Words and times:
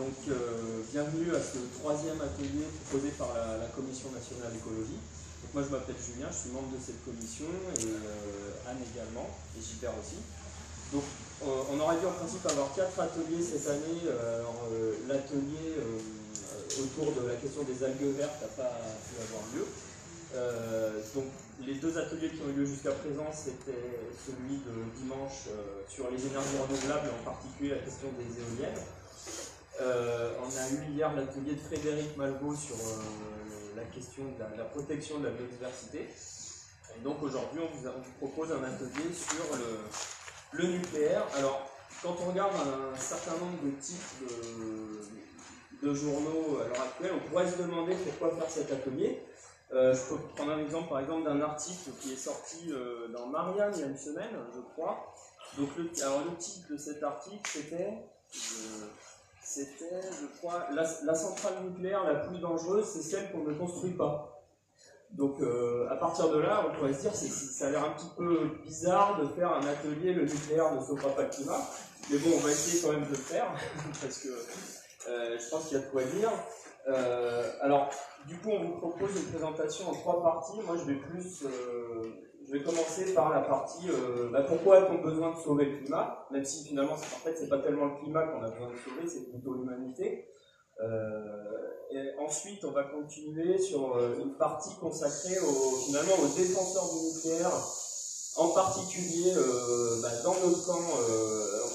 Donc, 0.00 0.16
euh, 0.32 0.80
bienvenue 0.90 1.28
à 1.36 1.44
ce 1.44 1.60
troisième 1.76 2.16
atelier 2.24 2.64
proposé 2.88 3.12
par 3.20 3.36
la, 3.36 3.68
Commission 3.76 4.08
nationale 4.16 4.48
écologie. 4.56 4.96
Donc, 4.96 5.52
moi, 5.52 5.60
je 5.60 5.68
m'appelle 5.68 6.00
Julien, 6.00 6.32
je 6.32 6.48
suis 6.48 6.52
membre 6.56 6.72
de 6.72 6.80
cette 6.80 7.04
commission 7.04 7.52
et 7.76 7.84
euh, 7.84 8.64
Anne 8.64 8.80
également, 8.80 9.28
et 9.52 9.60
Gilbert 9.60 9.92
aussi. 10.00 10.16
Donc, 10.88 11.04
euh, 11.44 11.68
on 11.68 11.76
aurait 11.84 12.00
dû 12.00 12.08
en 12.08 12.16
principe 12.16 12.40
avoir 12.48 12.72
quatre 12.72 12.96
ateliers 12.96 13.44
cette 13.44 13.68
année. 13.68 14.08
L'atelier 15.04 15.76
autour 16.80 17.12
de 17.20 17.28
la 17.28 17.36
question 17.36 17.60
des 17.68 17.76
algues 17.84 18.16
vertes 18.16 18.40
n'a 18.40 18.52
pas 18.56 18.80
pu 19.04 19.20
avoir 19.20 19.44
lieu. 19.52 19.68
donc, 21.12 21.28
les 21.60 21.76
deux 21.76 21.92
ateliers 21.92 22.32
qui 22.32 22.40
ont 22.40 22.48
eu 22.48 22.64
lieu 22.64 22.64
jusqu'à 22.64 22.96
présent, 22.96 23.28
c'était 23.36 24.00
celui 24.16 24.64
de 24.64 24.80
dimanche 24.96 25.52
sur 25.92 26.08
les 26.08 26.24
énergies 26.24 26.56
renouvelables, 26.56 27.12
en 27.20 27.24
particulier 27.36 27.76
la 27.76 27.84
question 27.84 28.08
des 28.16 28.32
éoliennes. 28.40 28.80
Euh, 29.80 30.34
on 30.42 30.48
a 30.48 30.68
eu 30.68 30.92
hier 30.92 31.14
l'atelier 31.14 31.54
de 31.54 31.60
Frédéric 31.60 32.14
Malvaux 32.16 32.54
sur 32.54 32.74
euh, 32.74 33.76
la 33.76 33.84
question 33.84 34.24
de 34.24 34.58
la, 34.58 34.64
protection 34.64 35.20
de 35.20 35.24
la 35.24 35.30
biodiversité. 35.30 36.06
Et 36.96 37.00
donc 37.02 37.22
aujourd'hui, 37.22 37.60
on, 37.62 37.76
vous 37.76 38.12
propose 38.18 38.52
un 38.52 38.62
atelier 38.62 39.10
sur 39.14 39.56
le, 40.52 40.66
nucléaire. 40.66 41.24
Alors, 41.38 41.70
quand 42.02 42.14
on 42.20 42.30
regarde 42.30 42.52
un, 42.54 42.98
certain 42.98 43.32
nombre 43.38 43.62
de 43.64 43.70
types 43.80 44.28
de, 45.82 45.94
journaux 45.94 46.58
à 46.60 46.68
l'heure 46.68 46.82
actuelle, 46.82 47.12
on 47.14 47.28
pourrait 47.30 47.50
se 47.50 47.56
demander 47.56 47.94
pourquoi 47.94 48.36
faire 48.38 48.50
cet 48.50 48.72
atelier. 48.72 49.22
Euh, 49.72 49.94
je 49.94 50.00
peux 50.10 50.20
prendre 50.34 50.52
un 50.52 50.58
exemple, 50.58 50.90
par 50.90 51.00
exemple, 51.00 51.24
d'un 51.24 51.40
article 51.40 51.90
qui 52.00 52.12
est 52.12 52.16
sorti 52.16 52.70
dans 53.14 53.28
Marianne 53.28 53.72
il 53.76 53.80
y 53.80 53.84
a 53.84 53.86
une 53.86 53.96
semaine, 53.96 54.36
je 54.54 54.60
crois. 54.60 55.14
Donc, 55.56 55.70
alors, 56.02 56.24
le 56.30 56.36
titre 56.36 56.70
de 56.70 56.76
cet 56.76 57.02
article, 57.02 57.50
c'était 57.50 57.94
c'était, 59.52 60.00
je 60.12 60.38
crois, 60.38 60.68
la, 60.72 61.14
centrale 61.14 61.54
nucléaire 61.64 62.04
la 62.04 62.20
plus 62.20 62.38
dangereuse, 62.38 62.84
c'est 62.84 63.02
celle 63.02 63.32
qu'on 63.32 63.42
ne 63.42 63.52
construit 63.52 63.90
pas. 63.90 64.44
Donc 65.10 65.40
euh, 65.40 65.88
à 65.90 65.96
partir 65.96 66.28
de 66.30 66.38
là, 66.38 66.64
on 66.68 66.76
pourrait 66.76 66.94
se 66.94 67.00
dire, 67.00 67.12
ça 67.12 67.66
a 67.66 67.70
l'air 67.70 67.84
un 67.84 67.90
petit 67.90 68.10
peu 68.16 68.48
bizarre 68.62 69.20
de 69.20 69.26
faire 69.26 69.52
un 69.52 69.66
atelier, 69.66 70.12
le 70.12 70.22
nucléaire 70.22 70.72
ne 70.72 70.80
sauvera 70.80 71.08
pas 71.16 71.22
le 71.22 71.30
climat. 71.30 71.58
Mais 72.10 72.18
bon, 72.18 72.30
on 72.36 72.38
va 72.38 72.50
essayer 72.52 72.80
quand 72.80 72.92
même 72.92 73.04
de 73.04 73.10
le 73.10 73.16
faire, 73.16 73.52
parce 74.00 74.18
que 74.18 74.28
euh, 74.28 75.36
je 75.36 75.50
pense 75.50 75.66
qu'il 75.66 75.78
y 75.78 75.80
a 75.80 75.84
de 75.84 75.90
quoi 75.90 76.04
dire. 76.04 76.30
Euh, 76.86 77.50
alors, 77.60 77.90
du 78.28 78.36
coup, 78.36 78.50
on 78.50 78.64
vous 78.64 78.78
propose 78.78 79.10
une 79.16 79.32
présentation 79.32 79.90
en 79.90 79.94
trois 79.94 80.22
parties. 80.22 80.60
Moi, 80.64 80.76
je 80.76 80.92
vais 80.92 80.98
plus 80.98 81.44
je 82.50 82.58
vais 82.58 82.64
commencer 82.64 83.14
par 83.14 83.30
la 83.30 83.40
partie 83.40 83.88
euh, 83.88 84.28
bah, 84.32 84.42
pourquoi 84.42 84.78
a-t-on 84.78 85.00
besoin 85.00 85.32
de 85.32 85.40
sauver 85.40 85.66
le 85.66 85.78
climat, 85.78 86.26
même 86.32 86.44
si 86.44 86.64
finalement 86.64 86.94
en 86.94 86.96
fait 86.96 87.36
c'est 87.38 87.48
pas 87.48 87.58
tellement 87.58 87.84
le 87.86 88.02
climat 88.02 88.26
qu'on 88.26 88.42
a 88.42 88.50
besoin 88.50 88.70
de 88.70 88.76
sauver, 88.76 89.08
c'est 89.08 89.30
plutôt 89.30 89.54
l'humanité. 89.54 90.26
Euh, 90.82 92.10
ensuite 92.18 92.64
on 92.64 92.72
va 92.72 92.84
continuer 92.84 93.58
sur 93.58 93.96
euh, 93.96 94.16
une 94.20 94.34
partie 94.34 94.74
consacrée 94.80 95.36
finalement 95.86 96.14
aux 96.24 96.36
défenseurs 96.36 96.88
du 96.92 97.14
nucléaire, 97.14 97.52
en 98.36 98.48
particulier 98.48 99.32
bah, 100.02 100.08
dans 100.24 100.34
notre 100.44 100.66
camp, 100.66 100.80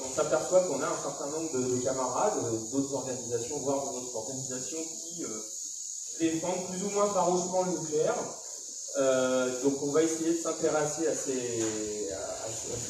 on 0.06 0.10
s'aperçoit 0.10 0.62
qu'on 0.62 0.82
a 0.82 0.88
un 0.88 0.98
certain 0.98 1.28
nombre 1.28 1.52
de, 1.54 1.84
camarades, 1.84 2.34
d'autres 2.72 2.96
organisations, 2.96 3.60
voire 3.60 3.84
d'autres 3.94 4.16
organisations 4.16 4.80
qui 4.80 5.24
défendent 6.20 6.66
plus 6.70 6.84
ou 6.84 6.90
moins 6.90 7.08
farouchement 7.08 7.64
le 7.64 7.80
nucléaire. 7.80 8.16
Euh, 8.98 9.62
donc 9.62 9.82
on 9.84 9.92
va 9.92 10.04
essayer 10.04 10.36
de 10.36 10.42
s'intéresser 10.42 11.08
à 11.08 11.16
ces, 11.16 11.64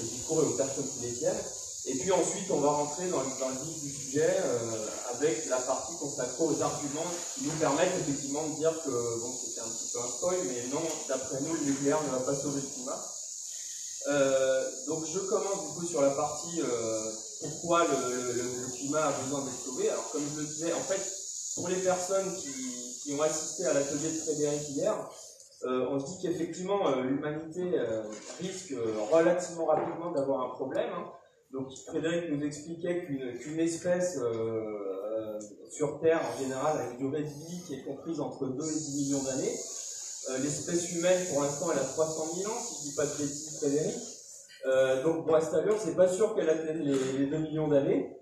discours 0.03 0.44
et 0.44 0.45
aux 0.45 0.58
personnes 0.58 0.88
qui 0.88 1.06
les 1.08 1.14
tiennent. 1.14 1.44
Et 1.88 1.95
puis 1.95 2.12
ensuite, 2.12 2.50
on 2.50 2.62
va 2.62 2.70
rentrer 2.70 3.08
dans, 3.08 3.23
dans 3.39 3.50
le 3.50 3.64
vif 3.64 3.81
du 3.81 3.92
sujet 3.92 4.38
euh, 4.39 4.88
avec 5.14 5.45
la 5.47 5.58
partie 5.58 5.95
consacrée 5.97 6.44
aux 6.44 6.62
arguments 6.62 7.12
qui 7.36 7.45
nous 7.45 7.52
permettent 7.59 7.94
effectivement 8.02 8.47
de 8.47 8.56
dire 8.56 8.73
que, 8.84 9.20
bon, 9.20 9.31
c'était 9.31 9.62
un 9.62 9.70
petit 9.70 9.92
peu 9.94 10.00
un 10.00 10.08
spoil, 10.08 10.38
mais 10.47 10.67
non, 10.73 10.81
d'après 11.08 11.42
nous, 11.42 11.53
le 11.53 11.62
nucléaire 11.62 12.02
ne 12.03 12.09
va 12.09 12.19
pas 12.19 12.35
sauver 12.35 12.62
le 12.62 12.68
climat. 12.68 13.12
Euh, 14.08 14.69
donc 14.88 15.03
je 15.12 15.18
commence 15.18 15.68
du 15.68 15.79
coup 15.79 15.88
sur 15.88 16.02
la 16.02 16.12
partie 16.12 16.62
pourquoi 17.41 17.85
le, 17.85 18.75
climat 18.75 19.06
a 19.06 19.12
besoin 19.24 19.44
d'être 19.44 19.63
sauvé. 19.66 19.90
Alors 19.90 20.09
comme 20.12 20.24
je 20.35 20.41
le 20.41 20.47
disais, 20.47 20.74
en 20.74 20.81
fait, 20.81 21.02
pour 21.56 21.68
les 21.68 21.78
personnes 21.78 22.35
qui, 22.35 22.52
qui 23.03 23.13
ont 23.13 23.22
assisté 23.22 23.66
à 23.66 23.74
l'atelier 23.74 24.12
de 24.12 24.19
Frédéric 24.19 24.69
hier, 24.69 24.96
euh, 25.63 25.88
on 25.89 25.99
se 25.99 26.05
dit 26.05 26.27
qu'effectivement 26.27 26.88
euh, 26.88 27.03
l'humanité 27.03 27.79
euh, 27.79 28.03
risque 28.39 28.73
relativement 29.11 29.66
rapidement 29.66 30.11
d'avoir 30.11 30.41
un 30.41 30.49
problème. 30.49 30.89
Hein. 30.95 31.05
Donc 31.51 31.69
Frédéric 31.88 32.29
nous 32.29 32.43
expliquait 32.45 33.05
qu'une 33.05 33.59
espèce 33.59 34.19
sur 35.71 36.01
Terre 36.01 36.19
en 36.19 36.38
général 36.38 36.77
a 36.77 36.91
une 36.91 36.97
durée 36.97 37.23
de 37.23 37.27
vie 37.27 37.61
qui 37.66 37.75
est 37.75 37.83
comprise 37.83 38.19
entre 38.19 38.47
2 38.47 38.63
et 38.63 38.73
10 38.73 38.95
millions 38.97 39.23
d'années. 39.23 39.55
L'espèce 40.43 40.91
humaine 40.91 41.25
pour 41.31 41.43
l'instant 41.43 41.67
elle 41.72 41.79
a 41.79 41.83
300 41.83 42.23
000 42.35 42.51
ans, 42.51 42.55
si 42.59 42.75
je 42.75 42.79
ne 42.79 42.89
dis 42.89 42.95
pas 42.95 43.05
de 43.05 43.11
bêtises 43.11 43.57
Frédéric. 43.59 45.03
donc 45.05 45.25
pour 45.25 45.35
Astalure, 45.35 45.77
c'est 45.79 45.95
pas 45.95 46.09
sûr 46.09 46.35
qu'elle 46.35 46.49
atteigne 46.49 46.81
les, 46.81 47.27
2 47.27 47.37
millions 47.37 47.69
d'années. 47.69 48.17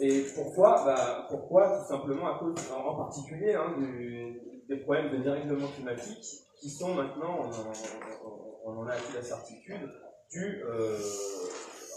et 0.00 0.20
pourquoi? 0.34 0.82
Bah, 0.86 1.26
Pourquoi? 1.28 1.80
Tout 1.80 1.92
simplement 1.92 2.26
à 2.34 2.38
cause, 2.38 2.54
en 2.74 2.94
particulier, 2.94 3.52
hein, 3.52 3.74
du, 3.76 4.40
des 4.70 4.76
problèmes 4.76 5.10
de 5.10 5.16
dérèglement 5.16 5.66
climatique 5.66 6.46
qui 6.60 6.70
sont 6.70 6.94
maintenant, 6.94 7.40
on, 8.64 8.78
en 8.78 8.86
a 8.86 8.92
acquis 8.92 9.12
la 9.14 9.22
certitude, 9.22 9.90
dus 10.30 10.62
euh, 10.64 10.96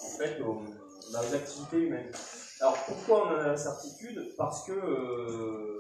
en 0.06 0.18
fait 0.18 0.42
aux, 0.42 0.64
activités 1.16 1.78
humaines. 1.78 2.12
Alors 2.60 2.76
pourquoi 2.88 3.28
on 3.28 3.36
en 3.36 3.40
a 3.40 3.48
la 3.50 3.58
certitude? 3.58 4.34
Parce 4.38 4.66
que 4.66 4.72
euh, 4.72 5.80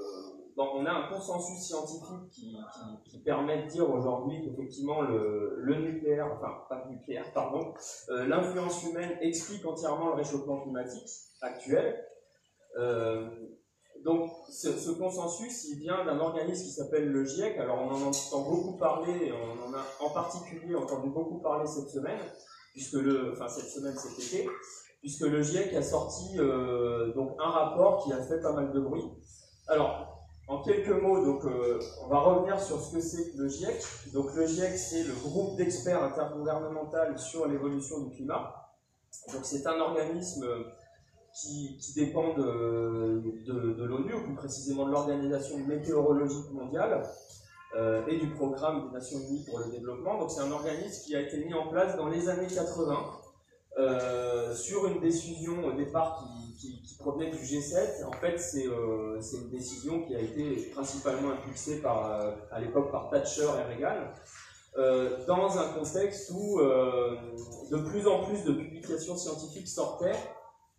on 0.55 0.85
a 0.85 0.91
un 0.91 1.07
consensus 1.07 1.65
scientifique 1.65 2.29
qui, 2.29 3.17
permet 3.25 3.63
de 3.63 3.67
dire 3.69 3.89
aujourd'hui 3.89 4.43
qu'effectivement 4.43 5.01
le, 5.01 5.75
nucléaire, 5.79 6.27
enfin 6.31 6.65
pas 6.69 6.85
nucléaire, 6.89 7.31
pardon, 7.33 7.73
euh, 8.09 8.27
l'influence 8.27 8.83
humaine 8.83 9.17
explique 9.21 9.65
entièrement 9.65 10.09
le 10.09 10.15
réchauffement 10.15 10.61
climatique 10.61 11.09
actuel. 11.41 12.05
Donc 14.03 14.31
ce, 14.49 14.91
consensus, 14.91 15.65
il 15.69 15.79
vient 15.79 16.03
d'un 16.03 16.19
organisme 16.19 16.65
qui 16.65 16.71
s'appelle 16.71 17.09
le 17.09 17.23
GIEC. 17.23 17.57
Alors 17.57 17.79
on 17.81 17.91
en 17.91 18.01
entend 18.01 18.41
beaucoup 18.41 18.77
parler, 18.77 19.31
on 19.31 19.69
en 19.69 19.73
a 19.73 19.83
en 20.01 20.09
particulier 20.09 20.75
entendu 20.75 21.09
beaucoup 21.09 21.39
parler 21.39 21.65
cette 21.67 21.89
semaine, 21.89 22.19
puisque 22.73 22.93
le, 22.93 23.31
enfin 23.31 23.47
cette 23.47 23.69
semaine, 23.69 23.95
cet 23.95 24.19
été, 24.19 24.49
puisque 24.99 25.21
le 25.21 25.41
GIEC 25.41 25.73
a 25.75 25.81
sorti 25.81 26.37
euh, 26.37 27.13
donc 27.13 27.35
un 27.39 27.49
rapport 27.49 28.03
qui 28.03 28.11
a 28.11 28.21
fait 28.21 28.41
pas 28.41 28.51
mal 28.51 28.73
de 28.73 28.79
bruit. 28.81 29.09
Alors 29.67 30.27
en 30.49 30.61
quelques 30.61 30.89
mots, 30.89 31.23
donc 31.23 31.45
euh, 31.45 31.79
on 32.03 32.07
va 32.09 32.19
revenir 32.19 32.59
sur 32.59 32.81
ce 32.81 32.95
que 32.95 32.99
c'est 32.99 33.33
le 33.37 33.47
GIEC. 33.47 34.11
Donc 34.13 34.35
le 34.35 34.45
GIEC, 34.45 34.77
c'est 34.77 35.03
le 35.03 35.13
groupe 35.13 35.55
d'experts 35.55 36.03
intergouvernemental 36.03 37.17
sur 37.17 37.47
l'évolution 37.47 38.01
du 38.01 38.09
climat. 38.11 38.53
Donc 39.31 39.45
c'est 39.45 39.65
un 39.65 39.79
organisme 39.79 40.45
qui, 41.33 41.93
dépend 41.95 42.33
de, 42.35 43.85
l'ONU, 43.85 44.13
ou 44.13 44.23
plus 44.23 44.35
précisément 44.35 44.85
de 44.85 44.91
l'Organisation 44.91 45.57
météorologique 45.59 46.51
mondiale 46.51 47.03
euh, 47.75 48.05
et 48.07 48.17
du 48.17 48.29
programme 48.29 48.87
des 48.87 48.93
Nations 48.93 49.19
Unies 49.19 49.43
pour 49.49 49.59
le 49.59 49.71
développement. 49.71 50.19
Donc 50.19 50.31
c'est 50.31 50.41
un 50.41 50.51
organisme 50.51 51.03
qui 51.05 51.15
a 51.15 51.21
été 51.21 51.43
mis 51.43 51.53
en 51.53 51.67
place 51.67 51.97
dans 51.97 52.07
les 52.07 52.29
années 52.29 52.47
80 52.47 52.97
euh, 53.79 54.53
sur 54.53 54.85
une 54.85 54.99
décision 54.99 55.65
au 55.65 55.71
départ 55.71 56.23
qui, 56.59 56.83
qui, 56.83 56.95
provenait 56.99 57.31
du 57.31 57.37
G7. 57.37 58.05
En 58.05 58.11
fait, 58.11 58.39
euh, 58.67 59.19
c'est 59.19 59.37
une 59.37 59.49
décision 59.49 60.05
qui 60.05 60.15
a 60.15 60.19
été 60.19 60.69
principalement 60.75 61.31
impulsée 61.31 61.81
par, 61.81 62.35
à 62.51 62.59
l'époque 62.59 62.91
par 62.91 63.09
Thatcher 63.09 63.47
et 63.57 63.73
Reagan. 63.73 64.11
dans 65.27 65.57
un 65.57 65.69
contexte 65.73 66.31
où 66.31 66.59
de 66.59 67.77
plus 67.89 68.07
en 68.07 68.23
plus 68.25 68.43
de 68.43 68.53
publications 68.53 69.17
scientifiques 69.17 69.67
sortaient 69.67 70.19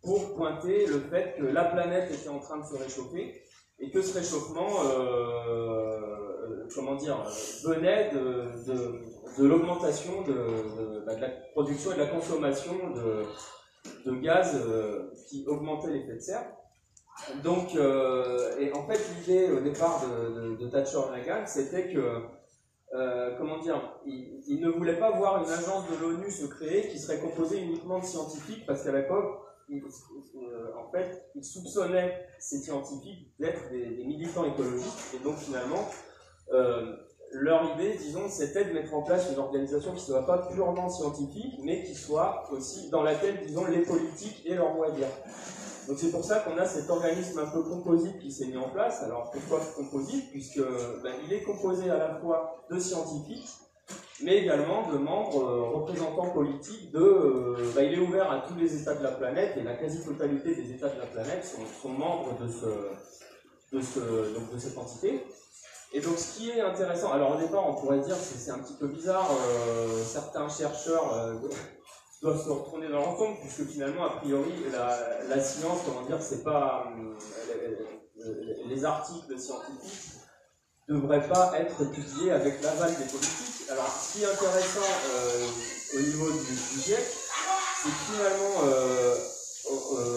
pour 0.05 0.35
pointer 0.35 0.85
le 0.85 0.99
fait 0.99 1.35
que 1.37 1.43
la 1.43 1.65
planète 1.65 2.11
était 2.11 2.29
en 2.29 2.39
train 2.39 2.57
de 2.57 2.65
se 2.65 2.75
réchauffer 2.75 3.41
et 3.79 3.91
que 3.91 4.01
ce 4.01 4.17
réchauffement, 4.17 4.69
euh, 4.85 6.67
comment 6.73 6.95
dire, 6.95 7.25
venait 7.65 8.11
de, 8.11 8.71
de, 8.71 9.01
de 9.37 9.45
l'augmentation 9.45 10.21
de, 10.21 11.03
bah, 11.05 11.13
la 11.19 11.29
production 11.51 11.91
et 11.91 11.95
de 11.95 11.99
la 11.99 12.07
consommation 12.07 12.73
de, 14.05 14.15
gaz 14.21 14.55
euh, 14.55 15.11
qui 15.27 15.45
augmentait 15.47 15.89
l'effet 15.89 16.15
de 16.15 16.19
serre. 16.19 16.45
Donc, 17.43 17.75
euh, 17.75 18.57
et 18.59 18.73
en 18.73 18.85
fait, 18.87 18.99
l'idée 19.17 19.51
au 19.51 19.61
départ 19.61 20.03
de, 20.59 20.67
Thatcher 20.67 20.99
Reagan, 21.11 21.45
c'était 21.45 21.93
que 21.93 22.23
euh, 22.93 23.35
comment 23.37 23.59
dire, 23.59 23.99
il, 24.05 24.59
ne 24.61 24.69
voulait 24.69 24.97
pas 24.97 25.11
voir 25.11 25.43
une 25.43 25.49
agence 25.49 25.89
de 25.89 25.95
l'ONU 26.01 26.31
se 26.31 26.45
créer 26.45 26.87
qui 26.87 26.99
serait 26.99 27.19
composée 27.19 27.61
uniquement 27.61 27.99
de 27.99 28.05
scientifiques, 28.05 28.65
parce 28.65 28.83
qu'à 28.83 28.91
l'époque, 28.91 29.41
euh, 29.71 30.71
en 30.77 30.91
fait, 30.91 31.29
ils 31.35 31.43
soupçonnaient 31.43 32.27
ces 32.39 32.59
scientifiques 32.59 33.33
d'être 33.39 33.69
des, 33.71 34.03
militants 34.05 34.45
écologistes, 34.45 35.15
et 35.15 35.23
donc 35.23 35.37
finalement, 35.37 35.89
euh, 36.51 36.95
leur 37.31 37.73
idée, 37.73 37.97
disons, 37.97 38.29
c'était 38.29 38.65
de 38.65 38.73
mettre 38.73 38.93
en 38.93 39.01
place 39.01 39.29
une 39.31 39.39
organisation 39.39 39.91
qui 39.91 39.97
ne 39.97 40.05
soit 40.05 40.25
pas 40.25 40.47
purement 40.53 40.89
scientifique, 40.89 41.55
mais 41.63 41.83
qui 41.83 41.95
soit 41.95 42.47
aussi 42.51 42.89
dans 42.89 43.03
laquelle, 43.03 43.45
disons, 43.45 43.65
les 43.65 43.81
politiques 43.81 44.43
et 44.45 44.55
leur 44.55 44.71
à 44.83 44.91
dire. 44.91 45.07
Donc 45.87 45.99
c'est 45.99 46.11
pour 46.11 46.23
ça 46.23 46.39
qu'on 46.39 46.57
a 46.57 46.65
cet 46.65 46.89
organisme 46.89 47.39
un 47.39 47.45
peu 47.45 47.61
composite 47.61 48.19
qui 48.19 48.31
s'est 48.31 48.47
mis 48.47 48.57
en 48.57 48.69
place. 48.69 49.03
Alors 49.03 49.29
pourquoi 49.31 49.59
composite? 49.75 50.31
Puisque 50.31 50.59
ben, 51.03 51.13
il 51.25 51.33
est 51.33 51.43
composé 51.43 51.89
à 51.89 51.97
la 51.97 52.15
fois 52.15 52.65
de 52.71 52.79
scientifiques, 52.79 53.49
mais 54.21 54.37
également 54.37 54.89
de 54.89 54.97
membres 54.97 55.43
euh, 55.43 55.63
représentants 55.77 56.29
politiques. 56.29 56.91
De, 56.91 56.99
euh, 56.99 57.71
ben, 57.75 57.83
il 57.83 57.93
est 57.99 58.01
ouvert 58.01 58.31
à 58.31 58.45
tous 58.47 58.55
les 58.55 58.81
États 58.81 58.95
de 58.95 59.03
la 59.03 59.11
planète 59.11 59.57
et 59.57 59.63
la 59.63 59.75
quasi-totalité 59.75 60.55
des 60.55 60.71
États 60.71 60.89
de 60.89 60.99
la 60.99 61.05
planète 61.05 61.45
sont, 61.45 61.89
membres 61.89 62.37
de, 62.39 62.47
cette 64.57 64.77
entité. 64.77 65.25
Et 65.93 66.01
donc 66.01 66.17
ce 66.17 66.37
qui 66.37 66.49
est 66.49 66.61
intéressant, 66.61 67.11
alors 67.11 67.35
au 67.35 67.39
départ 67.39 67.67
on 67.69 67.75
pourrait 67.75 67.99
dire 67.99 68.15
c'est 68.15 68.51
un 68.51 68.59
petit 68.59 68.73
peu 68.73 68.87
bizarre, 68.87 69.29
euh, 69.31 70.01
certains 70.03 70.49
chercheurs 70.49 71.39
doivent 72.21 72.43
se 72.43 72.49
retourner 72.49 72.89
dans 72.89 72.99
leur 72.99 73.17
puisque 73.41 73.69
finalement, 73.69 74.05
a 74.05 74.17
priori, 74.17 74.51
la, 74.71 75.39
science, 75.39 75.79
comment 75.85 76.05
dire, 76.05 76.21
c'est 76.21 76.43
pas. 76.43 76.91
Les 78.67 78.83
articles 78.83 79.37
scientifiques 79.37 80.24
ne 80.87 80.99
devraient 80.99 81.27
pas 81.27 81.53
être 81.59 81.81
étudiés 81.81 82.31
avec 82.31 82.61
l'aval 82.61 82.91
des 82.91 83.05
politiques. 83.05 83.69
Alors, 83.69 83.89
ce 83.89 84.13
qui 84.13 84.23
est 84.23 84.27
intéressant 84.27 84.91
euh, 85.09 85.47
au 85.95 85.99
niveau 85.99 86.31
du, 86.31 86.81
GIEC, 86.81 86.99
c'est 87.83 88.13
finalement, 88.13 88.61
euh, 88.65 89.17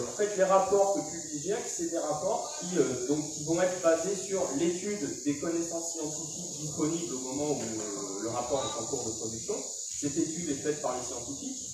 en 0.07 0.17
fait, 0.17 0.37
les 0.37 0.43
rapports 0.43 0.93
que 0.93 0.99
publie 0.99 1.39
GIEC, 1.41 1.59
c'est 1.67 1.89
des 1.89 1.97
rapports 1.97 2.53
qui, 2.59 2.75
donc, 3.07 3.31
qui 3.33 3.45
vont 3.45 3.59
être 3.61 3.81
basés 3.81 4.15
sur 4.15 4.47
l'étude 4.57 5.23
des 5.23 5.39
connaissances 5.39 5.93
scientifiques 5.93 6.61
disponibles 6.61 7.15
au 7.15 7.19
moment 7.19 7.51
où 7.51 8.21
le 8.21 8.29
rapport 8.29 8.63
est 8.63 8.81
en 8.81 8.85
cours 8.85 9.05
de 9.05 9.11
production. 9.11 9.55
Cette 10.01 10.17
étude 10.17 10.49
est 10.51 10.61
faite 10.61 10.81
par 10.81 10.95
les 10.95 11.03
scientifiques. 11.03 11.65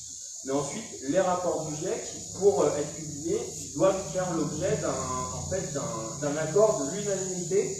Mais 0.46 0.52
ensuite, 0.52 0.86
les 1.10 1.20
rapports 1.20 1.66
du 1.66 1.76
GIEC, 1.76 2.38
pour 2.40 2.62
euh, 2.62 2.78
être 2.78 2.94
publiés, 2.94 3.42
doivent 3.76 4.02
faire 4.14 4.32
l'objet 4.36 4.78
d'un 4.78 4.90
en 4.90 5.50
fait, 5.50 5.74
d'un 6.22 6.38
accord 6.38 6.86
de 6.86 6.96
l'unanimité 6.96 7.78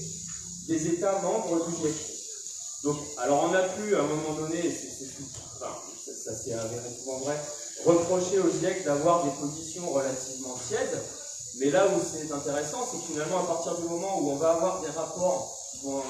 des 0.68 0.88
États 0.88 1.20
membres 1.22 1.66
du 1.68 1.76
GIEC. 1.76 1.96
Donc, 2.84 2.98
alors 3.18 3.50
on 3.50 3.54
a 3.54 3.64
pu, 3.64 3.96
à 3.96 4.00
un 4.00 4.08
moment 4.08 4.34
donné, 4.34 4.60
enfin, 5.56 5.74
ça, 6.06 6.36
s'est 6.36 6.54
avéré 6.54 6.90
souvent 7.00 7.20
vrai, 7.20 7.40
reprocher 7.86 8.40
au 8.40 8.50
GIEC 8.50 8.84
d'avoir 8.86 9.24
des 9.24 9.32
positions 9.32 9.90
relativement 9.90 10.58
tièdes, 10.68 11.02
mais 11.58 11.70
là 11.72 11.88
où 11.88 12.00
c'est 12.00 12.32
intéressant, 12.32 12.88
c'est 12.90 12.98
que 12.98 13.14
finalement, 13.14 13.40
à 13.40 13.48
partir 13.48 13.76
du 13.78 13.88
moment 13.88 14.20
où 14.22 14.32
on 14.32 14.36
va 14.36 14.52
avoir 14.52 14.82
des 14.82 14.90
rapports 14.90 15.58
qui 15.72 15.86
vont 15.86 16.04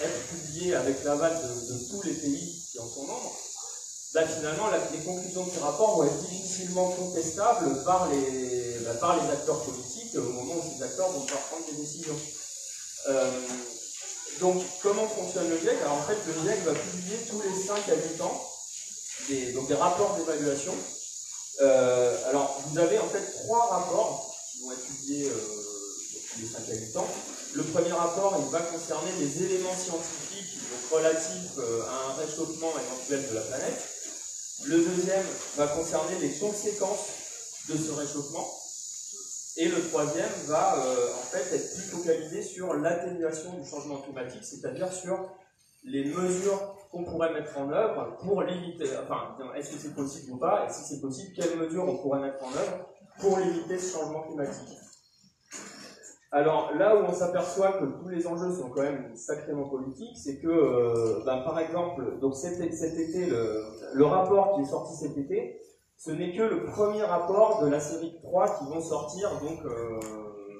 être 0.00 0.20
publiés 0.28 0.74
avec 0.74 1.02
l'aval 1.04 1.34
de, 1.34 1.72
de 1.72 1.78
tous 1.90 2.02
les 2.02 2.14
pays 2.14 2.62
qui 2.70 2.78
en 2.78 2.88
sont 2.88 3.06
membres, 3.06 3.36
Là, 4.16 4.26
finalement, 4.26 4.70
les 4.94 5.00
conclusions 5.00 5.44
de 5.44 5.50
ces 5.50 5.58
rapports 5.58 5.98
vont 5.98 6.04
être 6.04 6.22
difficilement 6.30 6.90
contestables 6.92 7.84
par 7.84 8.08
les, 8.08 8.78
bah, 8.82 8.94
par 8.94 9.22
les 9.22 9.30
acteurs 9.30 9.62
politiques 9.62 10.16
au 10.16 10.32
moment 10.32 10.54
où 10.54 10.62
ces 10.74 10.82
acteurs 10.82 11.10
vont 11.10 11.22
devoir 11.22 11.42
prendre 11.42 11.66
des 11.66 11.76
décisions. 11.76 12.16
Euh, 13.10 13.30
donc, 14.40 14.62
comment 14.82 15.08
fonctionne 15.08 15.48
le 15.48 15.58
GIEC? 15.58 15.80
Alors, 15.82 15.98
en 15.98 16.02
fait, 16.02 16.18
le 16.26 16.32
GIEC 16.32 16.64
va 16.64 16.74
publier 16.74 17.16
tous 17.28 17.42
les 17.42 17.66
5 17.66 17.88
à 17.88 17.94
8 17.94 18.20
ans 18.20 18.42
des, 19.28 19.52
donc 19.52 19.68
des 19.68 19.74
rapports 19.74 20.16
d'évaluation. 20.16 20.74
Euh, 21.62 22.28
alors, 22.28 22.60
vous 22.66 22.78
avez 22.78 22.98
en 22.98 23.08
fait 23.08 23.24
trois 23.44 23.66
rapports 23.68 24.36
qui 24.52 24.62
vont 24.62 24.72
être 24.72 24.84
publiés 24.84 25.28
euh, 25.28 26.32
tous 26.32 26.40
les 26.40 26.46
5 26.46 26.58
à 26.70 26.74
8 26.74 26.96
ans. 26.96 27.08
Le 27.54 27.62
premier 27.62 27.92
rapport, 27.92 28.36
il 28.44 28.50
va 28.52 28.60
concerner 28.60 29.10
les 29.20 29.42
éléments 29.42 29.74
scientifiques 29.74 30.58
relatifs 30.92 31.58
à 31.58 32.10
un 32.10 32.14
réchauffement 32.14 32.72
éventuel 32.78 33.26
de 33.30 33.34
la 33.34 33.40
planète. 33.40 33.82
Le 34.64 34.78
deuxième 34.78 35.26
va 35.56 35.66
concerner 35.68 36.18
les 36.20 36.32
conséquences 36.32 37.06
de 37.68 37.76
ce 37.76 37.92
réchauffement. 37.92 38.65
Et 39.58 39.68
le 39.68 39.80
troisième 39.88 40.30
va 40.48 40.76
euh, 40.76 41.14
en 41.14 41.24
fait 41.24 41.56
être 41.56 41.74
plus 41.74 41.90
focalisé 41.90 42.42
sur 42.42 42.74
l'atténuation 42.74 43.54
du 43.54 43.66
changement 43.66 43.98
climatique, 43.98 44.44
c'est-à-dire 44.44 44.92
sur 44.92 45.30
les 45.84 46.04
mesures 46.04 46.76
qu'on 46.90 47.04
pourrait 47.04 47.32
mettre 47.32 47.56
en 47.58 47.70
œuvre 47.70 48.16
pour 48.22 48.42
limiter, 48.42 48.84
enfin, 49.02 49.36
est-ce 49.56 49.72
que 49.72 49.78
c'est 49.78 49.94
possible 49.94 50.32
ou 50.32 50.36
pas, 50.36 50.66
et 50.66 50.72
si 50.72 50.82
c'est 50.82 51.00
possible, 51.00 51.32
quelles 51.34 51.56
mesures 51.58 51.84
on 51.84 51.96
pourrait 51.98 52.20
mettre 52.20 52.42
en 52.44 52.50
œuvre 52.50 52.86
pour 53.18 53.38
limiter 53.38 53.78
ce 53.78 53.96
changement 53.96 54.22
climatique. 54.22 54.78
Alors 56.32 56.74
là 56.74 56.96
où 56.96 57.04
on 57.04 57.12
s'aperçoit 57.12 57.74
que 57.74 57.84
tous 57.84 58.08
les 58.08 58.26
enjeux 58.26 58.52
sont 58.52 58.68
quand 58.68 58.82
même 58.82 59.16
sacrément 59.16 59.68
politiques, 59.68 60.16
c'est 60.16 60.38
que, 60.38 60.48
euh, 60.48 61.22
ben, 61.24 61.38
par 61.38 61.58
exemple, 61.58 62.18
donc 62.20 62.34
cet, 62.34 62.60
été, 62.60 63.26
le, 63.26 64.04
rapport 64.04 64.54
qui 64.54 64.62
est 64.62 64.70
sorti 64.70 64.96
cet 64.96 65.16
été, 65.16 65.58
ce 65.96 66.10
n'est 66.10 66.36
que 66.36 66.42
le 66.42 66.64
premier 66.64 67.02
rapport 67.02 67.62
de 67.62 67.68
la 67.68 67.80
série 67.80 68.12
de 68.12 68.18
3 68.18 68.58
qui 68.58 68.64
vont 68.66 68.80
sortir, 68.80 69.30
donc 69.40 69.64
euh, 69.64 69.98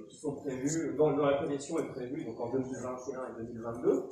qui 0.09 0.17
sont 0.19 0.35
prévus, 0.37 0.95
dont, 0.97 1.17
la 1.17 1.39
connexion 1.39 1.79
est 1.79 1.89
prévue 1.89 2.25
donc 2.25 2.41
en 2.41 2.51
2021 2.51 3.21
et 3.21 3.45
2022. 3.45 4.05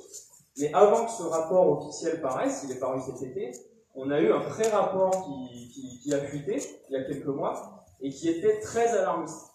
Mais 0.59 0.73
avant 0.73 1.05
que 1.05 1.11
ce 1.11 1.23
rapport 1.23 1.67
officiel 1.69 2.21
paraisse, 2.21 2.63
il 2.63 2.71
est 2.71 2.79
paru 2.79 3.01
cet 3.01 3.21
été, 3.21 3.51
on 3.95 4.11
a 4.11 4.19
eu 4.19 4.31
un 4.31 4.41
pré-rapport 4.41 5.25
qui, 5.25 5.99
qui 6.03 6.13
a 6.13 6.19
fuité 6.19 6.61
il 6.89 6.93
y 6.93 6.97
a 6.97 7.03
quelques 7.05 7.25
mois 7.25 7.85
et 8.01 8.09
qui 8.09 8.29
était 8.29 8.59
très 8.59 8.87
alarmiste. 8.97 9.51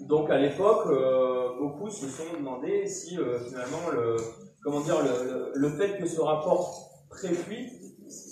Donc 0.00 0.30
à 0.30 0.38
l'époque, 0.38 0.86
euh, 0.86 1.58
beaucoup 1.58 1.90
se 1.90 2.08
sont 2.08 2.32
demandé 2.36 2.86
si 2.86 3.18
euh, 3.18 3.38
finalement 3.40 3.90
le, 3.92 4.16
comment 4.62 4.80
dire, 4.80 5.02
le, 5.02 5.52
le, 5.54 5.68
fait 5.70 5.98
que 5.98 6.06
ce 6.06 6.20
rapport 6.20 7.04
préfuit, 7.10 7.70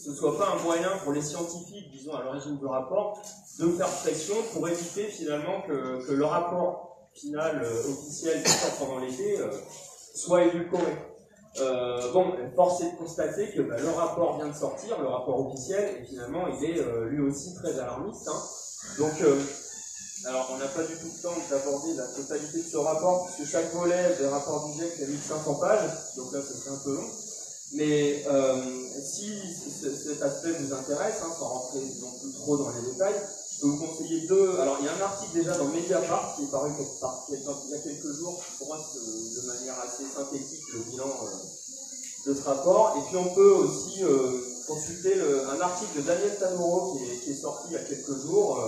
ce 0.04 0.14
soit 0.14 0.36
pas 0.36 0.48
un 0.56 0.62
moyen 0.62 0.90
pour 1.02 1.12
les 1.12 1.22
scientifiques, 1.22 1.90
disons 1.90 2.14
à 2.14 2.22
l'origine 2.22 2.58
du 2.58 2.66
rapport, 2.66 3.20
de 3.58 3.68
faire 3.72 3.88
pression 3.88 4.34
pour 4.52 4.68
éviter 4.68 5.04
finalement 5.04 5.62
que, 5.66 6.12
le 6.12 6.24
rapport 6.24 7.08
final 7.14 7.62
euh, 7.62 7.92
officiel 7.92 8.42
qui 8.42 8.50
sort 8.50 8.86
pendant 8.86 8.98
l'été 8.98 9.38
soit 10.14 10.44
édulcoré. 10.44 10.96
bon, 12.12 12.32
force 12.56 12.80
est 12.82 12.92
de 12.92 12.96
constater 12.96 13.52
que 13.52 13.62
bah, 13.62 13.76
le 13.78 13.90
rapport 13.90 14.36
vient 14.36 14.48
de 14.48 14.56
sortir, 14.56 15.00
le 15.00 15.06
rapport 15.06 15.46
officiel, 15.46 16.02
et 16.02 16.06
finalement 16.06 16.46
il 16.48 16.64
est 16.64 16.84
lui 17.08 17.20
aussi 17.20 17.54
très 17.54 17.78
alarmiste. 17.78 18.28
Hein. 18.28 18.42
Donc 18.98 19.12
alors, 20.24 20.50
on 20.54 20.58
n'a 20.58 20.68
pas 20.68 20.84
du 20.84 20.94
tout 20.94 21.10
le 21.10 21.22
temps 21.22 21.34
d'aborder 21.50 21.94
la 21.94 22.06
totalité 22.06 22.58
de 22.58 22.68
ce 22.68 22.76
rapport, 22.76 23.26
puisque 23.26 23.50
chaque 23.50 23.72
volet 23.74 24.16
des 24.20 24.28
rapports 24.28 24.68
du 24.68 24.74
GIEC 24.74 24.92
fait 24.92 25.06
1500 25.06 25.54
pages, 25.56 25.90
donc 26.16 26.32
là, 26.32 26.40
ce 26.40 26.54
serait 26.54 26.70
un 26.70 26.78
peu 26.84 26.94
long. 26.94 27.10
Mais 27.74 28.24
euh, 28.28 28.62
si 29.02 29.32
cet 29.80 30.22
aspect 30.22 30.52
vous 30.52 30.74
intéresse, 30.74 31.16
hein, 31.22 31.32
sans 31.38 31.48
rentrer 31.48 31.80
non 32.00 32.12
plus 32.20 32.32
trop 32.32 32.56
dans 32.56 32.70
les 32.70 32.92
détails, 32.92 33.14
je 33.54 33.60
peux 33.60 33.68
vous 33.68 33.86
conseiller 33.86 34.26
deux. 34.26 34.58
Alors, 34.60 34.76
il 34.80 34.86
y 34.86 34.88
a 34.88 34.94
un 34.94 35.00
article 35.00 35.38
déjà 35.38 35.56
dans 35.56 35.66
Mediapart 35.66 36.36
qui 36.36 36.44
est 36.44 36.50
paru 36.50 36.70
il 36.78 37.70
y 37.70 37.74
a 37.74 37.78
quelques 37.78 38.12
jours, 38.12 38.42
qui 38.44 38.64
brosse 38.64 38.94
de 38.94 39.46
manière 39.46 39.80
assez 39.80 40.04
synthétique 40.04 40.62
le 40.74 40.80
bilan 40.90 41.06
euh, 41.06 42.30
de 42.30 42.34
ce 42.34 42.42
rapport. 42.42 42.96
Et 42.98 43.08
puis, 43.08 43.16
on 43.16 43.34
peut 43.34 43.52
aussi 43.52 44.04
euh, 44.04 44.40
consulter 44.66 45.14
un 45.20 45.60
article 45.60 46.02
de 46.02 46.06
Daniel 46.06 46.38
Tamoro 46.38 46.98
qui 47.24 47.30
est, 47.30 47.34
sorti 47.34 47.68
il 47.70 47.72
y 47.72 47.76
a 47.76 47.84
quelques 47.84 48.16
jours 48.22 48.58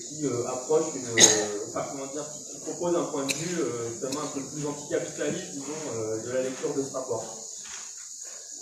qui 0.00 0.26
euh, 0.26 0.46
approche 0.48 0.94
une, 0.94 1.06
euh, 1.06 1.66
enfin 1.68 1.86
comment 1.90 2.06
dire, 2.12 2.24
qui, 2.32 2.44
propose 2.60 2.96
un 2.96 3.04
point 3.04 3.24
de 3.24 3.32
vue 3.32 3.60
euh, 3.60 4.06
un 4.06 4.26
peu 4.34 4.40
plus 4.40 4.66
anticapitaliste, 4.66 5.52
disons, 5.52 6.24
de 6.24 6.30
la 6.32 6.42
lecture 6.42 6.74
de 6.74 6.82
ce 6.82 6.92
rapport. 6.92 7.24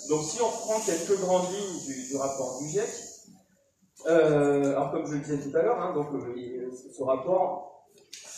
Donc 0.09 0.23
si 0.23 0.41
on 0.41 0.49
reprend 0.49 0.81
quelques 0.81 1.19
grandes 1.21 1.51
lignes 1.51 2.09
du, 2.11 2.17
rapport 2.17 2.59
du 2.61 2.69
GIEC, 2.69 2.89
alors 4.07 4.91
comme 4.93 5.07
je 5.07 5.15
le 5.15 5.21
disais 5.21 5.39
tout 5.39 5.57
à 5.57 5.63
l'heure, 5.63 5.81
hein, 5.81 5.95
donc 5.95 6.09
ce 6.97 7.03
rapport 7.03 7.87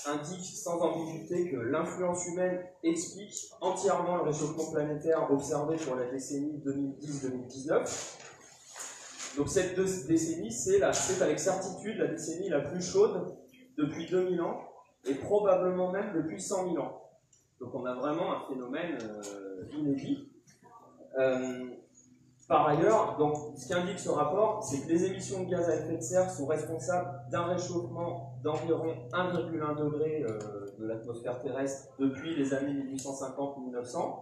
indique 0.07 0.45
sans 0.45 0.79
ambiguïté 0.81 1.51
que 1.51 1.57
l'influence 1.57 2.27
humaine 2.29 2.65
explique 2.85 3.51
entièrement 3.61 4.17
le 4.19 4.23
réchauffement 4.23 4.71
planétaire 4.71 5.29
observé 5.33 5.77
pour 5.79 5.97
la 5.97 6.07
décennie 6.11 6.63
2010-2019 6.65 8.17
donc 9.37 9.49
cette 9.49 9.79
décennie, 9.79 10.51
c'est 10.51 10.83
avec 10.83 11.39
certitude 11.39 11.99
la 11.99 12.07
décennie 12.07 12.49
la 12.49 12.61
plus 12.61 12.83
chaude 12.83 13.37
depuis 13.77 14.07
2000 14.07 14.41
ans, 14.41 14.63
et 15.05 15.15
probablement 15.15 15.93
même 15.93 16.15
depuis 16.15 16.41
100 16.41 16.73
000 16.73 16.79
ans. 16.79 17.03
Donc 17.61 17.75
on 17.75 17.85
a 17.85 17.95
vraiment 17.95 18.33
un 18.33 18.49
phénomène 18.49 18.99
euh, 19.03 19.69
inédit. 19.77 20.33
Euh, 21.19 21.71
par 22.49 22.69
ailleurs, 22.69 23.17
donc, 23.19 23.35
ce 23.57 23.69
qu'indique 23.69 23.99
ce 23.99 24.09
rapport, 24.09 24.63
c'est 24.63 24.83
que 24.83 24.89
les 24.89 25.05
émissions 25.05 25.43
de 25.43 25.51
gaz 25.51 25.69
à 25.69 25.75
effet 25.75 25.97
de 25.97 26.03
serre 26.03 26.31
sont 26.31 26.47
responsables 26.47 27.09
d'un 27.31 27.45
réchauffement 27.45 28.35
d'environ 28.45 28.95
1,1 29.13 29.77
degré 29.77 30.23
euh, 30.23 30.39
de 30.79 30.87
l'atmosphère 30.87 31.41
terrestre 31.43 31.89
depuis 31.99 32.37
les 32.37 32.55
années 32.55 32.75
1850-1900. 32.95 34.21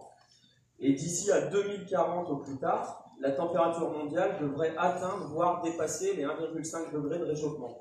Et 0.79 0.93
d'ici 0.93 1.31
à 1.31 1.41
2040 1.41 2.29
au 2.29 2.37
plus 2.37 2.57
tard, 2.57 3.11
la 3.21 3.31
température 3.31 3.91
mondiale 3.91 4.39
devrait 4.41 4.73
atteindre, 4.77 5.27
voire 5.27 5.61
dépasser 5.61 6.15
les 6.15 6.23
1,5 6.23 6.91
degrés 6.93 7.19
de 7.19 7.25
réchauffement. 7.25 7.79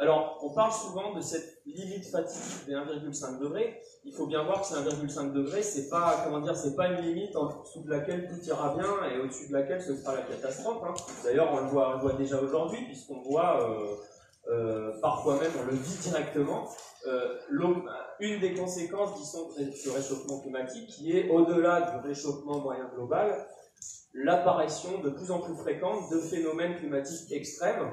Alors, 0.00 0.38
on 0.42 0.50
parle 0.50 0.72
souvent 0.72 1.12
de 1.12 1.20
cette 1.20 1.60
limite 1.66 2.06
fatidique 2.06 2.66
des 2.66 2.74
1,5 2.74 3.40
degrés. 3.40 3.80
Il 4.04 4.12
faut 4.12 4.26
bien 4.26 4.44
voir 4.44 4.60
que 4.60 4.66
ces 4.68 4.74
1,5 4.74 5.32
degrés, 5.32 5.62
c'est 5.62 5.88
pas, 5.88 6.22
comment 6.24 6.40
dire, 6.40 6.56
c'est 6.56 6.76
pas 6.76 6.86
une 6.86 7.00
limite 7.00 7.34
en 7.34 7.46
dessous 7.46 7.82
de 7.82 7.90
laquelle 7.90 8.28
tout 8.28 8.40
ira 8.46 8.76
bien 8.76 9.10
et 9.10 9.18
au-dessus 9.18 9.48
de 9.48 9.54
laquelle 9.54 9.82
ce 9.82 9.96
sera 9.96 10.14
la 10.14 10.22
catastrophe. 10.22 10.84
Hein. 10.86 10.94
D'ailleurs, 11.24 11.52
on 11.52 11.60
le 11.62 11.66
voit, 11.66 12.12
déjà 12.16 12.40
aujourd'hui, 12.40 12.84
puisqu'on 12.84 13.22
voit 13.22 13.98
euh, 14.48 14.92
parfois 15.02 15.40
même 15.40 15.50
on 15.60 15.66
le 15.66 15.76
vit 15.76 15.98
directement. 15.98 16.68
une 18.20 18.38
des 18.38 18.54
conséquences, 18.54 19.18
disons, 19.18 19.48
du 19.56 19.90
réchauffement 19.90 20.40
climatique, 20.40 20.90
qui 20.90 21.18
est 21.18 21.28
au-delà 21.28 21.80
du 21.80 22.06
réchauffement 22.06 22.60
moyen 22.60 22.88
global, 22.94 23.48
l'apparition 24.14 25.00
de 25.00 25.10
plus 25.10 25.32
en 25.32 25.40
plus 25.40 25.56
fréquente 25.56 26.08
de 26.12 26.20
phénomènes 26.20 26.76
climatiques 26.76 27.32
extrêmes 27.32 27.92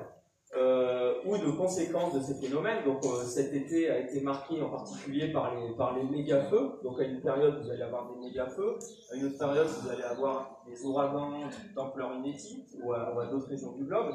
euh, 0.56 1.16
ou 1.26 1.38
de 1.38 1.52
conséquences 1.52 2.14
de 2.14 2.22
ces 2.22 2.36
phénomènes. 2.36 2.84
Donc 2.86 3.04
euh, 3.04 3.24
cet 3.24 3.54
été 3.54 3.90
a 3.90 4.00
été 4.00 4.22
marqué 4.22 4.62
en 4.62 4.70
particulier 4.70 5.32
par 5.34 5.54
les, 5.54 5.76
par 5.76 5.98
les 5.98 6.04
méga-feux. 6.04 6.80
Donc 6.84 7.00
à 7.00 7.04
une 7.04 7.20
période, 7.20 7.62
vous 7.62 7.70
allez 7.70 7.82
avoir 7.82 8.14
des 8.14 8.20
méga-feux. 8.20 8.78
À 9.12 9.16
une 9.16 9.26
autre 9.26 9.38
période, 9.38 9.68
vous 9.68 9.90
allez 9.90 10.04
avoir 10.04 10.64
des 10.66 10.86
ouragans 10.86 11.42
d'ampleur 11.76 12.14
inédite 12.16 12.70
ou 12.82 12.94
à, 12.94 13.26
d'autres 13.30 13.48
régions 13.48 13.74
du 13.74 13.84
globe. 13.84 14.14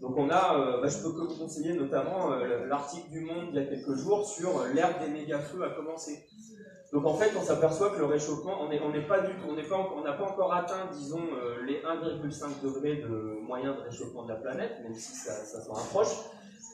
Donc 0.00 0.16
on 0.16 0.30
a, 0.30 0.58
euh, 0.58 0.80
bah, 0.80 0.88
je 0.88 1.02
peux 1.02 1.08
vous 1.08 1.36
conseiller 1.36 1.74
notamment 1.74 2.30
l'article 2.66 3.10
du 3.10 3.20
Monde 3.20 3.48
il 3.50 3.56
y 3.56 3.58
a 3.58 3.66
quelques 3.66 3.94
jours 3.96 4.26
sur 4.26 4.64
l'ère 4.74 4.98
des 5.00 5.10
méga-feux 5.10 5.62
a 5.64 5.70
commencé. 5.70 6.24
Donc 6.94 7.06
en 7.06 7.14
fait, 7.14 7.32
on 7.36 7.42
s'aperçoit 7.42 7.90
que 7.90 7.98
le 7.98 8.04
réchauffement, 8.04 8.62
on 8.62 8.68
n'est 8.68 8.78
pas 9.02 9.18
on 9.48 10.02
n'a 10.02 10.12
pas, 10.12 10.24
encore 10.26 10.54
atteint, 10.54 10.88
disons, 10.92 11.26
euh, 11.34 11.64
les 11.64 11.82
1,5 11.82 12.62
degrés 12.62 12.98
de 12.98 13.40
moyen 13.42 13.74
de 13.74 13.80
réchauffement 13.80 14.22
de 14.22 14.28
la 14.28 14.36
planète, 14.36 14.80
même 14.84 14.94
si 14.94 15.12
ça, 15.12 15.44
s'en 15.44 15.72
rapproche, 15.72 16.14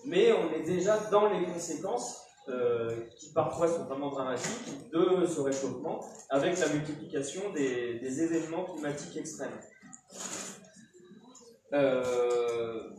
mais 0.05 0.31
on 0.33 0.53
est 0.53 0.63
déjà 0.63 0.99
dans 1.11 1.31
les 1.31 1.47
conséquences, 1.47 2.23
euh, 2.51 3.07
qui 3.17 3.33
parfois 3.33 3.67
sont 3.67 3.85
vraiment 3.85 4.11
dramatiques, 4.11 4.91
de 4.93 5.25
ce 5.25 5.41
réchauffement, 5.41 6.05
avec 6.29 6.59
la 6.59 6.69
multiplication 6.69 7.41
des, 7.55 8.23
événements 8.23 8.65
climatiques 8.65 9.17
extrêmes. 9.17 9.59
Euh, 11.73 12.91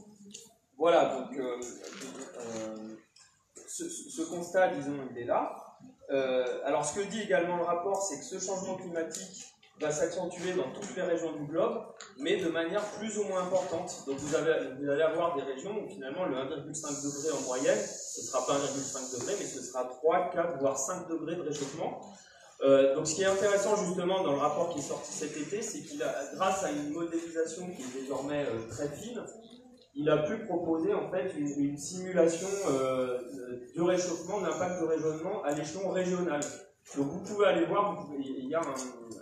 voilà, 0.75 1.19
donc 1.19 1.39
ce 3.67 4.23
constat, 4.23 4.69
disons, 4.69 4.97
il 5.11 5.19
est 5.19 5.25
là. 5.25 5.60
Euh, 6.11 6.59
alors, 6.65 6.85
ce 6.85 6.99
que 6.99 7.05
dit 7.07 7.21
également 7.21 7.57
le 7.57 7.63
rapport, 7.63 8.01
c'est 8.01 8.19
que 8.19 8.25
ce 8.25 8.39
changement 8.39 8.75
climatique 8.75 9.47
va 9.79 9.91
s'accentuer 9.91 10.53
dans 10.53 10.69
toutes 10.73 10.95
les 10.95 11.01
régions 11.01 11.31
du 11.33 11.45
globe, 11.45 11.81
mais 12.19 12.37
de 12.37 12.49
manière 12.49 12.83
plus 12.99 13.17
ou 13.17 13.23
moins 13.23 13.43
importante. 13.43 14.03
Donc, 14.05 14.17
vous, 14.17 14.35
allez 14.35 15.01
avoir 15.01 15.35
des 15.35 15.41
régions 15.41 15.83
où 15.83 15.89
finalement 15.89 16.25
le 16.25 16.35
1,5 16.35 17.03
degré 17.03 17.31
en 17.31 17.41
moyenne, 17.47 17.79
ce 17.79 18.21
ne 18.21 18.25
sera 18.25 18.45
pas 18.45 18.53
1,5 18.53 19.19
degré, 19.19 19.35
mais 19.39 19.45
ce 19.45 19.61
sera 19.61 19.85
3, 19.85 20.31
4, 20.31 20.59
voire 20.59 20.77
5 20.77 21.07
degrés 21.07 21.35
de 21.35 21.41
réchauffement. 21.41 22.01
Euh, 22.63 22.93
donc, 22.93 23.07
ce 23.07 23.15
qui 23.15 23.23
est 23.23 23.25
intéressant 23.25 23.75
justement 23.75 24.21
dans 24.23 24.33
le 24.33 24.37
rapport 24.37 24.69
qui 24.69 24.79
est 24.79 24.83
sorti 24.83 25.11
cet 25.11 25.35
été, 25.35 25.61
c'est 25.63 25.81
qu'il 25.81 26.03
a, 26.03 26.13
grâce 26.35 26.63
à 26.63 26.71
une 26.71 26.91
modélisation 26.91 27.67
qui 27.71 27.81
est 27.81 28.01
désormais 28.01 28.45
euh, 28.45 28.69
très 28.69 28.87
fine, 28.89 29.23
il 29.93 30.09
a 30.09 30.17
pu 30.19 30.45
proposer 30.45 30.93
en 30.93 31.09
fait 31.09 31.33
une, 31.37 31.77
simulation 31.77 32.47
euh, 32.69 33.19
du 33.73 33.81
réchauffement, 33.81 34.41
d'impact 34.41 34.79
du 34.79 34.85
réchauffement 34.85 35.43
à 35.43 35.53
l'échelon 35.53 35.89
régional. 35.89 36.41
Donc 36.97 37.07
vous 37.07 37.19
pouvez 37.19 37.45
aller 37.45 37.65
voir, 37.65 38.07
il 38.17 38.47
y 38.47 38.55
a 38.55 38.61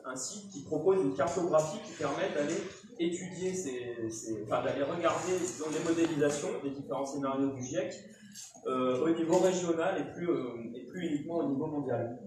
un, 0.06 0.16
site 0.16 0.50
qui 0.52 0.64
propose 0.64 1.04
une 1.04 1.16
cartographie 1.16 1.80
qui 1.86 1.94
permet 1.94 2.30
d'aller 2.34 2.56
étudier, 3.00 3.54
ces, 3.54 3.96
enfin 4.44 4.64
d'aller 4.64 4.84
regarder 4.84 5.34
dans 5.60 5.70
les 5.70 5.84
modélisations 5.84 6.50
des 6.64 6.72
différents 6.72 7.06
scénarios 7.06 7.52
du 7.52 7.62
GIEC 7.62 7.94
euh, 8.68 9.02
au 9.02 9.10
niveau 9.10 9.38
régional 9.40 10.02
et 10.02 10.14
plus, 10.14 10.30
euh, 10.30 10.74
et 10.76 10.86
plus 10.86 11.08
uniquement 11.08 11.38
au 11.38 11.50
niveau 11.50 11.68
mondial. 11.68 12.20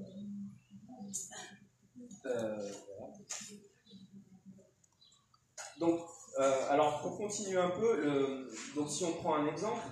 Donc 5.80 6.00
euh, 6.38 6.70
alors, 6.70 7.00
pour 7.02 7.18
continuer 7.18 7.58
un 7.58 7.70
peu, 7.70 8.46
donc 8.74 8.88
si 8.88 9.04
on 9.04 9.12
prend 9.12 9.36
un 9.36 9.46
exemple, 9.46 9.82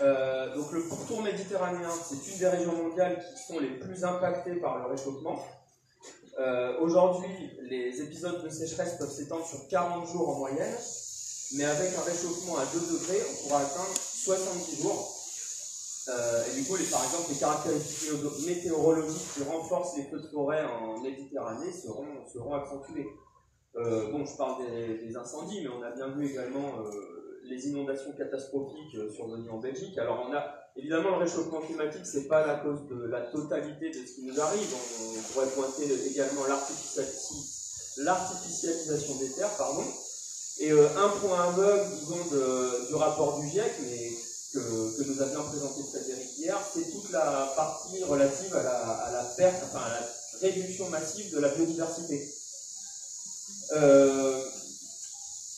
euh, 0.00 0.54
donc 0.54 0.70
le 0.72 0.82
pourtour 0.84 1.22
méditerranéen, 1.22 1.90
c'est 1.90 2.32
une 2.32 2.38
des 2.38 2.48
régions 2.48 2.72
mondiales 2.72 3.18
qui 3.18 3.52
sont 3.52 3.58
les 3.58 3.78
plus 3.78 4.04
impactées 4.04 4.56
par 4.56 4.78
le 4.78 4.86
réchauffement. 4.86 5.42
Euh, 6.38 6.78
aujourd'hui, 6.80 7.50
les 7.62 8.00
épisodes 8.00 8.44
de 8.44 8.48
sécheresse 8.48 8.96
peuvent 8.98 9.10
s'étendre 9.10 9.44
sur 9.44 9.66
40 9.68 10.06
jours 10.08 10.28
en 10.28 10.38
moyenne, 10.38 10.76
mais 11.54 11.64
avec 11.64 11.96
un 11.96 12.02
réchauffement 12.02 12.58
à 12.58 12.64
2 12.66 12.80
degrés, 12.80 13.20
on 13.28 13.48
pourra 13.48 13.60
atteindre 13.60 13.94
70 13.96 14.82
jours. 14.82 15.14
et 16.08 16.54
du 16.54 16.64
coup, 16.64 16.76
les, 16.76 16.84
par 16.84 17.04
exemple, 17.04 17.30
les 17.30 17.38
caractéristiques 17.38 18.12
météorologiques 18.46 19.34
qui 19.34 19.42
renforcent 19.42 19.96
les 19.96 20.04
feux 20.04 20.20
de 20.20 20.28
forêt 20.28 20.64
en 20.64 21.00
Méditerranée 21.00 21.72
seront, 21.72 22.06
seront 22.32 22.54
accentuées. 22.54 23.08
Euh, 23.76 24.10
bon, 24.10 24.24
je 24.24 24.36
parle 24.36 24.64
des, 24.66 25.14
incendies, 25.16 25.60
mais 25.62 25.68
on 25.68 25.82
a 25.82 25.90
bien 25.90 26.08
vu 26.08 26.26
également 26.28 26.80
euh, 26.80 26.90
les 27.44 27.68
inondations 27.68 28.12
catastrophiques 28.12 28.94
euh, 28.96 29.10
survenues 29.12 29.50
en 29.50 29.58
Belgique. 29.58 29.96
Alors, 29.98 30.26
on 30.28 30.32
a 30.34 30.44
évidemment 30.76 31.10
le 31.10 31.18
réchauffement 31.18 31.60
climatique, 31.60 32.04
c'est 32.04 32.26
pas 32.28 32.46
la 32.46 32.56
cause 32.56 32.88
de 32.88 33.06
la 33.06 33.20
totalité 33.22 33.90
de 33.90 33.94
ce 33.94 34.14
qui 34.14 34.24
nous 34.24 34.40
arrive. 34.40 34.74
On, 34.74 35.22
pourrait 35.32 35.50
pointer 35.50 35.84
également 36.10 36.46
l'artificialisation 37.98 39.16
des 39.20 39.30
terres, 39.32 39.54
pardon. 39.58 39.84
Et 40.60 40.72
un 40.72 41.08
point 41.20 41.48
aveugle, 41.48 41.88
disons, 42.00 42.24
du 42.88 42.94
rapport 42.94 43.38
du 43.40 43.48
GIEC, 43.48 43.72
mais 43.82 44.10
que, 44.54 45.04
nous 45.06 45.22
a 45.22 45.26
bien 45.26 45.42
présenté 45.42 45.82
Frédéric 45.82 46.38
hier, 46.38 46.58
c'est 46.72 46.90
toute 46.90 47.10
la 47.12 47.52
partie 47.54 48.02
relative 48.02 48.56
à 48.56 48.62
la, 48.62 48.78
à 48.78 49.12
la 49.12 49.24
perte, 49.36 49.62
enfin 49.64 49.84
à 49.84 49.88
la 49.90 50.06
réduction 50.40 50.88
massive 50.88 51.32
de 51.34 51.40
la 51.40 51.48
biodiversité. 51.50 52.37
Euh, 53.72 54.44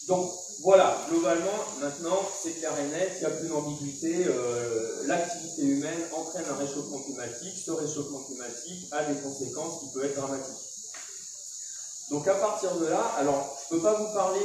donc 0.09 0.33
voilà, 0.62 1.07
globalement, 1.09 1.64
maintenant, 1.81 2.19
c'est 2.43 2.52
clair 2.52 2.73
et 2.79 2.88
net, 2.88 3.12
il 3.17 3.21
n'y 3.21 3.26
a 3.26 3.31
plus 3.31 3.49
d'ambiguïté. 3.49 4.26
Euh, 4.26 5.07
l'activité 5.07 5.62
humaine 5.62 6.00
entraîne 6.14 6.45
un 6.50 6.57
réchauffement 6.57 6.99
climatique. 6.99 7.57
Ce 7.64 7.71
réchauffement 7.71 8.21
climatique 8.21 8.88
a 8.90 9.05
des 9.05 9.19
conséquences 9.21 9.81
qui 9.81 9.87
peuvent 9.95 10.05
être 10.05 10.17
dramatiques. 10.17 10.67
Donc 12.11 12.26
à 12.26 12.35
partir 12.35 12.75
de 12.76 12.87
là, 12.87 13.00
alors 13.19 13.57
je 13.69 13.75
ne 13.75 13.81
peux 13.81 13.85
pas 13.85 13.95
vous 13.95 14.12
parler 14.12 14.40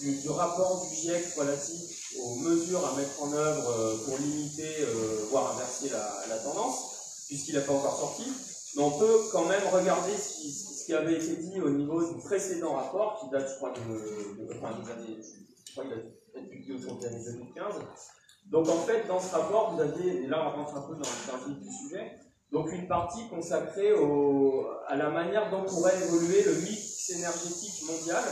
du, 0.00 0.30
rapport 0.30 0.86
du 0.88 0.96
GIEC 0.96 1.34
relatif 1.36 2.14
aux 2.18 2.34
mesures 2.36 2.84
à 2.86 2.96
mettre 2.96 3.22
en 3.22 3.30
œuvre 3.34 3.70
euh, 3.70 3.96
pour 4.06 4.16
limiter, 4.16 4.86
voire 5.30 5.54
inverser 5.54 5.90
la, 5.90 6.38
tendance, 6.38 6.78
puisqu'il 7.28 7.56
n'a 7.56 7.60
pas 7.60 7.74
encore 7.74 7.98
sorti, 7.98 8.24
mais 8.74 8.82
on 8.82 8.98
peut 8.98 9.28
quand 9.30 9.44
même 9.44 9.66
regarder 9.70 10.12
ce 10.16 10.40
qui, 10.40 10.69
qui 10.90 10.96
avait 10.96 11.14
été 11.14 11.36
dit 11.36 11.60
au 11.60 11.70
niveau 11.70 12.02
du 12.02 12.18
précédent 12.20 12.74
rapport, 12.74 13.20
qui 13.20 13.30
date, 13.30 13.48
je 13.48 13.54
crois, 13.58 13.70
de, 13.70 14.56
enfin, 14.56 14.76
des 14.82 14.90
années, 14.90 15.20
je 15.64 15.72
crois 15.72 15.84
qu'il 15.84 15.92
a 15.92 15.96
été 16.40 16.48
publié 16.50 16.78
des 16.78 17.06
années 17.06 17.24
2015. 17.24 17.74
Donc, 18.50 18.68
en 18.68 18.78
fait, 18.78 19.06
dans 19.06 19.20
ce 19.20 19.32
rapport, 19.32 19.72
vous 19.72 19.80
aviez, 19.80 20.24
et 20.24 20.26
là, 20.26 20.48
on 20.48 20.58
rentre 20.58 20.76
un 20.76 20.80
peu 20.80 20.94
dans, 20.94 20.98
le 20.98 21.54
vif 21.54 21.62
du 21.62 21.72
sujet, 21.72 22.18
donc 22.50 22.72
une 22.72 22.88
partie 22.88 23.28
consacrée 23.28 23.92
au, 23.92 24.66
à 24.88 24.96
la 24.96 25.10
manière 25.10 25.48
dont 25.52 25.62
pourrait 25.62 25.96
évoluer 25.96 26.42
le 26.42 26.54
mix 26.56 27.10
énergétique 27.10 27.86
mondial 27.86 28.24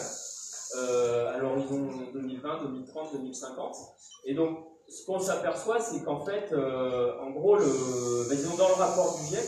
euh, 0.78 1.36
à 1.36 1.38
l'horizon 1.38 1.88
2020, 2.12 2.64
2030, 2.64 3.12
2050. 3.12 3.76
Et 4.24 4.34
donc, 4.34 4.58
ce 4.88 5.06
qu'on 5.06 5.20
s'aperçoit, 5.20 5.80
c'est 5.80 6.02
qu'en 6.02 6.24
fait, 6.24 6.52
euh, 6.52 7.20
en 7.20 7.30
gros, 7.30 7.54
le, 7.54 8.34
disons, 8.34 8.56
dans 8.56 8.68
le 8.68 8.74
rapport 8.74 9.16
du 9.20 9.26
GIEC, 9.26 9.46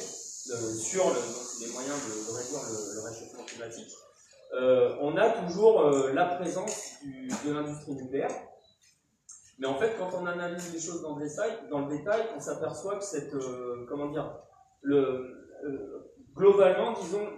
euh, 0.52 0.74
sur 0.74 1.08
le, 1.08 1.49
les 1.60 1.72
moyens 1.72 1.96
de, 2.06 2.32
réduire 2.32 2.60
le, 2.94 3.00
réchauffement 3.08 3.44
climatique, 3.44 3.92
euh, 4.54 4.96
on 5.00 5.16
a 5.16 5.30
toujours 5.30 5.82
euh, 5.82 6.12
la 6.12 6.26
présence 6.26 6.94
de 7.44 7.52
l'industrie 7.52 7.92
nucléaire. 7.92 8.30
Mais 9.58 9.66
en 9.66 9.78
fait, 9.78 9.94
quand 9.98 10.10
on 10.14 10.26
analyse 10.26 10.72
les 10.72 10.80
choses 10.80 11.02
dans 11.02 11.16
le 11.16 11.28
détail, 11.28 11.52
dans 11.70 11.86
le 11.86 11.96
détail 11.96 12.22
on 12.34 12.40
s'aperçoit 12.40 12.96
que 12.96 13.04
cette, 13.04 13.34
euh, 13.34 13.86
comment 13.88 14.08
dire, 14.08 14.34
le, 14.80 15.46
globalement, 16.34 16.94
disons, 16.94 17.28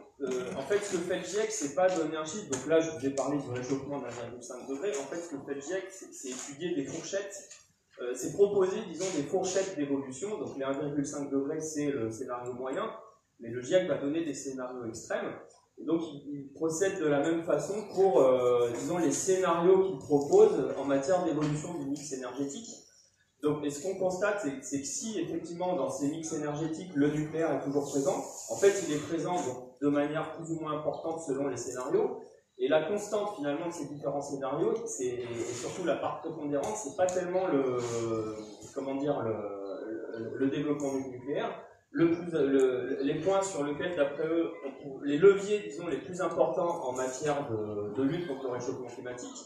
en 0.56 0.62
fait, 0.62 0.78
ce 0.78 0.92
que 0.92 0.98
fait 0.98 1.18
le 1.18 1.24
GIEC, 1.24 1.50
c'est 1.50 1.74
pas 1.74 1.88
un 1.88 2.24
chiffre. 2.24 2.48
Donc 2.48 2.66
là, 2.68 2.78
je 2.80 2.90
vous 2.90 3.04
ai 3.04 3.10
parlé 3.10 3.38
du 3.38 3.50
réchauffement 3.50 3.98
de 3.98 4.06
1,5 4.06 4.68
degré. 4.68 4.90
En 4.90 5.06
fait, 5.06 5.16
ce 5.16 5.30
que 5.30 5.44
fait 5.44 5.54
le 5.54 5.60
GIEC, 5.60 5.84
c'est 5.90 6.28
étudier 6.28 6.76
des 6.76 6.84
fourchettes 6.84 7.48
c'est 8.14 8.32
proposer, 8.32 8.78
disons, 8.88 9.04
des 9.16 9.22
fourchettes 9.24 9.76
d'évolution. 9.76 10.38
Donc 10.38 10.56
les 10.56 10.64
1,5 10.64 11.30
degrés, 11.30 11.60
c'est 11.60 11.90
le 11.90 12.10
scénario 12.10 12.52
moyen. 12.52 12.90
Mais 13.42 13.50
le 13.50 13.60
GIEC 13.60 13.88
va 13.88 13.98
donner 13.98 14.24
des 14.24 14.34
scénarios 14.34 14.86
extrêmes. 14.86 15.34
Et 15.78 15.84
donc, 15.84 16.00
il, 16.26 16.52
procède 16.54 17.00
de 17.00 17.06
la 17.06 17.20
même 17.20 17.42
façon 17.42 17.74
pour, 17.94 18.20
euh, 18.20 18.70
disons, 18.78 18.98
les 18.98 19.10
scénarios 19.10 19.88
qu'il 19.88 19.98
propose 19.98 20.74
en 20.78 20.84
matière 20.84 21.24
d'évolution 21.24 21.74
du 21.78 21.86
mix 21.86 22.12
énergétique. 22.12 22.70
Donc, 23.42 23.64
et 23.64 23.70
ce 23.70 23.82
qu'on 23.82 23.98
constate, 23.98 24.46
c'est 24.62 24.80
que 24.80 24.86
si 24.86 25.18
effectivement 25.18 25.74
dans 25.74 25.90
ces 25.90 26.08
mix 26.08 26.32
énergétiques, 26.32 26.94
le 26.94 27.10
nucléaire 27.10 27.52
est 27.52 27.64
toujours 27.64 27.90
présent, 27.90 28.24
en 28.50 28.56
fait, 28.56 28.84
il 28.86 28.94
est 28.94 29.00
présent 29.08 29.34
de 29.80 29.88
manière 29.88 30.36
plus 30.36 30.52
ou 30.52 30.60
moins 30.60 30.78
importante 30.78 31.20
selon 31.26 31.48
les 31.48 31.56
scénarios. 31.56 32.20
Et 32.58 32.68
la 32.68 32.84
constante 32.84 33.34
finalement 33.36 33.66
de 33.66 33.72
ces 33.72 33.86
différents 33.86 34.20
scénarios, 34.20 34.74
et 35.00 35.24
surtout 35.52 35.84
la 35.84 35.96
part 35.96 36.20
prépondérante, 36.20 36.76
c'est 36.76 36.96
pas 36.96 37.06
tellement 37.06 37.48
le 37.48 37.78
comment 38.72 38.94
dire 38.94 39.20
le, 39.22 40.38
le 40.38 40.48
développement 40.48 40.94
nucléaire, 40.94 41.50
le, 41.92 43.02
les 43.02 43.20
points 43.20 43.42
sur 43.42 43.64
lesquels, 43.64 43.94
d'après 43.96 44.26
eux, 44.26 44.50
les 45.04 45.18
leviers, 45.18 45.60
disons, 45.60 45.86
les 45.88 45.98
plus 45.98 46.20
importants 46.20 46.84
en 46.86 46.92
matière 46.92 47.48
de, 47.50 48.02
lutte 48.02 48.26
contre 48.26 48.44
le 48.44 48.52
réchauffement 48.52 48.88
climatique, 48.88 49.36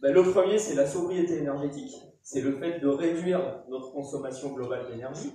ben, 0.00 0.12
le 0.12 0.22
premier, 0.22 0.58
c'est 0.58 0.74
la 0.74 0.86
sobriété 0.86 1.38
énergétique. 1.38 1.94
c'est 2.22 2.40
le 2.40 2.52
fait 2.52 2.80
de 2.80 2.88
réduire 2.88 3.62
notre 3.68 3.92
consommation 3.92 4.52
globale 4.52 4.86
d'énergie. 4.90 5.32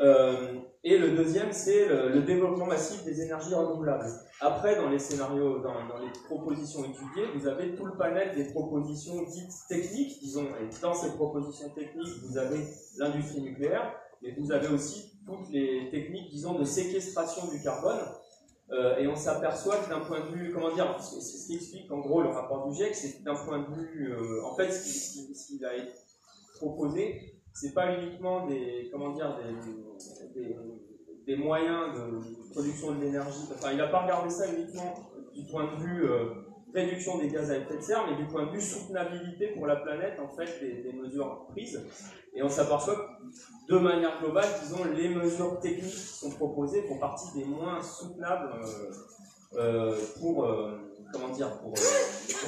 Euh, 0.00 0.54
et 0.82 0.96
le 0.96 1.10
deuxième, 1.10 1.52
c'est 1.52 1.86
le, 1.86 2.22
développement 2.22 2.66
massif 2.66 3.04
des 3.04 3.20
énergies 3.20 3.54
renouvelables. 3.54 4.06
Après, 4.40 4.76
dans 4.76 4.88
les 4.88 4.98
scénarios, 4.98 5.58
dans, 5.60 5.74
les 5.98 6.10
propositions 6.24 6.84
étudiées, 6.84 7.26
vous 7.34 7.46
avez 7.46 7.74
tout 7.74 7.84
le 7.84 7.96
panel 7.96 8.34
des 8.34 8.50
propositions 8.50 9.22
dites 9.22 9.52
techniques, 9.68 10.18
disons, 10.20 10.46
et 10.46 10.80
dans 10.80 10.94
ces 10.94 11.10
propositions 11.12 11.68
techniques, 11.70 12.18
vous 12.24 12.38
avez 12.38 12.60
l'industrie 12.98 13.42
nucléaire, 13.42 13.94
mais 14.22 14.34
vous 14.38 14.52
avez 14.52 14.68
aussi 14.68 15.19
toutes 15.30 15.50
les 15.50 15.90
techniques, 15.90 16.30
disons, 16.30 16.58
de 16.58 16.64
séquestration 16.64 17.48
du 17.48 17.62
carbone. 17.62 18.00
Euh, 18.72 18.98
et 18.98 19.08
on 19.08 19.16
s'aperçoit 19.16 19.78
que 19.78 19.90
d'un 19.90 20.00
point 20.00 20.20
de 20.20 20.32
vue, 20.36 20.52
comment 20.52 20.72
dire, 20.72 20.96
c'est 21.00 21.20
ce 21.20 21.46
qui 21.46 21.56
explique 21.56 21.90
en 21.90 21.98
gros 21.98 22.22
le 22.22 22.28
rapport 22.28 22.68
du 22.68 22.76
GIEC, 22.76 22.94
c'est 22.94 23.22
d'un 23.24 23.34
point 23.34 23.58
de 23.58 23.74
vue, 23.74 24.12
euh, 24.12 24.44
en 24.44 24.54
fait, 24.54 24.70
ce 24.70 24.84
qui, 24.84 25.34
ce 25.34 25.46
qui 25.48 25.64
a 25.64 25.70
proposé, 26.56 27.34
c'est 27.52 27.74
pas 27.74 27.92
uniquement 27.98 28.46
des, 28.46 28.88
comment 28.92 29.10
dire, 29.10 29.36
des, 30.36 30.56
des, 31.26 31.36
moyens 31.36 31.94
de 31.96 32.52
production 32.52 32.94
de 32.94 33.00
l'énergie. 33.00 33.48
Enfin, 33.52 33.72
il 33.72 33.78
n'a 33.78 33.88
pas 33.88 34.02
regardé 34.02 34.30
ça 34.30 34.46
uniquement 34.52 34.94
du 35.34 35.44
point 35.50 35.74
de 35.74 35.82
vue 35.82 36.04
euh, 36.04 36.34
réduction 36.74 37.18
des 37.18 37.28
gaz 37.28 37.50
à 37.50 37.56
effet 37.56 37.76
de 37.76 37.82
serre, 37.82 38.06
mais 38.08 38.16
du 38.16 38.26
point 38.26 38.46
de 38.46 38.52
vue 38.52 38.60
soutenabilité 38.60 39.48
pour 39.48 39.66
la 39.66 39.76
planète, 39.76 40.18
en 40.20 40.28
fait, 40.28 40.60
des, 40.60 40.92
mesures 40.92 41.46
prises. 41.50 41.80
Et 42.34 42.42
on 42.42 42.48
s'aperçoit 42.48 42.96
que, 42.96 43.72
de 43.72 43.78
manière 43.78 44.20
globale, 44.20 44.48
disons, 44.62 44.84
les 44.84 45.08
mesures 45.08 45.58
techniques 45.60 45.94
qui 45.94 46.18
sont 46.18 46.30
proposées 46.30 46.82
font 46.82 46.98
partie 46.98 47.38
des 47.38 47.44
moins 47.44 47.82
soutenables 47.82 48.52
euh, 48.54 48.92
euh, 49.56 49.96
pour, 50.20 50.48
comment 51.12 51.28
dire, 51.28 51.58
pour, 51.60 51.74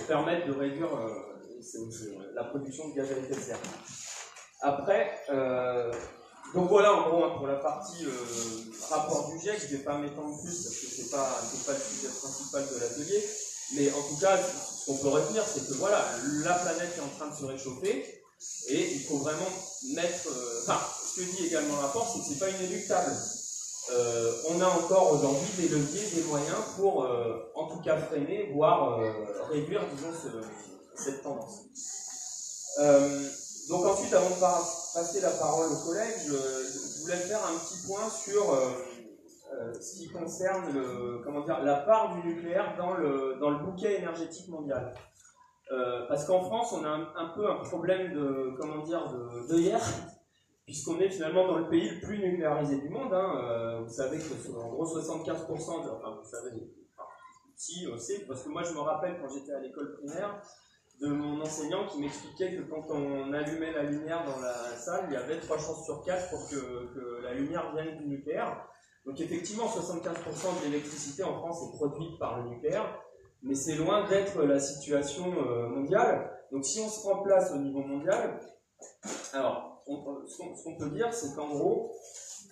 permettre 0.07 0.47
de 0.47 0.53
réduire 0.53 0.89
la 2.35 2.45
production 2.45 2.89
de 2.89 2.95
gaz 2.95 3.11
à 3.11 3.17
effet 3.19 3.35
de 3.35 3.41
serre. 3.41 3.59
Après, 4.63 5.19
euh, 5.31 5.93
donc 6.55 6.69
voilà 6.69 6.95
en 6.95 7.09
gros 7.09 7.25
hein, 7.25 7.35
pour 7.37 7.49
la 7.49 7.57
partie 7.57 8.05
euh, 8.05 8.11
rapport 8.91 9.29
du 9.31 9.41
GIEC, 9.41 9.59
je 9.59 9.73
ne 9.73 9.79
vais 9.79 9.85
pas 9.85 9.99
m'étendre 9.99 10.41
plus 10.41 10.63
parce 10.63 10.77
que 10.77 10.87
ce 10.87 11.03
n'est 11.03 11.11
pas 11.11 11.73
le 11.73 11.79
sujet 11.79 12.09
principal 12.09 12.63
de 12.63 12.81
l'atelier, 12.81 13.25
mais 13.75 13.91
en 13.93 14.03
tout 14.03 14.17
cas, 14.21 14.39
ce 14.39 14.87
qu'on 14.87 14.97
peut 14.97 15.09
retenir, 15.09 15.45
c'est 15.47 15.67
que 15.67 15.75
voilà, 15.75 16.05
la 16.45 16.55
planète 16.55 16.91
est 16.97 17.01
en 17.01 17.19
train 17.19 17.31
de 17.31 17.37
se 17.37 17.45
réchauffer 17.45 18.23
et 18.69 18.93
il 18.95 19.01
faut 19.05 19.19
vraiment 19.19 19.51
mettre. 19.95 20.29
Euh, 20.29 20.61
enfin, 20.63 20.81
ce 21.15 21.21
que 21.21 21.37
dit 21.37 21.47
également 21.47 21.77
le 21.77 21.83
rapport, 21.83 22.11
c'est 22.13 22.21
que 22.21 22.25
ce 22.27 22.31
n'est 22.31 22.53
pas 22.53 22.59
inéluctable. 22.59 23.13
on 24.49 24.61
a 24.61 24.67
encore 24.67 25.13
aujourd'hui 25.13 25.51
des 25.59 25.69
leviers, 25.69 26.11
des 26.15 26.23
moyens 26.23 26.59
pour 26.77 27.07
en 27.55 27.67
tout 27.69 27.83
cas 27.83 27.97
freiner, 28.01 28.51
voire 28.55 28.99
réduire, 29.51 29.83
disons, 29.95 30.13
cette 30.95 31.23
tendance. 31.23 31.63
Donc 33.69 33.87
ensuite, 33.87 34.13
avant 34.13 34.31
de 34.31 34.41
passer 34.41 35.21
la 35.21 35.31
parole 35.31 35.71
au 35.73 35.77
collègue, 35.87 36.15
je, 36.27 37.03
voulais 37.03 37.17
faire 37.17 37.41
un 37.47 37.59
petit 37.59 37.79
point 37.87 38.09
sur 38.25 38.55
euh, 39.53 39.61
euh, 39.61 39.75
ce 39.75 39.99
qui 39.99 40.09
concerne 40.09 40.73
le, 40.73 41.21
comment 41.25 41.41
dire, 41.41 41.63
la 41.63 41.77
part 41.77 42.15
du 42.15 42.29
nucléaire 42.29 42.75
dans 42.77 42.95
le, 42.95 43.37
dans 43.41 43.51
le 43.51 43.65
bouquet 43.65 43.99
énergétique 43.99 44.49
mondial. 44.49 44.95
Euh, 45.71 46.07
parce 46.09 46.27
qu'en 46.27 46.41
France, 46.41 46.73
on 46.73 46.85
a 46.85 46.91
un, 46.91 47.29
peu 47.35 47.51
un 47.51 47.57
problème 47.57 48.13
de, 48.13 48.55
comment 48.59 48.83
dire, 48.83 49.11
de, 49.49 49.59
hier, 49.59 49.81
puisqu'on 50.67 50.99
est 50.99 51.11
finalement 51.11 51.47
dans 51.47 51.59
le 51.59 51.69
pays 51.69 51.89
le 51.89 52.01
plus 52.01 52.19
nucléarisé 52.19 52.81
du 52.81 52.89
monde. 52.89 53.13
Hein. 53.13 53.81
vous 53.83 53.93
savez 53.93 54.19
que 54.19 54.59
en 54.59 54.69
gros 54.69 54.87
75%, 54.87 55.85
de, 55.85 55.91
enfin 55.91 56.19
vous 56.23 56.29
savez, 56.29 56.51
si, 57.57 57.89
c'est 57.99 58.27
parce 58.27 58.43
que 58.43 58.49
moi 58.49 58.63
je 58.63 58.75
me 58.75 58.81
rappelle 58.81 59.19
quand 59.21 59.29
j'étais 59.29 59.53
à 59.53 59.61
l'école 59.61 59.95
primaire, 59.95 60.43
de 61.03 61.09
mon 61.09 61.41
enseignant 61.41 61.87
qui 61.87 62.01
m'expliquait 62.01 62.57
que 62.57 62.63
quand 62.63 62.87
on 62.91 63.33
allumait 63.33 63.73
la 63.73 63.83
lumière 63.83 64.25
dans 64.25 64.41
la 64.41 64.77
salle, 64.77 65.07
il 65.09 65.15
y 65.15 65.17
avait 65.17 65.41
trois 65.41 65.59
chances 65.59 65.85
sur 65.85 66.03
quatre 66.05 66.31
pour 66.31 66.49
que, 66.49 67.23
la 67.23 67.35
lumière 67.35 67.73
vienne 67.75 67.99
du 67.99 68.07
nucléaire. 68.07 68.69
Donc 69.07 69.21
effectivement, 69.21 69.67
75% 69.67 70.61
de 70.61 70.67
l'électricité 70.67 71.25
en 71.25 71.39
France 71.39 71.63
est 71.63 71.77
produite 71.77 72.19
par 72.19 72.41
le 72.41 72.51
nucléaire, 72.51 73.01
mais 73.43 73.55
c'est 73.55 73.75
loin 73.75 74.09
d'être 74.09 74.43
la 74.43 74.61
situation 74.61 75.33
euh, 75.33 75.69
mondiale. 75.69 76.31
Donc 76.53 76.65
si 76.65 76.81
on 76.81 76.89
se 76.89 77.01
prend 77.01 77.23
place 77.23 77.51
au 77.53 77.59
niveau 77.59 77.81
mondial, 77.81 78.39
alors 79.33 79.83
ce 80.27 80.65
qu'on 80.65 80.77
peut 80.77 80.91
dire, 80.91 81.13
c'est 81.13 81.35
qu'en 81.35 81.49
gros, 81.49 81.93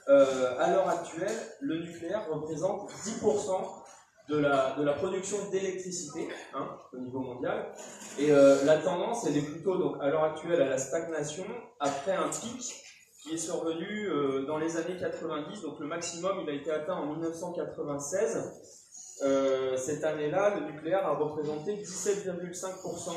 euh, 0.09 0.59
à 0.59 0.71
l'heure 0.71 0.89
actuelle, 0.89 1.37
le 1.61 1.85
nucléaire 1.85 2.29
représente 2.31 2.91
10% 2.91 3.81
de 4.29 4.39
la, 4.39 4.75
de 4.77 4.85
la 4.85 4.95
production 4.95 5.37
d'électricité 5.51 6.29
hein, 6.55 6.69
au 6.93 6.99
niveau 6.99 7.21
mondial. 7.21 7.73
Et 8.19 8.31
euh, 8.31 8.65
la 8.65 8.79
tendance, 8.79 9.27
elle 9.27 9.37
est 9.37 9.43
plutôt 9.43 9.77
donc, 9.77 9.97
à 10.01 10.09
l'heure 10.09 10.25
actuelle 10.25 10.63
à 10.63 10.69
la 10.69 10.79
stagnation, 10.79 11.45
après 11.79 12.13
un 12.13 12.29
pic 12.29 12.83
qui 13.23 13.35
est 13.35 13.39
survenu 13.39 14.09
euh, 14.09 14.47
dans 14.47 14.59
les 14.59 14.77
années 14.77 14.97
90. 14.99 15.63
Donc 15.63 15.79
le 15.81 15.87
maximum, 15.87 16.41
il 16.43 16.51
a 16.51 16.53
été 16.53 16.71
atteint 16.71 16.97
en 16.97 17.07
1996. 17.07 18.81
Euh, 19.23 19.77
cette 19.77 20.03
année-là, 20.03 20.59
le 20.59 20.73
nucléaire 20.73 21.07
a 21.07 21.15
représenté 21.15 21.77
17,5% 21.77 23.11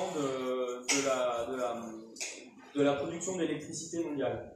de, 2.76 2.84
la, 2.84 2.94
production 2.96 3.38
d'électricité 3.38 4.04
mondiale. 4.04 4.54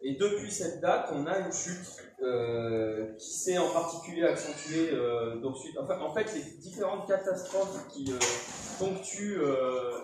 Et 0.00 0.14
depuis 0.14 0.50
cette 0.50 0.80
date, 0.80 1.10
on 1.12 1.26
a 1.26 1.38
une 1.38 1.52
chute 1.52 2.02
euh, 2.22 3.12
qui 3.18 3.30
s'est 3.30 3.58
en 3.58 3.68
particulier 3.70 4.24
accentuée. 4.24 4.90
Euh, 4.92 5.42
en 5.44 6.14
fait, 6.14 6.32
les 6.34 6.42
différentes 6.60 7.06
catastrophes 7.06 7.88
qui 7.88 8.10
ponctuent 8.78 9.40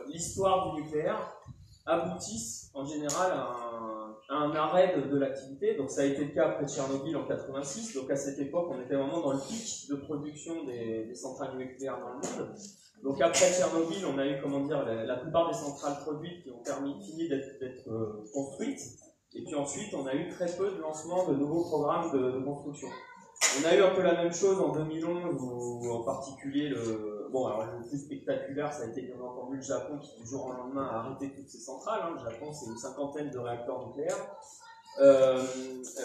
l'histoire 0.09 0.75
du 0.75 0.83
nucléaire 0.83 1.39
aboutissent 1.87 2.71
en 2.75 2.85
général 2.85 3.33
à 3.33 3.49
un, 3.75 3.92
arrêt 4.33 4.95
de, 4.97 5.19
l'activité. 5.19 5.75
Donc, 5.77 5.91
ça 5.91 6.03
a 6.03 6.05
été 6.05 6.25
le 6.25 6.31
cas 6.31 6.49
après 6.51 6.67
Tchernobyl 6.67 7.17
en 7.17 7.27
86. 7.27 7.95
Donc, 7.95 8.11
à 8.11 8.17
cette 8.17 8.39
époque, 8.39 8.69
on 8.71 8.81
était 8.81 8.95
vraiment 8.95 9.21
dans 9.21 9.33
le 9.33 9.39
pic 9.39 9.89
de 9.91 9.97
production 9.97 10.65
des, 10.65 11.15
centrales 11.15 11.57
nucléaires 11.57 11.99
dans 12.01 12.09
le 12.09 12.15
monde. 12.15 12.55
Donc 13.03 13.21
après 13.21 13.51
Tchernobyl, 13.51 14.07
on 14.07 14.17
a 14.17 14.25
eu 14.25 14.41
comment 14.41 14.61
dire 14.61 14.85
la, 14.85 15.17
plupart 15.17 15.49
des 15.49 15.57
centrales 15.57 15.99
produites 16.05 16.45
qui 16.45 16.51
ont 16.53 16.63
permis 16.65 16.95
fini 17.05 17.29
d'être 17.29 17.89
construites. 18.33 18.81
Et 19.35 19.43
puis 19.43 19.55
ensuite, 19.55 19.95
on 19.95 20.07
a 20.07 20.15
eu 20.15 20.29
très 20.29 20.47
peu 20.57 20.71
de 20.71 20.81
lancements 20.81 21.27
de 21.27 21.35
nouveaux 21.35 21.65
programmes 21.65 22.13
de, 22.13 22.45
construction. 22.45 22.89
On 23.61 23.67
a 23.67 23.75
eu 23.75 23.83
un 23.83 23.95
peu 23.95 24.03
la 24.03 24.15
même 24.23 24.33
chose 24.33 24.61
en 24.61 24.73
2011, 24.73 25.37
où 25.41 25.91
en 25.91 26.05
particulier 26.05 26.69
le, 26.69 27.12
bon, 27.33 27.47
alors 27.47 27.67
le 27.67 27.89
plus 27.89 27.99
spectaculaire, 27.99 28.73
ça 28.73 28.85
a 28.85 28.87
été 28.87 29.03
bien 29.03 29.21
entendu 29.21 29.57
le 29.57 29.63
Japon 29.63 29.99
qui 29.99 30.21
du 30.21 30.27
jour 30.27 30.47
au 30.47 30.53
lendemain 30.53 30.87
a 30.87 30.99
arrêté 30.99 31.33
toutes 31.35 31.49
ses 31.49 31.59
centrales. 31.59 32.01
Hein. 32.05 32.17
Le 32.19 32.31
Japon, 32.31 32.53
c'est 32.53 32.71
une 32.71 32.77
cinquantaine 32.77 33.31
de 33.31 33.39
réacteurs 33.39 33.87
nucléaires. 33.89 34.37
Euh, 35.01 35.43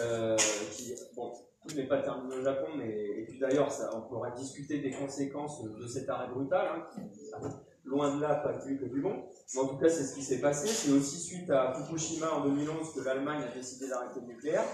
euh, 0.00 0.36
qui, 0.72 0.94
bon, 1.14 1.30
tout 1.66 1.76
n'est 1.76 1.86
pas 1.86 2.00
terminé 2.00 2.36
au 2.36 2.42
Japon, 2.42 2.68
mais 2.76 2.88
et 2.88 3.26
puis 3.26 3.38
d'ailleurs, 3.38 3.68
on 3.94 4.00
pourra 4.00 4.30
discuter 4.30 4.78
des 4.78 4.92
conséquences 4.92 5.62
de 5.62 5.86
cet 5.86 6.08
arrêt 6.08 6.28
brutal. 6.28 6.66
Hein, 6.66 7.50
loin 7.84 8.16
de 8.16 8.20
là, 8.20 8.36
pas 8.36 8.54
plus 8.54 8.78
que 8.78 8.84
du 8.84 9.00
bon. 9.00 9.24
Mais 9.54 9.60
en 9.60 9.68
tout 9.68 9.76
cas, 9.76 9.88
c'est 9.88 10.04
ce 10.04 10.14
qui 10.14 10.22
s'est 10.22 10.40
passé. 10.40 10.68
C'est 10.68 10.92
aussi 10.92 11.18
suite 11.18 11.50
à 11.50 11.72
Fukushima 11.72 12.30
en 12.30 12.44
2011 12.44 12.94
que 12.94 13.00
l'Allemagne 13.00 13.42
a 13.50 13.54
décidé 13.54 13.88
d'arrêter 13.88 14.20
le 14.20 14.26
nucléaire. 14.26 14.64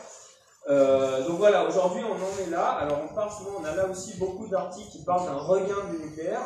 Euh, 0.67 1.27
donc 1.29 1.37
voilà, 1.39 1.67
aujourd'hui 1.67 2.03
on 2.05 2.15
en 2.15 2.47
est 2.47 2.51
là. 2.51 2.69
Alors 2.81 3.03
on 3.05 3.15
parle 3.15 3.31
souvent, 3.31 3.61
on 3.61 3.65
a 3.65 3.75
là 3.75 3.87
aussi 3.89 4.19
beaucoup 4.19 4.49
d'articles 4.49 4.91
qui 4.91 5.05
parlent 5.05 5.27
d'un 5.27 5.39
regain 5.39 5.91
du 5.91 6.03
nucléaire. 6.05 6.41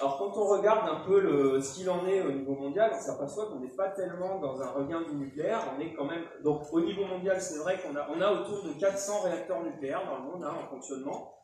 Alors 0.00 0.18
quand 0.18 0.40
on 0.40 0.46
regarde 0.46 0.88
un 0.88 1.06
peu 1.06 1.20
le, 1.20 1.60
ce 1.60 1.74
qu'il 1.74 1.90
en 1.90 2.06
est 2.06 2.22
au 2.22 2.30
niveau 2.32 2.54
mondial, 2.54 2.92
on 2.96 3.00
s'aperçoit 3.00 3.46
qu'on 3.46 3.60
n'est 3.60 3.74
pas 3.74 3.88
tellement 3.90 4.38
dans 4.38 4.60
un 4.62 4.70
regain 4.70 5.02
du 5.02 5.14
nucléaire. 5.16 5.60
On 5.76 5.80
est 5.80 5.92
quand 5.92 6.04
même, 6.04 6.24
donc 6.44 6.62
au 6.72 6.80
niveau 6.80 7.04
mondial, 7.04 7.42
c'est 7.42 7.58
vrai 7.58 7.78
qu'on 7.80 7.94
a, 7.96 8.08
on 8.08 8.20
a 8.20 8.32
autour 8.32 8.62
de 8.64 8.72
400 8.78 9.22
réacteurs 9.22 9.62
nucléaires 9.62 10.02
dans 10.06 10.24
le 10.24 10.30
monde 10.30 10.44
hein, 10.44 10.54
en 10.64 10.70
fonctionnement. 10.70 11.34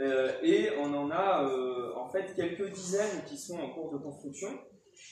Euh, 0.00 0.32
et 0.42 0.70
on 0.80 0.92
en 0.94 1.10
a 1.10 1.44
euh, 1.44 1.92
en 1.96 2.08
fait 2.08 2.34
quelques 2.34 2.72
dizaines 2.72 3.22
qui 3.26 3.36
sont 3.36 3.58
en 3.60 3.68
cours 3.70 3.92
de 3.92 3.98
construction. 3.98 4.48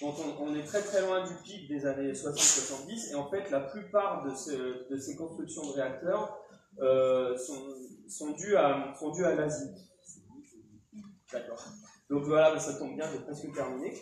Donc 0.01 0.15
on, 0.41 0.55
est 0.55 0.65
très 0.65 0.81
très 0.81 1.03
loin 1.03 1.27
du 1.27 1.35
pic 1.43 1.69
des 1.69 1.85
années 1.85 2.13
60-70 2.13 3.13
et 3.13 3.15
en 3.15 3.29
fait 3.29 3.51
la 3.51 3.61
plupart 3.61 4.25
de, 4.25 4.89
de 4.91 4.97
ces 4.97 5.17
constructions 5.17 5.67
de 5.67 5.73
réacteurs 5.73 6.40
euh, 6.81 7.37
sont, 7.37 7.63
sont, 8.09 8.31
dues 8.33 8.57
à, 8.57 8.95
sont 8.99 9.11
dues 9.11 9.25
à 9.25 9.35
l'Asie. 9.35 9.71
D'accord. 11.33 11.65
Donc 12.09 12.25
voilà, 12.25 12.59
ça 12.59 12.75
tombe 12.75 12.95
bien, 12.97 13.07
j'ai 13.11 13.21
presque 13.21 13.53
terminé. 13.55 13.93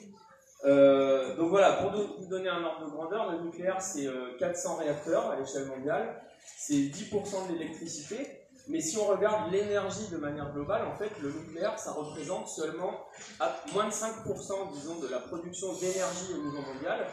donc 1.36 1.50
voilà, 1.50 1.82
pour 1.82 1.92
vous 1.92 2.26
donner 2.26 2.48
un 2.48 2.64
ordre 2.64 2.86
de 2.86 2.90
grandeur, 2.90 3.32
le 3.32 3.44
nucléaire 3.44 3.82
c'est 3.82 4.06
400 4.38 4.76
réacteurs 4.76 5.30
à 5.30 5.38
l'échelle 5.38 5.66
mondiale, 5.66 6.22
c'est 6.56 6.74
10% 6.74 7.48
de 7.48 7.52
l'électricité, 7.52 8.48
mais 8.68 8.82
si 8.82 8.98
on 8.98 9.06
regarde 9.06 9.50
l'énergie 9.50 10.08
de 10.08 10.18
manière 10.18 10.52
globale, 10.52 10.86
en 10.86 10.94
fait, 10.94 11.10
le 11.22 11.32
nucléaire, 11.32 11.78
ça 11.78 11.92
représente 11.92 12.48
seulement 12.48 13.06
à 13.40 13.50
moins 13.72 13.86
de 13.86 13.92
5%, 13.92 14.72
disons, 14.74 15.00
de 15.00 15.08
la 15.08 15.20
production 15.20 15.72
d'énergie 15.74 16.34
au 16.34 16.42
niveau 16.44 16.60
mondial. 16.60 17.06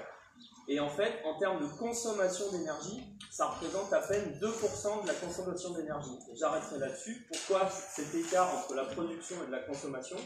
Et 0.68 0.80
en 0.80 0.90
fait, 0.90 1.22
en 1.26 1.38
termes 1.38 1.62
de 1.62 1.68
consommation 1.78 2.52
d'énergie, 2.52 3.04
ça 3.32 3.48
représente 3.48 3.94
à 3.94 4.00
peine 4.00 4.40
2% 4.42 5.04
de 5.04 5.08
la 5.08 5.14
consommation 5.14 5.72
d'énergie. 5.72 6.18
J'arrêterai 6.34 6.80
là-dessus. 6.80 7.28
Pourquoi 7.32 7.70
cet 7.70 8.16
écart 8.16 8.52
entre 8.58 8.74
la 8.74 8.86
production 8.86 9.36
et 9.48 9.52
la 9.52 9.60
consommation? 9.60 10.18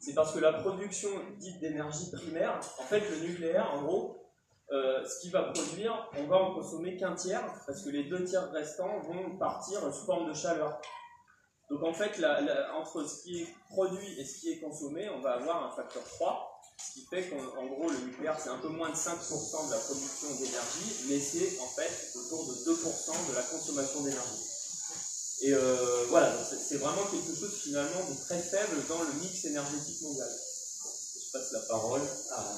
C'est 0.00 0.14
parce 0.14 0.32
que 0.32 0.40
la 0.40 0.54
production 0.54 1.08
dite 1.38 1.60
d'énergie 1.60 2.10
primaire, 2.10 2.60
en 2.78 2.82
fait, 2.82 3.00
le 3.10 3.28
nucléaire, 3.28 3.72
en 3.74 3.82
gros, 3.82 4.16
euh, 4.72 5.04
ce 5.04 5.20
qui 5.20 5.30
va 5.30 5.44
produire, 5.44 6.10
on 6.18 6.26
va 6.26 6.36
en 6.36 6.54
consommer 6.54 6.96
qu'un 6.96 7.14
tiers, 7.14 7.46
parce 7.66 7.84
que 7.84 7.90
les 7.90 8.04
deux 8.04 8.24
tiers 8.24 8.50
restants 8.50 9.00
vont 9.02 9.38
partir 9.38 9.80
sous 9.94 10.04
forme 10.04 10.28
de 10.28 10.34
chaleur. 10.34 10.80
Donc 11.70 11.82
en 11.82 11.92
fait, 11.92 12.20
entre 12.74 13.04
ce 13.04 13.22
qui 13.22 13.42
est 13.42 13.48
produit 13.68 14.20
et 14.20 14.24
ce 14.24 14.40
qui 14.40 14.52
est 14.52 14.60
consommé, 14.60 15.08
on 15.08 15.20
va 15.20 15.32
avoir 15.32 15.64
un 15.64 15.70
facteur 15.70 16.02
3, 16.02 16.55
ce 16.78 16.92
qui 16.92 17.06
fait 17.06 17.28
qu'en 17.30 17.66
gros, 17.66 17.90
le 17.90 17.98
nucléaire, 17.98 18.38
c'est 18.42 18.50
un 18.50 18.58
peu 18.58 18.68
moins 18.68 18.90
de 18.90 18.96
5% 18.96 19.66
de 19.66 19.70
la 19.72 19.78
production 19.78 20.28
d'énergie, 20.34 21.06
mais 21.08 21.20
c'est 21.20 21.58
en 21.60 21.68
fait 21.68 22.12
autour 22.14 22.46
de 22.46 22.54
2% 22.54 23.30
de 23.30 23.34
la 23.34 23.42
consommation 23.42 24.02
d'énergie. 24.02 24.44
Et 25.42 25.52
euh, 25.52 26.06
voilà, 26.08 26.32
c'est 26.44 26.78
vraiment 26.78 27.04
quelque 27.10 27.34
chose 27.38 27.52
finalement 27.62 28.08
de 28.08 28.14
très 28.24 28.40
faible 28.40 28.86
dans 28.88 29.02
le 29.02 29.12
mix 29.20 29.44
énergétique 29.44 30.00
mondial. 30.02 30.28
Je 30.28 31.30
passe 31.32 31.52
la 31.52 31.60
parole 31.60 32.02
à 32.30 32.56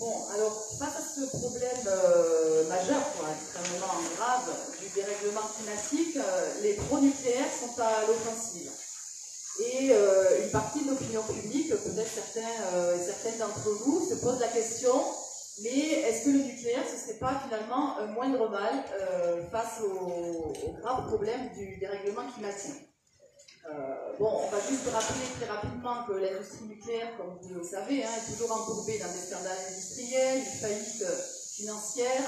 Bon, 0.00 0.14
alors, 0.32 0.54
face 0.78 0.94
à 0.94 1.02
ce 1.02 1.26
problème 1.38 1.88
euh, 1.88 2.68
majeur, 2.68 3.02
extrêmement 3.34 3.94
grave, 4.16 4.54
du 4.80 4.88
dérèglement 4.94 5.40
climatique, 5.56 6.16
euh, 6.16 6.62
les 6.62 6.74
pro-nucléaires 6.74 7.50
sont 7.50 7.82
à 7.82 8.06
l'offensive. 8.06 8.70
Et 9.58 9.90
euh, 9.90 10.44
une 10.44 10.50
partie 10.52 10.84
de 10.84 10.90
l'opinion 10.90 11.22
publique, 11.24 11.70
peut-être 11.70 12.12
certains 12.14 13.02
certaines 13.04 13.38
d'entre 13.38 13.70
vous, 13.84 14.08
se 14.08 14.14
posent 14.14 14.38
la 14.38 14.48
question 14.48 14.94
mais 15.60 15.90
est-ce 16.02 16.26
que 16.26 16.30
le 16.30 16.44
nucléaire, 16.44 16.84
ce 16.88 16.94
ne 16.94 17.00
serait 17.00 17.18
pas 17.18 17.34
finalement 17.44 17.98
un 17.98 18.06
moindre 18.06 18.48
mal 18.48 18.84
face 19.50 19.80
au, 19.82 19.90
au, 19.90 20.52
grave 20.80 21.08
problème 21.08 21.50
du 21.56 21.78
dérèglement 21.78 22.30
climatique? 22.32 22.87
Euh, 23.68 24.16
bon, 24.18 24.44
on 24.44 24.48
va 24.48 24.60
juste 24.64 24.88
rappeler 24.90 25.28
très 25.36 25.52
rapidement 25.52 26.04
que 26.08 26.12
l'industrie 26.12 26.64
nucléaire, 26.68 27.12
comme 27.18 27.36
vous 27.42 27.60
le 27.60 27.64
savez, 27.64 28.02
hein, 28.02 28.08
est 28.16 28.32
toujours 28.32 28.50
embourbée 28.52 28.98
dans 28.98 29.12
des 29.12 29.20
scandales 29.20 29.60
industriels, 29.68 30.38
une 30.38 30.60
faillite 30.60 31.04
financière. 31.54 32.24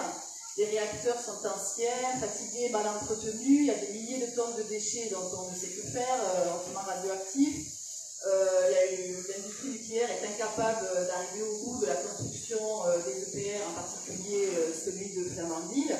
Les 0.58 0.66
réacteurs 0.66 1.16
sont 1.18 1.40
anciens, 1.46 2.20
fatigués, 2.20 2.68
mal 2.68 2.86
entretenus. 2.88 3.60
Il 3.60 3.66
y 3.66 3.70
a 3.70 3.74
des 3.74 3.92
milliers 3.92 4.26
de 4.26 4.36
tonnes 4.36 4.56
de 4.58 4.64
déchets 4.64 5.08
dont 5.10 5.24
on 5.38 5.50
ne 5.50 5.56
sait 5.56 5.68
que 5.68 5.86
faire, 5.88 6.20
euh, 6.20 6.76
radioactifs. 6.76 7.72
Euh, 8.26 8.70
l'industrie 9.28 9.68
nucléaire 9.68 10.10
est 10.10 10.26
incapable 10.26 10.84
d'arriver 11.06 11.42
au 11.42 11.64
bout 11.64 11.80
de 11.80 11.86
la 11.86 11.94
construction 11.94 12.60
des 13.06 13.22
EPR, 13.22 13.64
en 13.66 13.80
particulier 13.80 14.50
celui 14.84 15.08
de 15.16 15.30
Flamanville. 15.30 15.96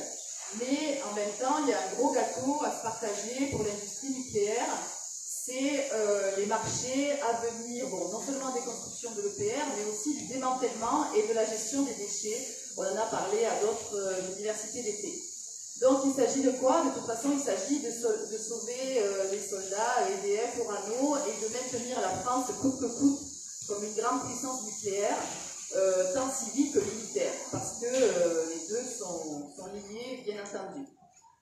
Mais 0.59 1.00
en 1.11 1.14
même 1.14 1.33
temps, 1.40 1.64
il 1.64 1.70
y 1.70 1.72
a 1.72 1.79
un 1.79 1.94
gros 1.96 2.12
gâteau 2.12 2.61
à 2.62 2.76
se 2.76 2.83
partager 2.83 3.46
pour 3.50 3.64
l'industrie 3.64 4.11
nucléaire 4.11 4.68
c'est 5.44 5.88
euh, 5.92 6.37
les 6.37 6.46
marchés 6.46 7.12
à 7.22 7.33
venir, 7.40 7.88
bon, 7.88 8.09
non 8.09 8.20
seulement 8.20 8.53
des 8.53 8.61
constructions 8.61 9.11
de 9.12 9.22
l'EPR, 9.22 9.64
mais 9.76 9.90
aussi 9.90 10.14
du 10.14 10.26
démantèlement 10.26 11.12
et 11.14 11.26
de 11.26 11.33
la 11.33 11.46
gestion 11.46 11.83
des 11.83 11.94
déchets. 11.94 12.46
On 12.76 12.83
en 12.83 12.96
a 12.96 13.07
parlé 13.07 13.46
à 13.46 13.61
d'autres 13.61 13.96
euh, 13.96 14.35
universités 14.37 14.83
d'été. 14.83 15.22
Donc 15.81 16.00
il 16.05 16.12
s'agit 16.12 16.42
de 16.42 16.50
quoi? 16.50 16.85
De 16.85 16.90
toute 16.90 17.07
façon, 17.07 17.31
il 17.33 17.40
s'agit 17.40 17.81
de, 17.81 17.90
sauver 17.90 18.98
euh, 18.98 19.31
les 19.31 19.40
soldats 19.40 19.96
EDF, 20.12 20.61
Orano 20.61 21.16
et 21.16 21.42
de 21.42 21.53
maintenir 21.53 22.00
la 22.00 22.11
France 22.20 22.48
coûte 22.61 22.79
que 22.79 22.87
coûte 22.87 23.20
comme 23.66 23.85
une 23.85 23.94
grande 23.94 24.26
puissance 24.26 24.64
nucléaire, 24.64 25.16
tant 26.12 26.29
civile 26.29 26.72
que 26.72 26.81
militaire, 26.81 27.33
parce 27.53 27.79
que 27.81 27.87
les 27.87 28.68
deux 28.68 28.83
sont, 28.83 29.48
sont 29.57 29.66
liés, 29.66 30.22
bien 30.24 30.42
entendu. 30.42 30.85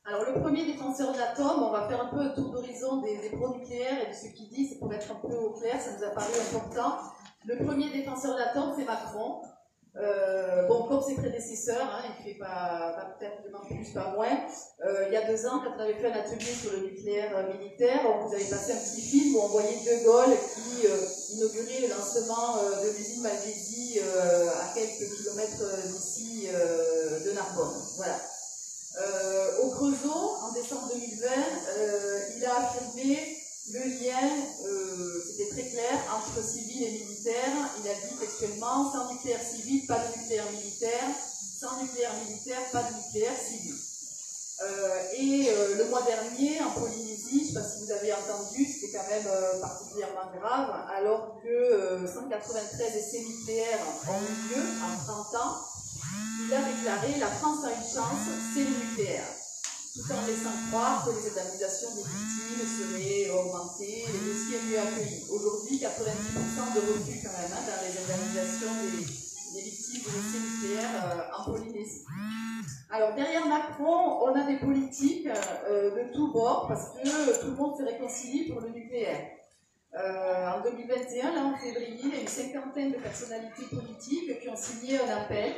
Alors, 0.09 0.25
le 0.25 0.41
premier 0.41 0.65
défenseur 0.65 1.13
de 1.13 1.19
l'atome, 1.19 1.65
on 1.65 1.71
va 1.71 1.87
faire 1.87 2.01
un 2.01 2.07
peu 2.07 2.21
un 2.21 2.31
tour 2.31 2.51
d'horizon 2.51 3.03
des, 3.03 3.29
pro-nucléaires 3.29 4.07
et 4.07 4.11
de 4.11 4.17
ce 4.17 4.35
qu'il 4.35 4.49
dit, 4.49 4.67
c'est 4.67 4.79
pour 4.79 4.91
être 4.95 5.13
un 5.13 5.17
peu 5.17 5.35
au 5.35 5.51
clair, 5.51 5.79
ça 5.79 5.91
nous 5.99 6.03
a 6.03 6.09
paru 6.09 6.33
important. 6.51 6.97
Le 7.45 7.63
premier 7.63 7.91
défenseur 7.91 8.33
de 8.33 8.39
l'atome, 8.39 8.73
c'est 8.75 8.87
Macron. 8.87 9.43
Euh, 9.97 10.67
bon, 10.67 10.85
comme 10.85 11.03
ses 11.03 11.15
prédécesseurs, 11.15 11.83
hein, 11.93 12.09
il 12.09 12.25
fait 12.25 12.39
pas, 12.39 13.17
peut-être 13.19 13.43
plus, 13.67 13.93
pas 13.93 14.15
moins. 14.15 14.47
Euh, 14.87 15.09
il 15.09 15.13
y 15.13 15.17
a 15.17 15.31
deux 15.31 15.47
ans, 15.47 15.61
quand 15.63 15.73
on 15.77 15.81
avait 15.81 15.93
fait 15.93 16.11
un 16.11 16.17
atelier 16.17 16.55
sur 16.55 16.73
le 16.73 16.87
nucléaire 16.87 17.37
euh, 17.37 17.53
militaire, 17.59 18.01
on 18.07 18.27
vous 18.27 18.35
avait 18.35 18.49
passé 18.49 18.73
un 18.73 18.77
petit 18.77 19.03
film 19.03 19.37
où 19.37 19.41
on 19.41 19.49
voyait 19.49 19.77
De 19.77 20.05
Gaulle 20.07 20.37
qui 20.55 21.37
inaugurait 21.37 21.83
le 21.83 21.89
lancement 21.89 22.57
de 22.83 22.97
l'usine 22.97 23.23
Malvésie 23.23 24.01
à 24.01 24.75
quelques 24.75 25.17
kilomètres 25.19 25.87
d'ici 25.87 26.49
de 26.49 27.33
Narbonne. 27.33 27.77
Voilà. 27.97 28.17
Euh, 29.01 29.63
au 29.63 29.71
Creusot, 29.71 30.39
en 30.43 30.53
décembre 30.53 30.91
2020, 30.93 31.29
euh, 31.29 32.21
il 32.37 32.45
a 32.45 32.57
affirmé 32.57 33.37
le 33.71 33.81
lien, 33.81 34.31
euh, 34.67 35.23
c'était 35.25 35.51
très 35.51 35.71
clair, 35.71 35.93
entre 36.17 36.45
civil 36.45 36.83
et 36.83 36.91
militaire. 36.91 37.53
Il 37.81 37.89
a 37.89 37.95
dit 37.95 38.17
textuellement, 38.19 38.91
sans 38.91 39.13
nucléaire 39.13 39.43
civil, 39.43 39.87
pas 39.87 39.99
de 39.99 40.19
nucléaire 40.19 40.51
militaire, 40.51 41.11
sans 41.61 41.81
nucléaire 41.81 42.13
militaire, 42.27 42.61
pas 42.73 42.83
de 42.83 42.97
nucléaire 42.97 43.37
civil. 43.39 43.75
et 45.17 45.51
le 45.77 45.85
mois 45.85 46.03
dernier, 46.03 46.61
en 46.61 46.73
Polynésie, 46.81 47.39
je 47.39 47.43
ne 47.43 47.47
sais 47.47 47.55
pas 47.55 47.63
si 47.63 47.85
vous 47.85 47.93
avez 47.93 48.13
entendu, 48.13 48.67
c'était 48.67 48.99
quand 48.99 49.07
même 49.09 49.61
particulièrement 49.61 50.33
grave, 50.37 50.75
alors 50.91 51.41
que 51.41 52.05
193 52.05 52.97
essais 52.97 53.21
nucléaires 53.21 53.79
ont 54.09 54.21
eu 54.21 54.55
lieu 54.55 54.63
en 54.83 55.13
30 55.13 55.35
ans, 55.37 55.68
il 56.49 56.55
a 56.55 56.63
déclaré 56.63 57.19
La 57.21 57.27
France 57.27 57.65
a 57.65 57.71
une 57.71 57.85
chance, 57.85 58.25
c'est 58.55 58.65
le 58.65 58.71
nucléaire, 58.71 59.29
tout 59.95 60.13
en 60.13 60.27
laissant 60.27 60.57
croire 60.71 61.05
que 61.05 61.11
les 61.11 61.29
indemnisations 61.29 61.91
des 61.95 62.03
victimes 62.03 62.65
seraient 62.65 63.31
augmentées, 63.31 64.07
les 64.07 64.23
dossiers 64.25 64.61
mieux 64.65 64.79
accueillis. 64.79 65.25
Aujourd'hui, 65.31 65.77
90% 65.77 66.75
de 66.75 66.81
refus 66.81 67.21
quand 67.23 67.37
même 67.37 67.53
hein, 67.53 67.65
dans 67.67 67.81
les 67.85 67.95
indemnisations 68.01 68.73
des, 68.83 69.61
victimes 69.61 70.03
de 70.03 70.11
l'essai 70.15 70.41
nucléaire 70.41 70.95
euh, 71.05 71.37
en 71.37 71.45
Polynésie. 71.45 72.05
Alors 72.91 73.15
derrière 73.15 73.47
Macron, 73.47 74.23
on 74.23 74.35
a 74.35 74.45
des 74.45 74.57
politiques 74.57 75.29
euh, 75.29 75.91
de 75.91 76.13
tous 76.15 76.33
bords 76.33 76.67
parce 76.69 76.91
que 76.91 77.41
tout 77.41 77.51
le 77.51 77.57
monde 77.57 77.77
se 77.77 77.83
réconcilie 77.83 78.51
pour 78.51 78.61
le 78.61 78.71
nucléaire. 78.71 79.21
Euh, 79.95 80.49
en 80.49 80.63
2021, 80.63 81.35
là 81.35 81.45
en 81.45 81.57
février, 81.57 81.99
il 82.03 82.15
y 82.15 82.17
a 82.17 82.21
une 82.21 82.29
cinquantaine 82.29 82.93
de 82.93 82.99
personnalités 82.99 83.65
politiques 83.75 84.41
qui 84.41 84.49
ont 84.49 84.57
signé 84.57 85.01
un 85.01 85.17
appel 85.17 85.53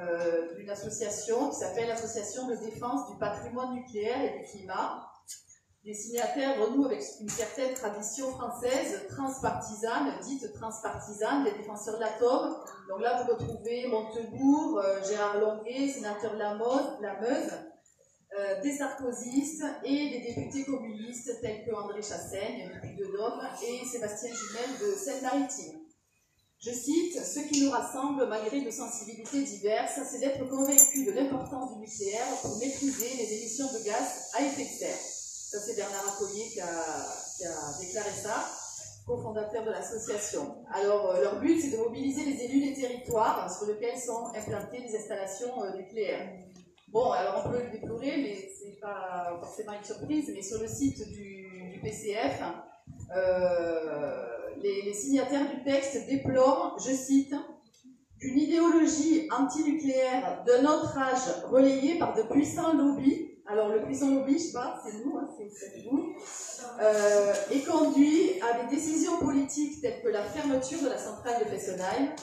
euh, 0.00 0.54
d'une 0.54 0.70
association 0.70 1.50
qui 1.50 1.56
s'appelle 1.56 1.86
l'Association 1.86 2.48
de 2.48 2.56
défense 2.56 3.10
du 3.10 3.18
patrimoine 3.18 3.74
nucléaire 3.74 4.22
et 4.22 4.38
du 4.38 4.44
climat. 4.44 5.06
Les 5.84 5.92
signataires 5.92 6.60
renouent 6.60 6.86
avec 6.86 7.02
une 7.20 7.28
certaine 7.28 7.74
tradition 7.74 8.30
française 8.30 9.06
transpartisane, 9.08 10.18
dite 10.22 10.50
transpartisane, 10.54 11.44
des 11.44 11.52
défenseurs 11.52 11.96
de 11.96 12.00
l'atome. 12.00 12.56
Donc 12.88 13.00
là, 13.00 13.22
vous 13.22 13.32
retrouvez 13.32 13.88
Montebourg, 13.88 14.78
euh, 14.78 15.02
Gérard 15.04 15.38
Longuet, 15.38 15.88
sénateur 15.88 16.34
de 16.34 16.38
la, 16.38 16.54
Meuse, 16.54 17.52
euh, 18.38 18.62
des 18.62 18.72
sarkozystes 18.72 19.64
et 19.84 20.08
des 20.08 20.34
députés 20.34 20.64
communistes 20.64 21.38
tels 21.42 21.66
que 21.66 21.74
André 21.74 22.00
Chassaigne, 22.00 22.70
depuis 22.72 22.96
de 22.96 23.04
Dôme, 23.04 23.42
et 23.62 23.84
Sébastien 23.84 24.30
Jumel 24.32 24.78
de 24.80 24.96
Seine-Maritime. 24.96 25.81
Je 26.64 26.70
cite, 26.70 27.18
Ce 27.18 27.40
qui 27.40 27.64
nous 27.64 27.72
rassemble, 27.72 28.24
malgré 28.28 28.60
nos 28.60 28.70
sensibilités 28.70 29.42
diverses, 29.42 29.98
c'est 30.08 30.20
d'être 30.20 30.48
convaincus 30.48 31.04
de 31.06 31.10
l'importance 31.10 31.74
du 31.74 31.80
nucléaire 31.80 32.24
pour 32.40 32.56
maîtriser 32.58 33.16
les 33.16 33.32
émissions 33.34 33.66
de 33.66 33.84
gaz 33.84 34.30
à 34.38 34.42
effet 34.42 34.62
de 34.62 34.68
serre. 34.68 34.96
Ça, 34.96 35.58
c'est 35.58 35.74
Bernard 35.74 36.14
Accoyer 36.14 36.48
qui 36.50 36.60
a, 36.60 37.78
déclaré 37.80 38.10
ça, 38.10 38.46
cofondateur 39.04 39.64
de 39.64 39.70
l'association. 39.72 40.64
Alors, 40.72 41.10
euh, 41.10 41.22
leur 41.22 41.40
but, 41.40 41.60
c'est 41.60 41.76
de 41.76 41.78
mobiliser 41.78 42.24
les 42.26 42.40
élus 42.44 42.72
des 42.72 42.80
territoires 42.80 43.52
sur 43.52 43.66
lesquels 43.66 43.98
sont 43.98 44.26
implantées 44.26 44.86
les 44.86 44.96
installations 44.96 45.64
euh, 45.64 45.76
nucléaires. 45.76 46.30
Bon, 46.86 47.10
alors 47.10 47.42
on 47.44 47.50
peut 47.50 47.60
le 47.60 47.70
déplorer, 47.72 48.18
mais 48.18 48.48
c'est 48.56 48.78
pas 48.78 49.36
forcément 49.40 49.72
une 49.72 49.84
surprise, 49.84 50.30
mais 50.32 50.42
sur 50.42 50.60
le 50.60 50.68
site 50.68 51.10
du, 51.10 51.80
PCF, 51.82 52.40
euh, 53.16 54.41
les, 54.62 54.92
signataires 54.94 55.48
du 55.50 55.62
texte 55.64 56.06
déplorent, 56.08 56.76
je 56.78 56.92
cite, 56.92 57.34
qu'une 58.18 58.38
idéologie 58.38 59.28
antinucléaire 59.36 60.44
de 60.46 60.62
notre 60.62 60.96
âge 60.96 61.44
relayée 61.50 61.98
par 61.98 62.14
de 62.14 62.22
puissants 62.22 62.72
lobbies, 62.72 63.28
alors 63.46 63.68
le 63.68 63.82
puissant 63.82 64.10
lobby, 64.14 64.34
je 64.34 64.44
sais 64.44 64.52
pas, 64.52 64.80
c'est 64.84 65.04
nous, 65.04 65.18
hein, 65.18 65.28
c'est 65.36 65.82
vous, 65.90 66.14
euh, 66.80 67.34
est 67.50 67.66
conduit 67.66 68.40
à 68.40 68.62
des 68.62 68.76
décisions 68.76 69.18
politiques 69.18 69.80
telles 69.80 70.00
que 70.02 70.08
la 70.08 70.22
fermeture 70.22 70.80
de 70.82 70.88
la 70.88 70.98
centrale 70.98 71.42
de 71.44 71.46
Fessenheim 71.46 72.14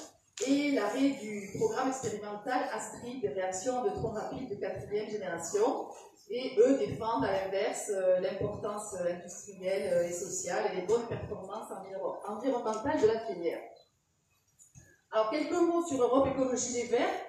et 0.47 0.71
l'arrêt 0.71 1.17
du 1.21 1.51
programme 1.57 1.89
expérimental 1.89 2.63
Astrid 2.73 3.21
des 3.21 3.27
réactions 3.27 3.83
de 3.83 3.89
tronc 3.89 4.11
rapide 4.11 4.49
de 4.49 4.55
quatrième 4.55 5.09
génération, 5.09 5.87
et 6.29 6.55
eux 6.59 6.77
défendent 6.77 7.25
à 7.25 7.31
l'inverse 7.31 7.91
euh, 7.93 8.19
l'importance 8.19 8.95
euh, 8.99 9.13
industrielle 9.15 9.93
euh, 9.93 10.07
et 10.07 10.11
sociale 10.11 10.65
et 10.71 10.75
les 10.75 10.81
bonnes 10.83 11.07
performances 11.07 11.71
environnementales 12.27 13.01
de 13.01 13.07
la 13.07 13.19
filière. 13.21 13.61
Alors 15.11 15.31
quelques 15.31 15.59
mots 15.59 15.85
sur 15.85 16.01
Europe 16.01 16.27
Écologie 16.27 16.73
Les 16.73 16.85
Verts. 16.85 17.25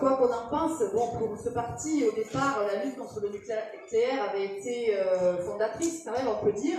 Quoi 0.00 0.16
qu'on 0.16 0.32
en 0.32 0.48
pense, 0.48 0.82
bon, 0.94 1.18
pour 1.18 1.38
ce 1.38 1.50
parti, 1.50 2.04
au 2.08 2.12
départ, 2.12 2.60
la 2.66 2.82
lutte 2.82 2.96
contre 2.96 3.20
le 3.20 3.28
nucléaire 3.28 4.24
avait 4.28 4.56
été 4.56 4.98
fondatrice, 5.44 6.02
quand 6.02 6.12
même, 6.12 6.28
on 6.28 6.42
peut 6.42 6.54
dire. 6.54 6.78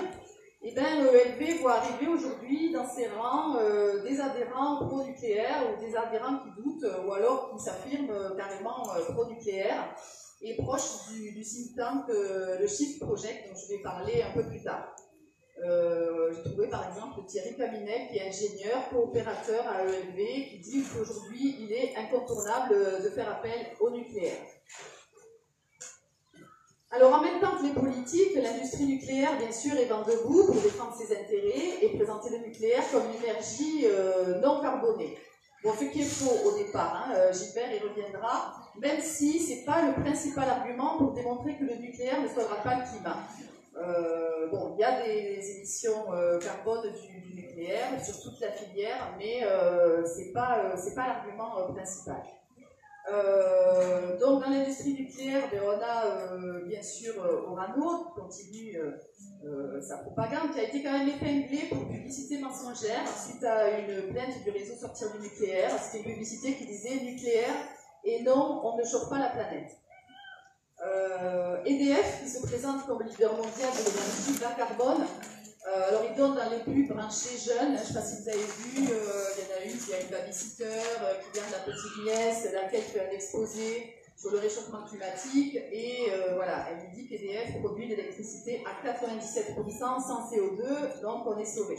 Et 0.63 0.69
eh 0.69 0.71
bien, 0.73 1.03
l'ELV 1.03 1.61
voit 1.61 1.75
arriver 1.75 2.07
aujourd'hui 2.07 2.73
dans 2.73 2.87
ses 2.87 3.07
rangs 3.07 3.55
des 4.03 4.19
adhérents 4.19 4.87
pro-nucléaires 4.87 5.63
ou 5.71 5.79
des 5.79 5.95
adhérents 5.95 6.39
qui 6.39 6.61
doutent 6.61 6.91
ou 7.05 7.13
alors 7.13 7.51
qui 7.51 7.63
s'affirment 7.63 8.35
carrément 8.35 8.83
pro-nucléaires 9.13 9.95
et 10.41 10.55
proches 10.57 11.07
du, 11.09 11.31
du 11.31 11.43
think 11.43 11.75
tank, 11.75 12.05
le 12.07 12.67
Shift 12.67 12.99
Project, 12.99 13.49
dont 13.49 13.55
je 13.55 13.67
vais 13.73 13.81
parler 13.81 14.23
un 14.23 14.31
peu 14.31 14.43
plus 14.43 14.63
tard. 14.63 14.95
Euh, 15.63 16.33
j'ai 16.33 16.49
trouvé 16.49 16.67
par 16.67 16.87
exemple 16.89 17.23
Thierry 17.27 17.55
Caminet, 17.55 18.07
qui 18.09 18.17
est 18.17 18.27
ingénieur, 18.27 18.89
coopérateur 18.89 19.67
à 19.67 19.83
ELV, 19.83 20.49
qui 20.49 20.59
dit 20.59 20.83
qu'aujourd'hui 20.83 21.55
il 21.59 21.71
est 21.71 21.95
incontournable 21.95 22.75
de 23.03 23.09
faire 23.09 23.29
appel 23.29 23.67
au 23.79 23.91
nucléaire. 23.91 24.37
Alors 26.89 27.13
en 27.13 27.21
même 27.21 27.39
temps 27.39 27.57
que 27.57 27.63
les 27.63 27.73
politiques, 27.73 28.35
l'industrie 28.35 28.85
nucléaire 28.85 29.37
bien 29.37 29.51
sûr 29.51 29.73
est 29.77 29.85
vent 29.85 30.01
debout 30.01 30.47
pour 30.47 30.55
défendre 30.55 30.95
ses 30.95 31.15
intérêts 31.15 31.83
et 31.83 31.95
présenter 31.95 32.31
le 32.31 32.39
nucléaire 32.39 32.83
comme 32.91 33.03
une 33.05 33.23
énergie 33.23 33.85
euh, 33.85 34.39
non 34.39 34.61
carbonée. 34.61 35.17
Bon, 35.63 35.73
ce 35.79 35.85
qui 35.85 36.01
est 36.01 36.05
faux 36.05 36.49
au 36.49 36.57
départ, 36.57 37.05
hein, 37.05 37.13
euh, 37.13 37.31
Gilbert 37.31 37.71
y 37.71 37.79
reviendra, 37.79 38.55
même 38.79 39.01
si 39.01 39.39
ce 39.39 39.59
n'est 39.59 39.65
pas 39.65 39.81
le 39.87 40.01
principal 40.01 40.49
argument 40.49 40.97
pour 40.97 41.13
démontrer 41.13 41.57
que 41.57 41.63
le 41.63 41.75
nucléaire 41.75 42.21
ne 42.21 42.27
sauvera 42.27 42.55
pas 42.63 42.75
le 42.75 42.83
climat. 42.89 43.17
Euh, 43.77 44.49
bon, 44.49 44.75
il 44.75 44.81
y 44.81 44.83
a 44.83 45.01
des, 45.01 45.57
émissions 45.57 46.13
euh, 46.13 46.39
carbone 46.39 46.91
du, 46.91 47.41
nucléaire 47.41 48.03
sur 48.03 48.21
toute 48.21 48.39
la 48.41 48.51
filière, 48.51 49.15
mais 49.17 49.43
euh, 49.43 50.05
c'est 50.05 50.31
pas 50.33 50.75
c'est 50.77 50.93
pas 50.93 51.07
l'argument 51.07 51.73
principal. 51.73 52.21
donc 54.19 54.43
dans 54.43 54.49
l'industrie 54.49 54.93
nucléaire, 54.93 55.43
ben, 55.51 55.61
on 55.65 55.81
a 55.81 56.61
bien 56.65 56.81
sûr 56.81 57.13
Orano 57.47 58.05
qui 58.05 58.21
continue 58.21 58.77
sa 59.81 59.97
propagande, 59.97 60.51
qui 60.53 60.59
a 60.59 60.63
été 60.63 60.83
quand 60.83 60.91
même 60.91 61.09
épinglée 61.09 61.67
pour 61.69 61.87
publicité 61.87 62.39
mensongère 62.39 63.07
suite 63.07 63.43
à 63.43 63.79
une 63.79 64.11
plainte 64.11 64.43
du 64.43 64.49
réseau 64.51 64.75
Sortir 64.75 65.11
du 65.13 65.19
nucléaire. 65.19 65.71
C'était 65.79 66.03
une 66.03 66.13
publicité 66.13 66.55
qui 66.55 66.65
disait 66.65 67.03
nucléaire 67.03 67.55
et 68.03 68.21
non, 68.23 68.61
on 68.63 68.77
ne 68.77 68.83
chauffe 68.83 69.09
pas 69.09 69.19
la 69.19 69.29
planète. 69.29 69.77
EDF 71.65 71.99
euh, 71.99 72.23
qui 72.23 72.29
se 72.29 72.41
présente 72.41 72.85
comme 72.87 73.03
leader 73.03 73.33
mondial 73.33 73.69
de 73.71 73.85
l'énergie 73.85 74.39
bas 74.41 74.55
carbone. 74.57 75.05
Euh, 75.67 75.89
alors, 75.89 76.03
il 76.09 76.15
donne 76.17 76.35
dans 76.35 76.49
les 76.49 76.57
pubs 76.57 76.95
branchés 76.95 77.37
jeunes. 77.37 77.75
Je 77.77 77.81
ne 77.81 77.85
sais 77.85 77.93
pas 77.93 78.01
si 78.01 78.21
vous 78.21 78.29
avez 78.29 78.39
vu, 78.39 78.89
euh, 78.89 79.23
il 79.37 79.43
y 79.43 79.47
en 79.47 79.61
a 79.61 79.71
une 79.71 79.77
qui 79.77 79.93
a 79.93 80.01
une 80.01 80.09
babysitter 80.09 80.65
qui 80.65 81.39
vient 81.39 81.47
de 81.47 81.51
la 81.51 81.59
petite 81.59 82.03
nièce, 82.03 82.47
laquelle 82.51 82.81
fait 82.81 83.07
un 83.07 83.11
exposé 83.11 83.93
sur 84.17 84.31
le 84.31 84.39
réchauffement 84.39 84.83
climatique. 84.87 85.55
Et 85.71 86.11
voilà, 86.35 86.65
elle 86.69 86.87
nous 86.87 86.95
dit 86.95 87.07
qu'EDF 87.07 87.59
produit 87.59 87.87
de 87.87 87.95
l'électricité 87.95 88.63
à 88.65 88.87
97% 88.87 89.79
sans 89.79 90.31
CO2, 90.31 91.01
donc 91.01 91.27
on 91.27 91.37
est 91.37 91.45
sauvé. 91.45 91.77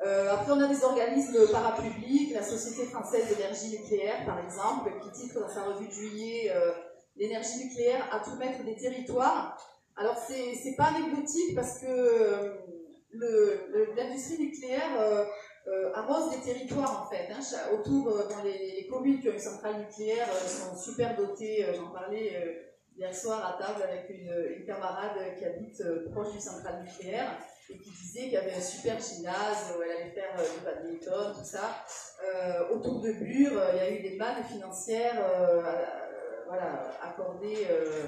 Après, 0.00 0.52
on 0.52 0.60
a 0.60 0.66
des 0.66 0.84
organismes 0.84 1.50
parapublics, 1.50 2.32
la 2.32 2.42
Société 2.42 2.86
française 2.86 3.28
d'énergie 3.28 3.78
nucléaire, 3.78 4.24
par 4.24 4.38
exemple, 4.38 4.92
qui 5.02 5.10
titre 5.10 5.40
dans 5.40 5.48
sa 5.48 5.64
revue 5.64 5.88
de 5.88 5.92
juillet 5.92 6.52
l'énergie 7.16 7.64
nucléaire 7.64 8.08
à 8.12 8.20
tout 8.20 8.36
mettre 8.36 8.64
des 8.64 8.76
territoires. 8.76 9.58
Alors, 9.96 10.16
c'est 10.16 10.76
pas 10.76 10.92
anecdotique 10.94 11.54
parce 11.54 11.80
que 11.80 11.86
euh, 13.22 13.86
l'industrie 13.96 14.38
nucléaire 14.38 15.00
euh, 15.00 15.24
euh, 15.66 15.92
arrose 15.94 16.30
des 16.30 16.40
territoires, 16.40 17.04
en 17.04 17.10
fait. 17.10 17.28
Hein, 17.32 17.40
autour, 17.74 18.04
dans 18.04 18.42
les, 18.44 18.86
communes 18.88 19.20
qui 19.20 19.28
ont 19.28 19.32
une 19.32 19.38
centrale 19.38 19.78
nucléaire 19.78 20.28
sont 20.32 20.76
super 20.76 21.16
dotées. 21.16 21.66
J'en 21.74 21.90
parlais 21.90 22.64
hier 22.96 23.14
soir 23.14 23.44
à 23.44 23.62
table 23.62 23.82
avec 23.82 24.08
une, 24.08 24.64
camarade 24.64 25.36
qui 25.36 25.44
habite 25.44 25.82
proche 26.12 26.30
d'une 26.30 26.40
centrale 26.40 26.82
nucléaire 26.84 27.38
et 27.70 27.78
qui 27.78 27.90
disait 27.90 28.20
qu'il 28.20 28.32
y 28.32 28.36
avait 28.36 28.54
un 28.54 28.60
super 28.60 28.98
gymnase 28.98 29.74
où 29.76 29.82
elle 29.82 29.90
allait 29.90 30.10
faire 30.10 30.34
du 30.36 30.64
badminton, 30.64 31.34
tout 31.36 31.44
ça. 31.44 31.84
autour 32.70 33.00
de 33.00 33.12
Bure, 33.12 33.60
il 33.72 33.76
y 33.76 33.80
a 33.80 33.90
eu 33.90 34.02
des 34.02 34.16
mannes 34.16 34.44
financières 34.44 35.22
voilà, 36.48 36.82
accordé 37.02 37.66
euh, 37.70 38.06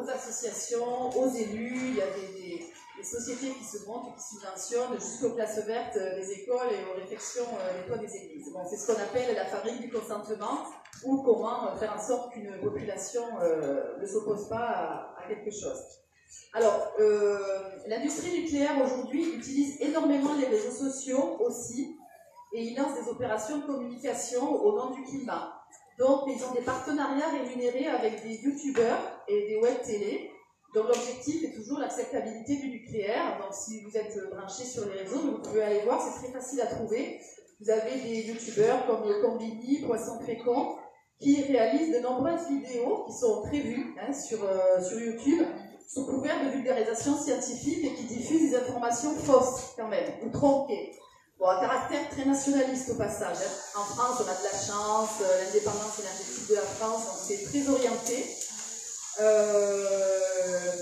aux 0.00 0.08
associations, 0.08 1.10
aux 1.10 1.28
élus. 1.28 1.90
Il 1.90 1.96
y 1.96 2.02
a 2.02 2.06
des, 2.06 2.64
sociétés 3.04 3.50
qui 3.50 3.64
se 3.64 3.84
montent 3.86 4.06
et 4.08 4.14
qui 4.16 4.22
subventionnent 4.22 4.98
jusqu'aux 4.98 5.34
places 5.34 5.58
vertes 5.66 5.98
des 5.98 6.30
écoles 6.30 6.68
et 6.72 6.90
aux 6.90 6.98
réfections 6.98 7.44
euh, 7.44 7.82
des 7.82 7.86
toits 7.86 7.98
des 7.98 8.16
églises. 8.16 8.50
Bon, 8.50 8.60
c'est 8.64 8.78
ce 8.78 8.86
qu'on 8.86 8.98
appelle 8.98 9.34
la 9.34 9.44
fabrique 9.44 9.82
du 9.82 9.90
consentement 9.90 10.64
ou 11.04 11.22
comment 11.22 11.76
faire 11.76 11.94
en 11.94 12.00
sorte 12.00 12.32
qu'une 12.32 12.58
population 12.62 13.24
euh, 13.42 13.98
ne 14.00 14.06
s'oppose 14.06 14.48
pas 14.48 15.12
à, 15.18 15.28
quelque 15.28 15.50
chose. 15.50 16.03
Alors, 16.52 16.92
l'industrie 17.86 18.42
nucléaire 18.42 18.76
aujourd'hui 18.84 19.34
utilise 19.34 19.80
énormément 19.80 20.34
les 20.34 20.46
réseaux 20.46 20.70
sociaux 20.70 21.38
aussi 21.40 21.96
et 22.54 22.62
il 22.62 22.76
lance 22.76 22.94
des 22.94 23.10
opérations 23.10 23.58
de 23.58 23.66
communication 23.66 24.62
au 24.64 24.76
nom 24.76 24.90
du 24.94 25.02
climat. 25.02 25.52
Donc, 25.98 26.22
ils 26.28 26.42
ont 26.44 26.52
des 26.52 26.62
partenariats 26.62 27.30
rémunérés 27.30 27.86
avec 27.86 28.22
des 28.22 28.36
youtubeurs 28.36 29.22
et 29.28 29.48
des 29.48 29.56
web 29.56 29.74
télé. 29.84 30.30
Donc, 30.74 30.86
l'objectif 30.86 31.44
est 31.44 31.52
toujours 31.52 31.78
l'acceptabilité 31.78 32.56
du 32.56 32.68
nucléaire. 32.70 33.38
Donc, 33.40 33.52
si 33.52 33.82
vous 33.82 33.96
êtes 33.96 34.16
branché 34.30 34.64
sur 34.64 34.86
les 34.86 35.02
réseaux, 35.02 35.18
vous 35.18 35.38
pouvez 35.38 35.62
aller 35.62 35.80
voir, 35.80 36.00
c'est 36.00 36.22
très 36.22 36.32
facile 36.32 36.60
à 36.60 36.66
trouver. 36.66 37.20
Vous 37.60 37.70
avez 37.70 38.00
des 38.00 38.28
youtubeurs 38.28 38.86
comme 38.86 39.02
Combini, 39.22 39.82
Poisson 39.86 40.20
Fécond, 40.20 40.76
qui 41.20 41.42
réalisent 41.42 41.94
de 41.94 42.00
nombreuses 42.00 42.48
vidéos 42.48 43.04
qui 43.06 43.12
sont 43.12 43.42
prévues 43.42 43.94
hein, 44.00 44.12
sur, 44.12 44.44
euh, 44.44 44.82
sur 44.82 45.00
YouTube 45.00 45.46
sous 45.94 46.04
couvert 46.06 46.44
de 46.44 46.50
vulgarisation 46.50 47.16
scientifique 47.16 47.84
et 47.84 47.94
qui 47.94 48.02
diffusent 48.04 48.50
des 48.50 48.56
informations 48.56 49.14
fausses, 49.14 49.74
quand 49.76 49.86
même, 49.86 50.10
ou 50.24 50.30
tronquées. 50.30 50.92
Bon, 51.38 51.48
un 51.48 51.60
caractère 51.60 52.10
très 52.10 52.24
nationaliste 52.24 52.90
au 52.90 52.94
passage. 52.94 53.36
Hein. 53.38 53.80
En 53.80 53.84
France, 53.84 54.18
on 54.18 54.28
a 54.28 54.34
de 54.34 54.44
la 54.44 54.58
chance, 54.58 55.22
euh, 55.22 55.44
l'indépendance 55.44 55.98
énergétique 56.00 56.48
de 56.48 56.54
la 56.56 56.62
France, 56.62 57.04
donc 57.06 57.16
c'est 57.24 57.44
très 57.44 57.68
orienté. 57.68 58.26
Euh, 59.20 60.72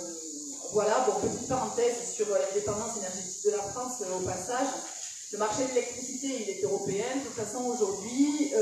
voilà, 0.73 1.07
bon, 1.07 1.29
petite 1.29 1.49
parenthèse 1.49 2.15
sur 2.15 2.27
l'indépendance 2.31 2.97
énergétique 2.97 3.45
de 3.45 3.51
la 3.51 3.63
France 3.63 4.01
euh, 4.03 4.17
au 4.17 4.21
passage. 4.21 4.69
Le 5.33 5.39
marché 5.39 5.65
de 5.65 5.69
l'électricité, 5.75 6.29
il 6.41 6.49
est 6.49 6.63
européen, 6.63 7.05
de 7.17 7.21
toute 7.29 7.45
façon 7.45 7.65
aujourd'hui, 7.65 8.53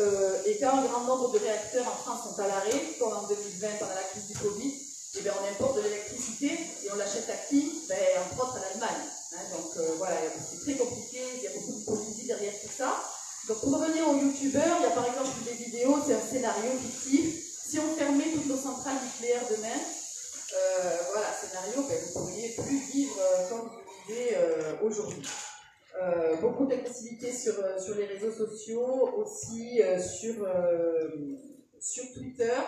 et 0.47 0.57
quand 0.61 0.69
un 0.69 0.85
grand 0.85 1.03
nombre 1.03 1.33
de 1.33 1.39
réacteurs 1.39 1.85
en 1.85 1.97
France 1.97 2.21
sont 2.23 2.41
à 2.41 2.47
l'arrêt, 2.47 2.95
comme 3.01 3.13
en 3.13 3.27
2020 3.27 3.67
pendant 3.81 3.95
la 3.95 4.03
crise 4.03 4.29
du 4.29 4.39
Covid, 4.39 4.73
eh 5.19 5.23
bien, 5.23 5.33
on 5.41 5.51
importe 5.51 5.77
de 5.77 5.83
l'électricité 5.83 6.47
et 6.85 6.93
on 6.93 6.97
l'achète 6.97 7.29
à 7.29 7.37
qui? 7.49 7.83
Ben, 7.89 7.99
Entre 8.25 8.45
autres 8.45 8.57
à 8.57 8.61
l'Allemagne. 8.61 9.07
Hein, 9.33 9.43
donc 9.57 9.77
euh, 9.77 9.95
voilà, 9.99 10.17
c'est 10.39 10.61
très 10.61 10.75
compliqué, 10.75 11.19
il 11.37 11.43
y 11.43 11.47
a 11.47 11.51
beaucoup 11.51 11.79
de 11.79 11.85
politique 11.85 12.27
derrière 12.27 12.53
tout 12.61 12.71
ça. 12.77 13.03
Donc 13.49 13.61
pour 13.61 13.73
revenir 13.73 14.09
aux 14.09 14.17
youtubeurs, 14.17 14.77
il 14.79 14.83
y 14.83 14.87
a 14.87 14.91
par 14.91 15.07
exemple 15.07 15.31
des 15.45 15.53
vidéos, 15.65 15.99
c'est 16.07 16.15
un 16.15 16.21
scénario 16.21 16.71
fictif. 16.81 17.37
Si 17.67 17.79
on 17.79 17.97
fermait 17.97 18.31
toutes 18.33 18.47
nos 18.47 18.57
centrales 18.57 18.99
nucléaires 19.05 19.47
demain, 19.51 19.79
euh, 20.55 20.97
voilà, 21.13 21.29
scénario, 21.33 21.83
ben, 21.89 21.97
vous 22.07 22.21
pourriez 22.21 22.49
plus 22.51 22.79
vivre 22.93 23.17
euh, 23.21 23.49
comme 23.49 23.69
vous 23.69 23.81
vivez 24.09 24.37
aujourd'hui. 24.83 25.29
beaucoup 26.41 26.67
d'activités 26.67 27.33
sur, 27.33 27.55
sur 27.79 27.95
les 27.97 28.07
réseaux 28.07 28.33
sociaux, 28.33 29.11
aussi 29.17 29.81
sur, 30.01 30.47
sur 31.81 32.05
Twitter. 32.15 32.59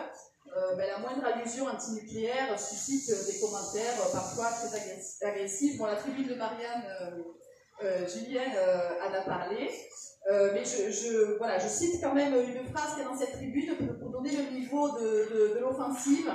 Euh, 0.55 0.75
ben, 0.77 0.87
la 0.87 0.99
moindre 0.99 1.25
allusion 1.25 1.67
antinucléaire 1.67 2.59
suscite 2.61 3.09
euh, 3.11 3.27
des 3.27 3.41
commentaires 3.41 3.95
euh, 4.01 4.13
parfois 4.13 4.51
très 4.51 5.27
agressifs. 5.27 5.79
Bon, 5.79 5.87
la 5.87 5.97
tribune 5.97 6.29
de 6.29 6.35
Marianne, 6.35 6.85
Julien 8.07 8.45
en 9.05 9.13
a 9.13 9.23
parlé. 9.23 9.69
mais 10.31 10.65
je, 10.65 11.37
voilà, 11.39 11.59
je 11.59 11.67
cite 11.67 12.01
quand 12.01 12.15
même 12.15 12.35
une 12.35 12.65
phrase 12.73 12.95
qui 12.95 13.01
est 13.01 13.05
dans 13.05 13.17
cette 13.17 13.33
tribune 13.33 13.75
pour, 13.99 14.11
donner 14.11 14.37
le 14.37 14.57
niveau 14.57 14.91
de, 14.91 15.55
de, 15.55 15.59
l'offensive, 15.59 16.33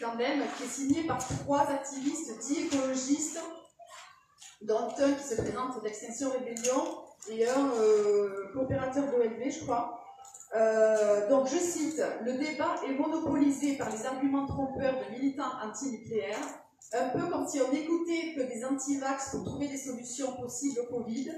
quand 0.00 0.16
même, 0.16 0.42
qui 0.56 0.64
est 0.64 0.66
signée 0.66 1.04
par 1.04 1.18
trois 1.18 1.66
activistes 1.70 2.38
dits 2.40 2.66
écologistes, 2.66 3.40
dont 4.60 4.88
un 4.98 5.12
qui 5.12 5.24
se 5.24 5.40
présente 5.40 5.82
d'Extinction 5.82 6.30
Rébellion 6.30 6.84
et 7.30 7.48
un 7.48 7.70
coopérateur 8.52 9.06
d'OLV, 9.06 9.50
je 9.50 9.60
crois. 9.62 10.01
Euh, 10.54 11.28
donc 11.28 11.48
je 11.48 11.56
cite, 11.56 12.02
le 12.24 12.32
débat 12.34 12.74
est 12.86 12.92
monopolisé 12.92 13.76
par 13.76 13.90
les 13.90 14.04
arguments 14.04 14.46
trompeurs 14.46 14.94
de 14.98 15.10
militants 15.12 15.50
anti-nucléaires, 15.64 16.36
un 16.92 17.08
peu 17.08 17.26
comme 17.30 17.48
si 17.48 17.60
on 17.60 17.72
n'écoutait 17.72 18.34
que 18.36 18.42
des 18.42 18.64
anti-vax 18.64 19.30
pour 19.30 19.44
trouver 19.44 19.68
des 19.68 19.78
solutions 19.78 20.36
possibles 20.36 20.80
au 20.80 20.94
Covid, 20.94 21.32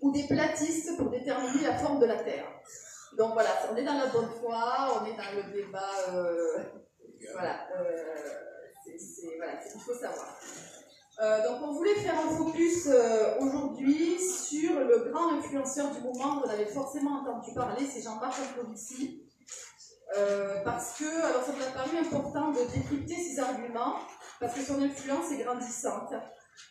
ou 0.00 0.12
des 0.12 0.26
platistes 0.26 0.96
pour 0.96 1.10
déterminer 1.10 1.62
la 1.62 1.78
forme 1.78 2.00
de 2.00 2.06
la 2.06 2.16
Terre. 2.22 2.46
Donc 3.16 3.34
voilà, 3.34 3.50
on 3.70 3.76
est 3.76 3.84
dans 3.84 3.94
la 3.94 4.06
bonne 4.06 4.30
foi, 4.40 5.00
on 5.00 5.04
est 5.06 5.16
dans 5.16 5.36
le 5.36 5.52
débat, 5.52 5.92
euh, 6.08 6.58
voilà, 7.32 7.68
euh, 7.78 8.04
c'est, 8.86 9.36
voilà, 9.36 9.60
il 9.74 9.80
faut 9.80 9.94
savoir. 9.94 10.38
Euh, 11.24 11.42
donc 11.48 11.62
on 11.62 11.72
voulait 11.72 11.94
faire 11.94 12.18
un 12.18 12.36
focus 12.36 12.86
euh, 12.86 13.38
aujourd'hui 13.40 14.18
sur 14.20 14.78
le 14.78 15.10
grand 15.10 15.32
influenceur 15.32 15.90
du 15.90 16.02
moment, 16.02 16.40
vous 16.40 16.46
en 16.46 16.50
avez 16.50 16.66
forcément 16.66 17.22
entendu 17.22 17.54
parler, 17.54 17.86
c'est 17.90 18.02
Jean-Marc 18.02 18.34
Jancovici. 18.36 19.22
parce 20.64 20.98
que, 20.98 21.08
alors 21.24 21.42
ça 21.42 21.52
m'a 21.52 21.70
paru 21.72 21.96
important 21.96 22.50
de 22.50 22.60
décrypter 22.74 23.16
ses 23.16 23.38
arguments, 23.38 23.96
parce 24.38 24.54
que 24.54 24.60
son 24.60 24.82
influence 24.82 25.32
est 25.32 25.42
grandissante. 25.42 26.12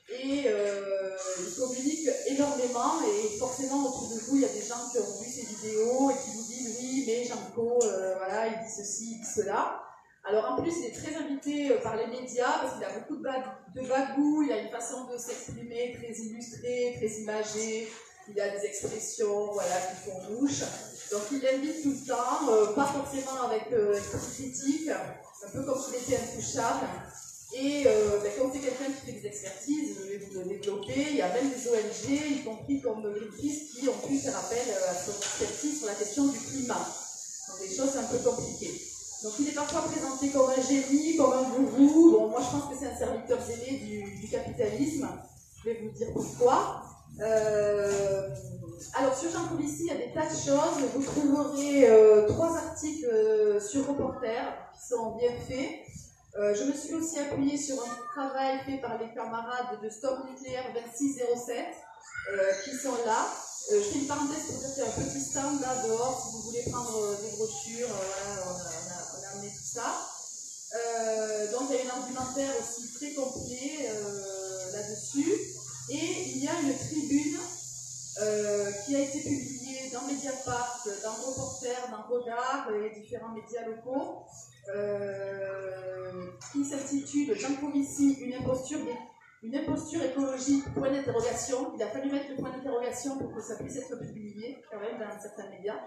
Et 0.09 0.45
il 0.45 1.55
communique 1.57 2.07
énormément, 2.27 2.93
et 3.07 3.37
forcément 3.39 3.87
autour 3.87 4.09
de 4.09 4.19
vous, 4.19 4.35
il 4.35 4.41
y 4.41 4.45
a 4.45 4.49
des 4.49 4.61
gens 4.61 4.87
qui 4.91 4.99
ont 4.99 5.21
vu 5.21 5.29
ses 5.29 5.45
vidéos 5.47 6.11
et 6.11 6.13
qui 6.13 6.37
vous 6.37 6.43
disent 6.43 6.77
oui, 6.79 7.03
mais 7.07 7.23
Jean-Co, 7.25 7.79
voilà, 8.17 8.47
il 8.47 8.59
dit 8.59 8.71
ceci, 8.77 9.13
il 9.13 9.19
dit 9.19 9.31
cela. 9.35 9.82
Alors 10.25 10.51
en 10.51 10.61
plus, 10.61 10.73
il 10.79 10.85
est 10.85 10.91
très 10.91 11.15
invité 11.15 11.71
euh, 11.71 11.81
par 11.81 11.97
les 11.97 12.07
médias 12.07 12.59
parce 12.61 12.75
qu'il 12.75 12.83
a 12.83 12.99
beaucoup 12.99 13.17
de, 13.17 13.81
de 13.81 13.87
bagou, 13.87 14.43
il 14.43 14.51
a 14.53 14.59
une 14.59 14.69
façon 14.69 15.05
de 15.05 15.17
s'exprimer 15.17 15.97
très 15.97 16.13
illustrée, 16.13 16.93
très 16.97 17.21
imagée, 17.21 17.89
il 18.29 18.39
a 18.39 18.49
des 18.49 18.65
expressions 18.65 19.51
voilà, 19.51 19.75
qui 19.75 20.09
font 20.09 20.19
bouche. 20.29 20.61
Donc 21.11 21.21
il 21.31 21.41
l'invite 21.41 21.83
tout 21.83 21.91
le 21.91 22.07
temps, 22.07 22.49
euh, 22.49 22.67
pas 22.73 22.85
forcément 22.85 23.43
avec 23.43 23.71
euh, 23.73 23.99
critique, 24.33 24.89
un 24.89 25.49
peu 25.51 25.63
comme 25.63 25.79
s'il 25.79 25.95
était 25.95 26.21
intouchable. 26.21 26.87
Et 27.55 27.83
euh, 27.85 28.19
ben, 28.23 28.31
quand 28.37 28.51
c'est 28.51 28.61
quelqu'un 28.61 28.85
qui 28.85 29.11
fait 29.11 29.19
des 29.19 29.27
expertises, 29.27 29.95
je 29.99 30.09
vais 30.09 30.17
vous 30.17 30.39
le 30.39 30.45
développer, 30.45 31.05
il 31.11 31.17
y 31.17 31.21
a 31.21 31.31
même 31.31 31.51
des 31.51 31.67
ONG, 31.67 32.31
y 32.31 32.43
compris 32.43 32.81
comme 32.81 33.03
Greenpeace, 33.03 33.77
qui 33.79 33.87
ont 33.89 34.07
pu 34.07 34.17
faire 34.17 34.37
appel 34.37 34.73
à 34.89 34.93
son 34.95 35.11
expertise 35.11 35.79
sur 35.79 35.87
la 35.87 35.93
question 35.93 36.25
du 36.27 36.39
climat. 36.39 36.87
Donc 37.49 37.59
des 37.59 37.75
choses 37.75 37.95
un 37.97 38.03
peu 38.05 38.17
compliquées. 38.17 38.92
Donc 39.23 39.31
il 39.39 39.47
est 39.47 39.53
parfois 39.53 39.83
présenté 39.83 40.29
comme 40.31 40.49
un 40.49 40.61
génie, 40.61 41.15
comme 41.15 41.31
un 41.31 41.43
gourou. 41.43 42.11
Bon, 42.11 42.27
moi 42.27 42.41
je 42.41 42.57
pense 42.57 42.69
que 42.69 42.77
c'est 42.77 42.87
un 42.87 42.95
serviteur 42.95 43.39
zélé 43.41 43.77
du, 43.77 44.27
capitalisme. 44.29 45.07
Je 45.59 45.69
vais 45.69 45.79
vous 45.81 45.91
dire 45.91 46.07
pourquoi. 46.11 46.83
Euh, 47.21 48.27
alors 48.95 49.17
sur 49.17 49.31
Jean 49.31 49.47
Covici, 49.47 49.83
il 49.83 49.87
y 49.87 49.91
a 49.91 49.95
des 49.95 50.11
tas 50.11 50.25
de 50.25 50.35
choses. 50.35 50.83
Vous 50.93 51.03
trouverez 51.03 51.89
euh, 51.89 52.27
trois 52.27 52.57
articles 52.57 53.05
euh, 53.05 53.61
sur 53.61 53.87
Reporter 53.87 54.41
qui 54.73 54.87
sont 54.89 55.15
bien 55.15 55.31
faits. 55.47 55.69
je 56.35 56.63
me 56.65 56.73
suis 56.73 56.93
aussi 56.93 57.19
appuyée 57.19 57.57
sur 57.57 57.75
un 57.75 57.95
travail 58.13 58.59
fait 58.65 58.81
par 58.81 58.97
les 58.97 59.13
camarades 59.13 59.79
de 59.81 59.89
Stop 59.89 60.17
Nucléaire 60.29 60.65
2607 60.73 61.65
qui 62.65 62.75
sont 62.75 62.97
là. 63.05 63.25
je 63.71 63.79
fais 63.79 63.99
une 63.99 64.07
parenthèse 64.07 64.47
pour 64.47 64.57
dire 64.57 64.73
qu'il 64.73 64.83
y 64.83 64.85
a 64.85 64.89
un 64.89 65.07
petit 65.07 65.21
stand 65.21 65.61
là 65.61 65.87
dehors 65.87 66.19
si 66.19 66.35
vous 66.35 66.41
voulez 66.41 66.63
prendre 66.69 67.15
des 67.21 67.37
brochures. 67.37 67.87
Voilà, 67.87 69.02
Euh, 70.75 71.51
donc 71.51 71.69
il 71.69 71.75
y 71.75 71.89
a 71.89 71.93
un 71.93 71.99
argumentaire 71.99 72.49
aussi 72.59 72.91
très 72.93 73.13
complet 73.13 73.89
euh, 73.89 74.71
là-dessus. 74.73 75.31
Et 75.89 76.31
il 76.35 76.43
y 76.43 76.47
a 76.47 76.59
une 76.61 76.75
tribune 76.77 77.37
euh, 78.21 78.71
qui 78.85 78.95
a 78.95 78.99
été 78.99 79.19
publiée 79.19 79.91
dans 79.91 80.01
Mediapart, 80.03 80.87
dans 81.03 81.11
Reporter, 81.11 81.75
dans 81.91 82.03
Regard 82.03 82.69
et 82.71 82.99
différents 82.99 83.33
médias 83.33 83.65
locaux, 83.67 84.25
qui 86.51 86.63
s'intitule 86.65 87.37
Jean 87.37 87.55
Covici, 87.55 88.13
une 88.21 88.33
imposture, 88.35 88.79
une 89.43 89.55
imposture 89.55 90.01
écologique, 90.03 90.73
point 90.73 90.89
d'interrogation. 90.89 91.73
Il 91.75 91.83
a 91.83 91.87
fallu 91.87 92.11
mettre 92.11 92.29
le 92.29 92.37
point 92.37 92.51
d'interrogation 92.51 93.17
pour 93.17 93.33
que 93.35 93.41
ça 93.41 93.55
puisse 93.57 93.75
être 93.75 93.99
publié, 93.99 94.63
quand 94.71 94.79
même, 94.79 94.97
dans 94.97 95.21
certains 95.21 95.49
médias. 95.49 95.79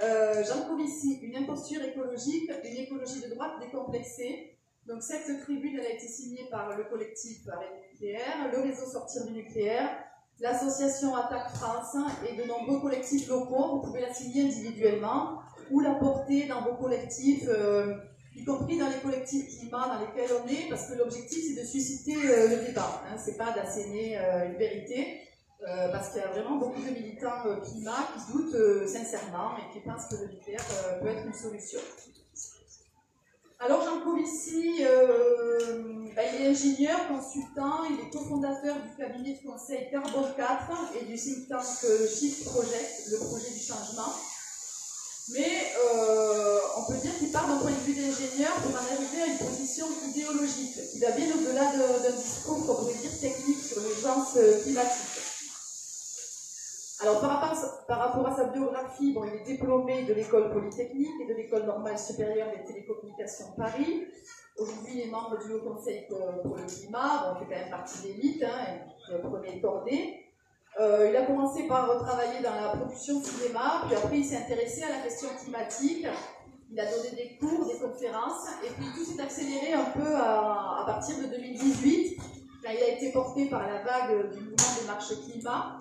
Euh, 0.00 0.44
Jean 0.44 0.68
Covici, 0.68 1.18
une 1.22 1.36
imposture 1.36 1.82
écologique, 1.82 2.50
une 2.64 2.76
écologie 2.76 3.20
de 3.20 3.34
droite 3.34 3.54
décomplexée. 3.60 4.56
Donc 4.86 5.02
cette 5.02 5.42
tribune 5.42 5.76
elle 5.78 5.86
a 5.86 5.90
été 5.90 6.06
signée 6.06 6.46
par 6.50 6.76
le 6.76 6.84
collectif 6.84 7.46
Arrêt 7.48 7.66
nucléaire, 7.90 8.50
le 8.52 8.60
réseau 8.60 8.86
Sortir 8.86 9.26
du 9.26 9.32
nucléaire, 9.32 9.90
l'association 10.38 11.16
Attaque 11.16 11.50
France 11.50 11.96
et 12.28 12.36
de 12.36 12.44
nombreux 12.44 12.80
collectifs 12.80 13.28
locaux. 13.28 13.80
Vous 13.80 13.86
pouvez 13.88 14.00
la 14.00 14.14
signer 14.14 14.44
individuellement 14.44 15.40
ou 15.70 15.80
la 15.80 15.94
porter 15.94 16.46
dans 16.46 16.62
vos 16.62 16.76
collectifs, 16.76 17.46
euh, 17.48 17.96
y 18.36 18.44
compris 18.44 18.78
dans 18.78 18.88
les 18.88 19.00
collectifs 19.02 19.58
climat 19.58 19.88
dans 19.88 20.00
lesquels 20.00 20.34
on 20.42 20.48
est, 20.48 20.68
parce 20.70 20.88
que 20.88 20.94
l'objectif 20.96 21.44
c'est 21.44 21.60
de 21.60 21.66
susciter 21.66 22.14
euh, 22.14 22.48
le 22.48 22.66
débat. 22.66 23.02
Hein, 23.10 23.16
c'est 23.18 23.36
pas 23.36 23.52
d'asséner 23.52 24.16
une 24.16 24.56
vérité. 24.56 25.27
Euh, 25.66 25.88
parce 25.90 26.10
qu'il 26.10 26.20
y 26.20 26.24
a 26.24 26.28
vraiment 26.28 26.56
beaucoup 26.56 26.80
de 26.80 26.90
militants 26.90 27.44
euh, 27.46 27.56
climat 27.56 28.06
qui 28.14 28.32
doutent 28.32 28.54
euh, 28.54 28.86
sincèrement 28.86 29.56
et 29.58 29.72
qui 29.72 29.80
pensent 29.80 30.06
que 30.06 30.14
le 30.14 30.28
nucléaire 30.28 30.64
peut 31.02 31.08
être 31.08 31.26
une 31.26 31.34
solution. 31.34 31.80
Alors 33.58 33.82
Jean 33.82 34.00
Covici, 34.02 34.84
bah, 36.14 36.22
il 36.32 36.42
est 36.42 36.48
ingénieur, 36.50 37.08
consultant, 37.08 37.82
il 37.90 38.06
est 38.06 38.10
cofondateur 38.10 38.76
du 38.76 38.94
cabinet 38.96 39.32
de 39.34 39.50
conseil 39.50 39.88
Carbone 39.90 40.32
4 40.36 40.94
et 40.94 41.04
du 41.06 41.16
think 41.16 41.48
tank 41.48 41.64
Shift 41.64 42.44
Project, 42.44 43.08
le 43.10 43.18
projet 43.18 43.50
du 43.50 43.58
changement. 43.58 44.14
Mais 45.32 45.72
on 46.76 46.84
peut 46.84 46.98
dire 47.02 47.18
qu'il 47.18 47.32
part 47.32 47.48
d'un 47.48 47.56
point 47.56 47.72
de 47.72 47.82
vue 47.84 47.94
d'ingénieur 47.94 48.52
pour 48.62 48.70
en 48.70 48.94
arriver 48.94 49.22
à 49.22 49.26
une 49.26 49.38
position 49.38 49.86
idéologique, 50.06 50.78
qui 50.92 51.00
va 51.00 51.10
bien 51.10 51.26
au-delà 51.34 51.72
d'un 51.74 52.16
discours, 52.16 52.64
qu'on 52.64 52.76
pourrait 52.76 52.94
dire, 52.94 53.18
technique 53.20 53.60
sur 53.60 53.82
l'urgence 53.82 54.38
climatique. 54.62 55.27
Alors, 57.00 57.20
par 57.20 57.30
rapport, 58.00 58.26
à 58.26 58.36
sa 58.36 58.44
biographie, 58.46 59.12
bon, 59.12 59.22
il 59.24 59.40
est 59.40 59.44
diplômé 59.44 60.02
de 60.02 60.14
l'école 60.14 60.52
polytechnique 60.52 61.14
et 61.22 61.26
de 61.28 61.34
l'école 61.34 61.64
normale 61.64 61.96
supérieure 61.96 62.48
des 62.50 62.64
télécommunications 62.64 63.52
Paris. 63.56 64.08
Aujourd'hui, 64.58 64.94
il 64.94 65.00
est 65.02 65.10
membre 65.10 65.38
du 65.38 65.52
Haut 65.52 65.60
Conseil 65.60 66.06
pour, 66.08 66.56
le 66.56 66.64
climat. 66.64 67.36
Il 67.36 67.46
fait 67.46 67.54
quand 67.54 67.60
même 67.60 67.70
partie 67.70 68.02
d'élite, 68.02 68.42
hein, 68.42 68.80
il 69.08 69.14
a 69.14 69.18
premier 69.18 69.60
cordé. 69.60 70.24
Euh, 70.80 71.08
il 71.08 71.16
a 71.16 71.22
commencé 71.22 71.68
par 71.68 71.86
travailler 72.04 72.42
dans 72.42 72.54
la 72.54 72.76
production 72.76 73.22
cinéma, 73.22 73.82
puis 73.86 73.96
après, 73.96 74.18
il 74.18 74.24
s'est 74.24 74.38
intéressé 74.38 74.82
à 74.82 74.88
la 74.88 75.02
question 75.02 75.28
climatique. 75.40 76.06
Il 76.70 76.80
a 76.80 76.84
donné 76.84 77.10
des 77.10 77.38
cours, 77.38 77.64
des 77.66 77.78
conférences, 77.78 78.48
et 78.64 78.70
puis 78.70 78.86
tout 78.96 79.04
s'est 79.04 79.22
accéléré 79.22 79.72
un 79.72 79.90
peu 79.92 80.16
à, 80.16 80.82
partir 80.84 81.16
de 81.18 81.26
2018, 81.26 82.18
quand 82.62 82.70
il 82.72 82.82
a 82.82 82.88
été 82.88 83.12
porté 83.12 83.48
par 83.48 83.66
la 83.68 83.82
vague 83.84 84.32
du 84.32 84.40
mouvement 84.40 84.80
des 84.80 84.86
marches 84.86 85.14
climat. 85.24 85.78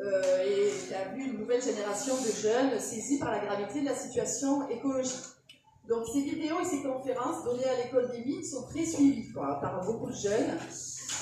Euh, 0.00 0.44
et 0.44 0.72
il 0.88 0.94
a 0.94 1.14
vu 1.14 1.24
une 1.24 1.38
nouvelle 1.38 1.62
génération 1.62 2.14
de 2.16 2.30
jeunes 2.42 2.80
saisis 2.80 3.18
par 3.18 3.30
la 3.30 3.38
gravité 3.38 3.80
de 3.80 3.86
la 3.86 3.94
situation 3.94 4.68
écologique. 4.68 5.22
Donc 5.88 6.04
ces 6.12 6.22
vidéos 6.22 6.60
et 6.60 6.64
ces 6.64 6.82
conférences 6.82 7.44
données 7.44 7.66
à 7.66 7.84
l'école 7.84 8.10
des 8.10 8.24
mines 8.24 8.42
sont 8.42 8.62
très 8.62 8.84
suivies 8.84 9.32
par 9.32 9.84
beaucoup 9.84 10.10
de 10.10 10.16
jeunes. 10.16 10.58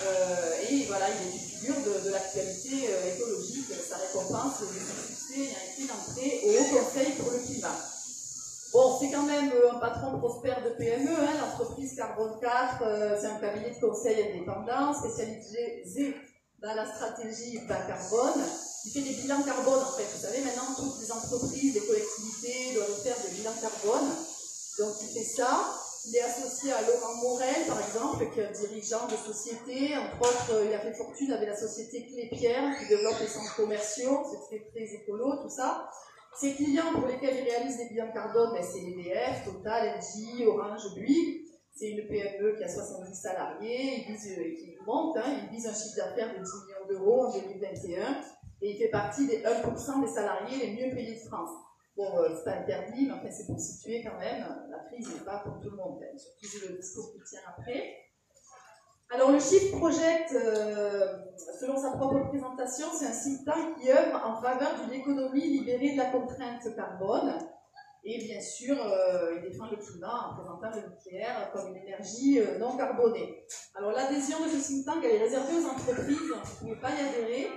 Euh, 0.05 0.71
et 0.71 0.85
voilà, 0.87 1.07
il 1.11 1.29
est 1.29 1.33
une 1.33 1.39
figure 1.39 1.75
de, 1.75 2.11
l'actualité 2.11 2.89
euh, 2.89 3.15
écologique. 3.15 3.67
Sa 3.69 3.97
récompense 3.97 4.61
de 4.61 4.67
son 4.67 5.07
succès 5.07 5.51
a 5.55 5.73
été 5.73 5.87
d'entrée 5.87 6.41
au 6.49 6.79
Conseil 6.79 7.13
pour 7.19 7.31
le 7.31 7.39
climat. 7.39 7.77
Bon, 8.73 8.97
c'est 8.99 9.11
quand 9.11 9.25
même 9.25 9.53
un 9.71 9.79
patron 9.81 10.19
prospère 10.19 10.65
de 10.65 10.71
PME, 10.71 11.11
hein, 11.11 11.35
l'entreprise 11.43 11.95
Carbone 11.95 12.41
4, 12.41 13.19
c'est 13.21 13.27
un 13.27 13.35
cabinet 13.35 13.75
de 13.75 13.87
conseil 13.87 14.31
indépendant 14.31 14.95
spécialisé 14.95 16.17
dans 16.63 16.75
la 16.75 16.87
stratégie 16.87 17.59
bas 17.67 17.83
carbone. 17.87 18.43
Il 18.85 18.93
fait 18.93 19.01
des 19.01 19.15
bilans 19.15 19.43
carbone, 19.43 19.83
en 19.83 19.93
fait. 19.97 20.07
Vous 20.15 20.23
savez, 20.23 20.41
maintenant, 20.41 20.75
toutes 20.77 21.01
les 21.01 21.11
entreprises, 21.13 21.75
les 21.75 21.87
collectivités 21.87 22.75
doivent 22.75 23.03
faire 23.03 23.17
des 23.25 23.37
bilans 23.37 23.55
carbone. 23.61 24.09
Donc, 24.79 24.95
il 25.03 25.09
fait 25.09 25.25
ça. 25.25 25.79
Il 26.05 26.17
est 26.17 26.23
associé 26.23 26.73
à 26.73 26.83
Laurent 26.83 27.15
Morel, 27.23 27.67
par 27.69 27.81
exemple, 27.81 28.27
qui 28.33 28.41
est 28.41 28.47
un 28.47 28.51
dirigeant 28.51 29.07
de 29.07 29.17
société. 29.17 29.97
Entre 29.97 30.21
autres, 30.21 30.65
il 30.67 30.75
a 30.75 30.81
fait 30.81 30.95
fortune 30.95 31.33
avec 31.33 31.49
la 31.49 31.57
société 31.57 32.07
Clé-Pierre, 32.07 32.77
qui 32.79 32.89
développe 32.89 33.21
les 33.21 33.29
centres 33.29 33.55
commerciaux. 33.55 34.25
C'est 34.51 34.71
très 34.73 34.95
écolo, 34.95 35.37
tout 35.43 35.51
ça. 35.51 35.89
Ses 36.35 36.55
clients 36.55 36.93
pour 36.95 37.07
lesquels 37.07 37.37
il 37.39 37.45
réalise 37.45 37.77
des 37.77 37.89
bilans 37.91 38.11
carbone, 38.13 38.53
ben, 38.53 38.65
c'est 38.65 38.81
EDF, 38.81 39.45
Total, 39.45 40.01
LG, 40.01 40.47
Orange, 40.49 40.95
Bouygues. 40.95 41.42
C'est 41.75 41.91
une 41.91 42.07
PME 42.07 42.57
qui 42.57 42.65
a 42.65 42.69
70 42.69 43.15
salariés, 43.15 44.05
il 44.07 44.13
vise, 44.13 44.39
euh, 44.39 44.55
qui 44.55 44.77
monte, 44.87 45.17
hein, 45.17 45.41
il 45.43 45.49
vise 45.49 45.67
un 45.67 45.73
chiffre 45.73 45.97
d'affaires 45.97 46.33
de 46.39 46.45
10 46.45 46.51
millions 46.67 46.87
d'euros 46.89 47.27
en 47.27 47.33
2021 47.33 48.21
et 48.61 48.71
il 48.71 48.77
fait 48.77 48.91
partie 48.91 49.27
des 49.27 49.43
1% 49.43 50.01
des 50.03 50.07
salariés 50.07 50.67
les 50.67 50.73
mieux 50.73 50.95
payés 50.95 51.15
de 51.15 51.29
France. 51.29 51.51
Bon, 51.97 52.19
euh, 52.19 52.29
c'est 52.37 52.45
pas 52.45 52.59
interdit, 52.59 53.07
mais 53.07 53.13
enfin, 53.13 53.31
c'est 53.31 53.47
pour 53.47 53.59
situer 53.59 54.03
quand 54.03 54.19
même, 54.19 54.47
la 54.71 54.79
crise 54.91 55.13
n'est 55.13 55.25
pas 55.25 55.39
pour 55.39 55.61
tout 55.61 55.71
le 55.71 55.77
monde, 55.77 56.01
hein, 56.03 56.17
surtout 56.17 56.69
le 56.69 56.77
discours 56.77 57.13
qui 57.13 57.21
tient 57.29 57.41
après. 57.49 57.97
Alors, 59.15 59.31
le 59.31 59.39
Shift 59.39 59.77
Project, 59.77 60.33
euh, 60.33 61.19
selon 61.61 61.77
sa 61.77 61.91
propre 61.99 62.29
présentation, 62.29 62.87
c'est 62.95 63.07
un 63.07 63.11
think 63.11 63.79
qui 63.79 63.91
œuvre 63.91 64.23
en 64.25 64.41
faveur 64.41 64.71
d'une 64.83 64.95
économie 64.95 65.49
libérée 65.49 65.93
de 65.93 65.99
la 65.99 66.07
contrainte 66.07 66.75
carbone 66.75 67.35
et 68.05 68.19
bien 68.19 68.41
sûr, 68.41 68.77
euh, 68.85 69.37
il 69.37 69.49
défend 69.49 69.67
le 69.71 69.77
climat 69.77 70.31
en 70.31 70.35
présentant 70.35 70.71
le 70.75 70.91
nucléaire 70.91 71.51
comme 71.53 71.69
une 71.69 71.77
énergie 71.77 72.41
euh, 72.41 72.59
non 72.59 72.77
carbonée. 72.77 73.45
Alors 73.77 73.93
l'adhésion 73.93 74.39
de 74.45 74.49
ce 74.49 74.57
think 74.57 74.85
tank, 74.85 75.05
elle 75.05 75.17
est 75.17 75.25
réservée 75.25 75.55
aux 75.55 75.67
entreprises, 75.67 76.19
vous 76.19 76.35
ne 76.35 76.59
pouvez 76.59 76.81
pas 76.81 76.91
y 76.91 77.01
adhérer, 77.01 77.49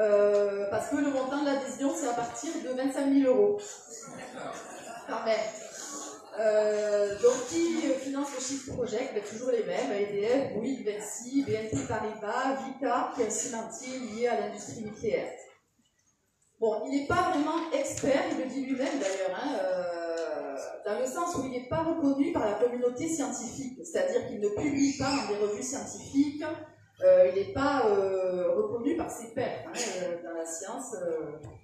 euh, 0.00 0.70
parce 0.70 0.88
que 0.88 0.96
le 0.96 1.10
montant 1.10 1.42
de 1.42 1.46
l'adhésion, 1.46 1.92
c'est 1.94 2.08
à 2.08 2.14
partir 2.14 2.50
de 2.64 2.68
25 2.74 3.12
000 3.12 3.30
euros. 3.30 3.60
Quand 5.06 5.22
même. 5.26 7.20
donc 7.20 7.46
qui 7.50 7.82
finance 8.00 8.28
le 8.34 8.40
Shift 8.40 8.72
Project 8.72 9.12
ben, 9.12 9.22
Toujours 9.22 9.50
les 9.50 9.64
mêmes, 9.64 9.92
EDF, 9.92 10.54
Bouygues, 10.54 10.88
Vinci, 10.88 11.42
BNP 11.42 11.76
Paribas, 11.86 12.56
Vita, 12.64 13.12
qui 13.14 13.20
est 13.20 13.26
un 13.26 13.30
cimentier 13.30 13.98
lié 13.98 14.28
à 14.28 14.40
l'industrie 14.40 14.80
nucléaire. 14.80 15.30
Bon, 16.60 16.82
il 16.86 17.00
n'est 17.00 17.06
pas 17.06 17.30
vraiment 17.30 17.70
expert, 17.72 18.22
il 18.30 18.44
le 18.44 18.48
dit 18.48 18.64
lui-même 18.64 18.98
d'ailleurs, 18.98 19.38
hein, 19.42 19.58
euh, 19.60 20.56
dans 20.86 21.00
le 21.00 21.06
sens 21.06 21.34
où 21.36 21.44
il 21.44 21.50
n'est 21.50 21.68
pas 21.68 21.82
reconnu 21.82 22.32
par 22.32 22.46
la 22.46 22.54
communauté 22.54 23.08
scientifique, 23.08 23.80
c'est-à-dire 23.84 24.28
qu'il 24.28 24.40
ne 24.40 24.48
publie 24.48 24.96
pas 24.96 25.10
dans 25.10 25.34
des 25.34 25.40
revues 25.40 25.62
scientifiques, 25.62 26.44
euh, 27.02 27.28
il 27.28 27.34
n'est 27.34 27.52
pas 27.52 27.86
euh, 27.86 28.54
reconnu 28.54 28.96
par 28.96 29.10
ses 29.10 29.34
pairs 29.34 29.64
hein, 29.66 29.72
dans 30.24 30.32
la 30.32 30.46
science, 30.46 30.94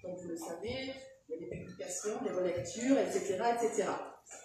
comme 0.02 0.16
vous 0.16 0.28
le 0.28 0.36
savez, 0.36 0.92
il 1.28 1.34
y 1.34 1.36
a 1.36 1.38
des 1.38 1.56
publications, 1.56 2.20
des 2.24 2.32
relectures, 2.32 2.98
etc. 2.98 3.38
etc. 3.54 3.84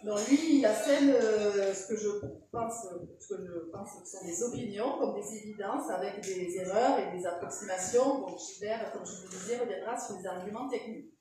Donc 0.04 0.28
lui, 0.28 0.60
il 0.60 0.66
assène 0.66 1.14
ce, 1.14 1.88
que 1.88 1.98
je 1.98 2.10
pense, 2.52 2.88
ce 3.20 3.36
que 3.36 3.46
je 3.46 3.72
pense 3.72 3.90
que 4.02 4.08
sont 4.08 4.26
des 4.26 4.44
opinions, 4.44 5.00
comme 5.00 5.16
des 5.16 5.38
évidences, 5.38 5.90
avec 5.90 6.22
des 6.22 6.58
erreurs 6.58 7.00
et 7.00 7.18
des 7.18 7.26
approximations. 7.26 8.22
Donc 8.22 8.38
Gilbert, 8.38 8.92
comme 8.92 9.06
je 9.06 9.12
vous 9.12 9.24
le 9.24 9.40
disais, 9.40 9.58
reviendra 9.58 9.98
sur 9.98 10.18
les 10.18 10.28
arguments 10.28 10.68
techniques. 10.68 11.12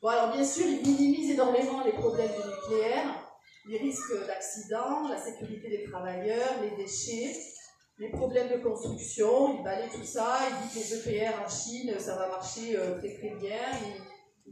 Bon, 0.00 0.08
alors 0.08 0.32
bien 0.32 0.44
sûr, 0.44 0.66
il 0.66 0.82
minimise 0.82 1.30
énormément 1.30 1.82
les 1.84 1.92
problèmes 1.92 2.30
du 2.30 2.48
nucléaire, 2.48 3.24
les 3.66 3.78
risques 3.78 4.26
d'accident, 4.26 5.08
la 5.08 5.18
sécurité 5.18 5.68
des 5.70 5.84
travailleurs, 5.84 6.60
les 6.62 6.76
déchets, 6.76 7.34
les 7.98 8.10
problèmes 8.10 8.48
de 8.48 8.62
construction, 8.62 9.56
il 9.56 9.64
balaye 9.64 9.88
tout 9.88 10.04
ça, 10.04 10.40
il 10.50 10.68
dit 10.68 10.74
que 10.74 10.78
les 10.80 10.94
EPR 10.94 11.44
en 11.44 11.48
Chine, 11.48 11.94
ça 11.98 12.16
va 12.16 12.28
marcher 12.28 12.76
euh, 12.76 12.98
très 12.98 13.14
très 13.14 13.34
bien, 13.36 13.58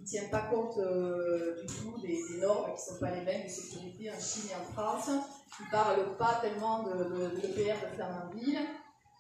ne 0.01 0.05
tient 0.05 0.29
pas 0.31 0.43
compte 0.43 0.79
euh, 0.79 1.57
du 1.61 1.67
tout 1.67 1.99
des, 2.01 2.19
normes 2.41 2.67
qui 2.67 2.73
ne 2.73 2.95
sont 2.95 3.01
pas 3.01 3.11
les 3.11 3.23
mêmes 3.23 3.45
de 3.45 3.51
sécurité 3.51 4.11
en 4.11 4.21
Chine 4.21 4.51
et 4.51 4.55
en 4.55 4.73
France, 4.73 5.09
il 5.61 5.67
ne 5.67 5.71
parle 5.71 6.17
pas 6.17 6.39
tellement 6.41 6.83
de, 6.83 7.05
de, 7.05 7.37
de 7.37 7.41
l'EPR 7.43 7.77
de 7.91 7.97
Fernandville, 7.97 8.59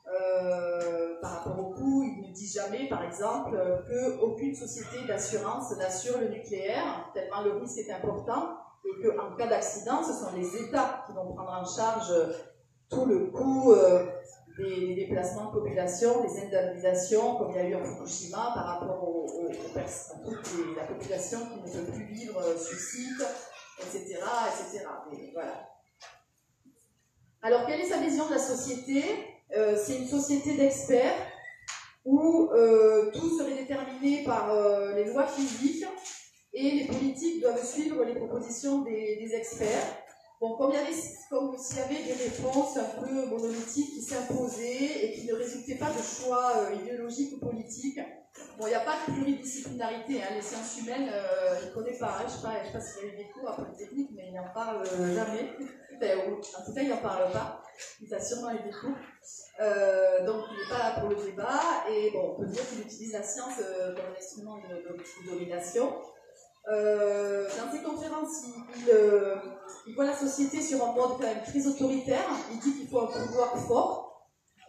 euh, 0.08 1.20
par 1.20 1.38
rapport 1.38 1.58
au 1.58 1.70
coût, 1.70 2.02
ils 2.02 2.28
ne 2.28 2.34
disent 2.34 2.54
jamais, 2.54 2.88
par 2.88 3.04
exemple, 3.04 3.56
qu'aucune 3.88 4.54
société 4.54 5.06
d'assurance 5.06 5.70
n'assure 5.76 6.18
le 6.18 6.28
nucléaire, 6.28 7.10
tellement 7.14 7.42
le 7.42 7.52
risque 7.52 7.78
est 7.78 7.92
important, 7.92 8.56
et 8.84 9.06
qu'en 9.06 9.36
cas 9.36 9.46
d'accident, 9.46 10.02
ce 10.02 10.12
sont 10.12 10.34
les 10.34 10.56
États 10.56 11.04
qui 11.06 11.12
vont 11.12 11.32
prendre 11.34 11.52
en 11.52 11.64
charge 11.64 12.12
tout 12.90 13.06
le 13.06 13.30
coût 13.30 13.72
euh, 13.72 14.04
des, 14.58 14.94
déplacements 14.94 15.46
de 15.46 15.60
population, 15.60 16.22
des 16.22 16.40
indemnisations, 16.40 17.36
comme 17.36 17.50
il 17.50 17.56
y 17.56 17.60
a 17.60 17.68
eu 17.68 17.74
en 17.74 17.84
Fukushima, 17.84 18.52
par 18.54 18.66
rapport 18.66 19.02
aux, 19.02 19.22
à 19.48 20.18
toute 20.24 20.76
la 20.76 20.84
population 20.84 21.38
qui 21.46 21.76
ne 21.76 21.84
peut 21.84 21.92
plus 21.92 22.04
vivre 22.04 22.38
euh, 22.38 22.56
sur 22.56 22.78
site, 22.78 23.22
etc. 23.80 24.18
etc. 24.18 24.86
voilà. 25.32 25.68
Alors, 27.42 27.66
quelle 27.66 27.80
est 27.80 27.88
sa 27.88 27.98
vision 27.98 28.26
de 28.26 28.32
la 28.32 28.38
société? 28.38 29.02
Euh, 29.56 29.76
c'est 29.76 29.96
une 29.96 30.08
société 30.08 30.56
d'experts 30.56 31.14
où 32.04 32.50
euh, 32.52 33.10
tout 33.12 33.38
serait 33.38 33.54
déterminé 33.54 34.24
par 34.24 34.54
les 34.94 35.04
lois 35.04 35.26
physiques 35.26 35.84
et 36.52 36.70
les 36.70 36.84
politiques 36.84 37.40
doivent 37.40 37.64
suivre 37.64 38.04
les 38.04 38.14
propositions 38.14 38.82
des, 38.82 39.30
experts. 39.34 40.01
Bon, 40.42 40.56
comme, 40.56 40.72
il 40.72 40.74
y 40.74 40.78
avait, 40.78 40.92
comme 41.30 41.56
s'il 41.56 41.76
y 41.76 41.80
avait 41.82 42.02
des 42.02 42.14
réponses 42.14 42.76
un 42.76 43.00
peu 43.00 43.26
monolithiques 43.26 43.94
qui 43.94 44.02
s'imposaient 44.02 45.04
et 45.04 45.12
qui 45.12 45.26
ne 45.28 45.34
résultaient 45.34 45.76
pas 45.76 45.90
de 45.90 46.02
choix 46.02 46.68
idéologiques 46.74 47.34
ou 47.36 47.46
politiques, 47.46 48.00
Bon, 48.58 48.66
il 48.66 48.70
n'y 48.70 48.74
a 48.74 48.80
pas 48.80 48.96
de 49.06 49.12
pluridisciplinarité. 49.12 50.22
Hein. 50.22 50.34
Les 50.34 50.42
sciences 50.42 50.78
humaines, 50.80 51.10
euh, 51.12 51.56
il 51.62 51.68
ne 51.68 51.74
connaît 51.74 51.98
pas. 51.98 52.18
Hein. 52.18 52.26
Je 52.28 52.34
ne 52.34 52.66
sais 52.66 52.72
pas, 52.72 52.80
s'il 52.80 53.06
y 53.06 53.10
a 53.10 53.14
eu 53.14 53.16
des 53.16 53.30
cours 53.30 53.48
à 53.48 53.56
Polytechnique, 53.56 54.10
mais 54.14 54.28
il 54.28 54.34
n'en 54.34 54.52
parle 54.52 54.84
jamais. 54.84 55.56
en 55.56 56.64
tout 56.64 56.74
cas, 56.74 56.80
il 56.82 56.88
n'en 56.88 56.96
parle 56.98 57.32
pas. 57.32 57.62
Il 58.00 58.14
a 58.14 58.20
sûrement 58.20 58.50
eu 58.52 58.62
des 58.62 58.70
cours. 58.70 58.96
Euh, 59.60 60.26
donc, 60.26 60.44
il 60.50 60.58
n'est 60.58 60.68
pas 60.68 60.78
là 60.78 61.00
pour 61.00 61.08
le 61.08 61.16
débat. 61.16 61.60
Et 61.90 62.10
bon, 62.10 62.34
on 62.34 62.40
peut 62.40 62.46
dire 62.46 62.68
qu'il 62.68 62.80
utilise 62.80 63.12
la 63.12 63.22
science 63.22 63.54
euh, 63.60 63.94
comme 63.94 64.04
un 64.04 64.18
instrument 64.18 64.58
de, 64.58 65.30
domination. 65.30 65.94
Euh, 66.68 67.48
dans 67.48 67.72
ses 67.72 67.82
conférences, 67.82 68.44
il, 68.46 68.92
il, 69.86 69.94
voit 69.94 70.06
la 70.06 70.16
société 70.16 70.60
sur 70.62 70.84
un 70.86 70.92
mode 70.92 71.12
quand 71.12 71.26
même 71.26 71.42
très 71.42 71.66
autoritaire. 71.66 72.24
Il 72.52 72.60
dit 72.60 72.74
qu'il 72.78 72.88
faut 72.88 73.00
un 73.00 73.06
pouvoir 73.06 73.56
fort 73.66 74.12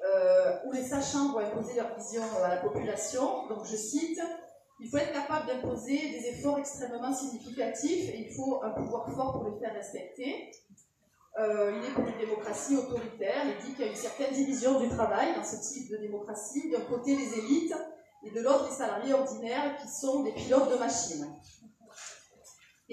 euh, 0.06 0.58
où 0.66 0.72
les 0.72 0.84
sachants 0.84 1.32
vont 1.32 1.39
imposer 1.39 1.76
leur 1.76 1.96
vision 1.98 2.24
à 2.44 2.50
la 2.50 2.58
population. 2.58 3.48
Donc 3.48 3.66
je 3.66 3.76
cite, 3.76 4.20
il 4.80 4.89
faut 4.89 4.98
être 4.98 5.14
capable 5.14 5.48
d'imposer 5.48 5.98
des 5.98 6.28
efforts 6.30 6.60
extrêmement 6.60 7.14
significatifs 7.14 8.10
et 8.10 8.28
il 8.28 8.34
faut 8.34 8.62
un 8.64 8.72
pouvoir 8.72 9.10
fort 9.14 9.34
pour 9.34 9.50
les 9.50 9.60
faire 9.60 9.74
respecter. 9.74 10.52
Euh, 11.39 11.80
il 11.80 11.89
est 11.89 11.94
pour 11.94 12.06
une 12.06 12.18
démocratie 12.18 12.76
autoritaire. 12.76 13.44
Il 13.46 13.66
dit 13.66 13.74
qu'il 13.74 13.86
y 13.86 13.88
a 13.88 13.91
une 13.91 13.98
certaine 13.98 14.34
division 14.34 14.80
du 14.80 14.89
travail 14.89 15.36
dans 15.36 15.44
ce 15.44 15.56
type 15.56 15.89
de 15.89 15.98
démocratie. 15.98 16.70
D'un 16.70 16.82
côté, 16.82 17.16
les 17.16 17.39
élites 17.39 17.76
et 18.24 18.32
de 18.32 18.41
l'autre, 18.41 18.68
les 18.70 18.76
salariés 18.76 19.14
ordinaires 19.14 19.78
qui 19.78 19.88
sont 19.88 20.24
des 20.24 20.32
pilotes 20.34 20.70
de 20.70 20.76
machines. 20.78 21.28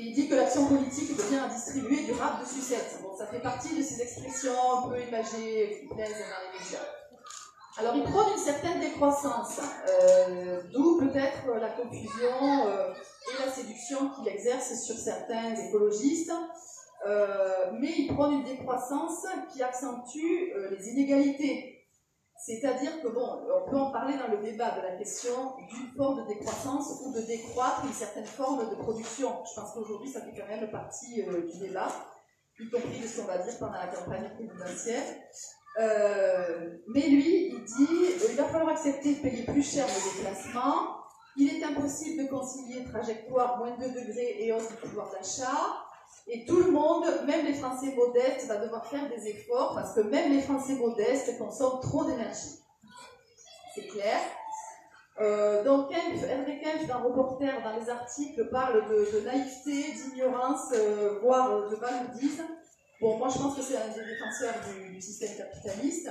Et 0.00 0.04
il 0.04 0.12
dit 0.14 0.28
que 0.30 0.34
l'action 0.34 0.64
politique 0.64 1.14
devient 1.14 1.40
à 1.44 1.48
distribuer 1.48 2.04
du 2.04 2.12
rap 2.12 2.40
de 2.40 2.46
sucette. 2.46 3.00
Bon, 3.02 3.14
ça 3.18 3.26
fait 3.26 3.40
partie 3.40 3.76
de 3.76 3.82
ces 3.82 4.00
expressions 4.00 4.54
un 4.78 4.88
peu 4.88 4.98
imagées 4.98 5.80
qui 5.80 5.94
plaisent 5.94 6.08
dans 6.08 6.40
les 6.40 6.58
médias. 6.58 6.78
Alors 7.76 7.94
il 7.94 8.04
prône 8.04 8.32
une 8.32 8.42
certaine 8.42 8.80
décroissance, 8.80 9.60
euh, 9.88 10.62
d'où 10.72 10.98
peut-être 11.00 11.46
la 11.60 11.68
confusion 11.68 12.66
euh, 12.66 12.94
et 12.94 13.44
la 13.44 13.52
séduction 13.52 14.10
qu'il 14.10 14.28
exerce 14.28 14.82
sur 14.82 14.96
certains 14.96 15.54
écologistes, 15.54 16.32
euh, 17.06 17.70
mais 17.78 17.92
il 17.98 18.14
prône 18.14 18.32
une 18.32 18.44
décroissance 18.44 19.26
qui 19.52 19.62
accentue 19.62 20.54
les 20.70 20.88
inégalités. 20.88 21.69
C'est-à-dire 22.44 23.02
que, 23.02 23.08
bon, 23.08 23.42
on 23.54 23.70
peut 23.70 23.76
en 23.76 23.90
parler 23.90 24.14
dans 24.16 24.28
le 24.28 24.42
débat 24.42 24.70
de 24.70 24.80
la 24.80 24.96
question 24.96 25.56
d'une 25.58 25.92
forme 25.94 26.22
de 26.22 26.28
décroissance 26.28 27.02
ou 27.04 27.12
de 27.12 27.20
décroître 27.20 27.84
une 27.84 27.92
certaine 27.92 28.24
forme 28.24 28.70
de 28.70 28.76
production. 28.76 29.44
Je 29.44 29.60
pense 29.60 29.74
qu'aujourd'hui, 29.74 30.08
ça 30.08 30.22
fait 30.22 30.32
quand 30.34 30.48
même 30.48 30.70
partie 30.70 31.22
du 31.22 31.58
débat, 31.58 31.88
y 32.58 32.70
compris 32.70 33.00
de 33.00 33.06
ce 33.06 33.20
qu'on 33.20 33.26
va 33.26 33.38
dire 33.38 33.58
pendant 33.58 33.78
la 33.78 33.88
campagne 33.88 34.30
présidentielle. 34.34 35.04
Euh, 35.78 36.78
mais 36.88 37.08
lui, 37.08 37.48
il 37.48 37.64
dit 37.64 38.04
euh, 38.04 38.26
il 38.30 38.36
va 38.36 38.44
falloir 38.44 38.70
accepter 38.70 39.14
de 39.14 39.20
payer 39.20 39.44
plus 39.44 39.62
cher 39.62 39.86
le 39.86 40.18
déplacement. 40.18 40.96
Il 41.36 41.48
est 41.48 41.62
impossible 41.62 42.24
de 42.24 42.28
concilier 42.28 42.84
trajectoire 42.84 43.58
moins 43.58 43.76
2 43.78 43.88
degrés 43.88 44.36
et 44.40 44.52
hausse 44.52 44.68
du 44.68 44.74
pouvoir 44.76 45.10
d'achat. 45.12 45.84
Et 46.30 46.44
tout 46.44 46.62
le 46.62 46.70
monde, 46.70 47.04
même 47.26 47.44
les 47.44 47.54
Français 47.54 47.92
modestes, 47.94 48.46
va 48.46 48.56
devoir 48.56 48.86
faire 48.86 49.08
des 49.08 49.28
efforts 49.28 49.74
parce 49.74 49.94
que 49.94 50.00
même 50.00 50.32
les 50.32 50.40
Français 50.40 50.74
modestes 50.74 51.36
consomment 51.38 51.80
trop 51.80 52.04
d'énergie. 52.04 52.60
C'est 53.74 53.86
clair. 53.88 54.18
Euh, 55.20 55.64
donc, 55.64 55.92
Hervé 55.92 56.60
Kempf, 56.60 56.86
dans 56.86 57.02
Reporter, 57.02 57.62
dans 57.62 57.76
les 57.76 57.90
articles, 57.90 58.48
parle 58.48 58.88
de, 58.88 59.24
naïveté, 59.24 59.92
d'ignorance, 59.92 60.72
voire 61.20 61.68
de 61.68 61.76
balourdise. 61.76 62.42
Bon, 63.00 63.16
moi 63.16 63.28
je 63.28 63.38
pense 63.38 63.56
que 63.56 63.62
c'est 63.62 63.78
un 63.78 63.88
des 63.88 64.04
défenseurs 64.04 64.54
du, 64.74 65.00
système 65.00 65.36
capitaliste. 65.38 66.10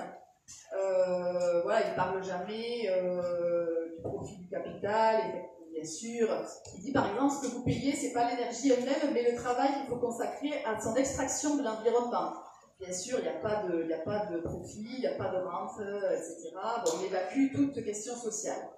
Euh, 0.74 1.62
voilà, 1.62 1.88
il 1.88 1.96
parle 1.96 2.24
jamais 2.24 2.90
euh, 2.90 3.96
du 3.96 4.02
profit 4.02 4.38
du 4.38 4.50
capital, 4.50 5.22
et, 5.36 5.59
bien 5.80 5.90
sûr. 5.90 6.28
Il 6.78 6.84
dit 6.84 6.92
par 6.92 7.12
exemple 7.12 7.34
ce 7.36 7.48
que 7.48 7.54
vous 7.54 7.64
payez, 7.64 7.96
ce 7.96 8.08
n'est 8.08 8.14
pas 8.14 8.30
l'énergie 8.30 8.72
elle-même, 8.72 9.14
mais 9.14 9.32
le 9.32 9.38
travail 9.38 9.70
qu'il 9.76 9.88
faut 9.88 9.98
consacrer 9.98 10.64
à 10.66 10.80
son 10.80 10.96
extraction 10.96 11.56
de 11.56 11.64
l'environnement. 11.64 12.34
Bien 12.80 12.94
sûr, 12.94 13.20
il 13.20 13.24
n'y 13.24 13.30
a, 13.30 13.40
pas 13.40 13.64
de, 13.64 13.92
a 13.94 13.98
pas 14.00 14.26
de 14.28 14.40
profit, 14.40 14.88
il 14.96 15.00
n'y 15.02 15.08
a 15.08 15.16
pas 15.16 15.30
de 15.30 15.38
rente, 15.38 15.82
etc. 16.14 16.52
Bon, 16.86 16.92
il 17.00 17.08
évacue 17.08 17.54
toute 17.54 17.84
question 17.84 18.16
sociale. 18.16 18.70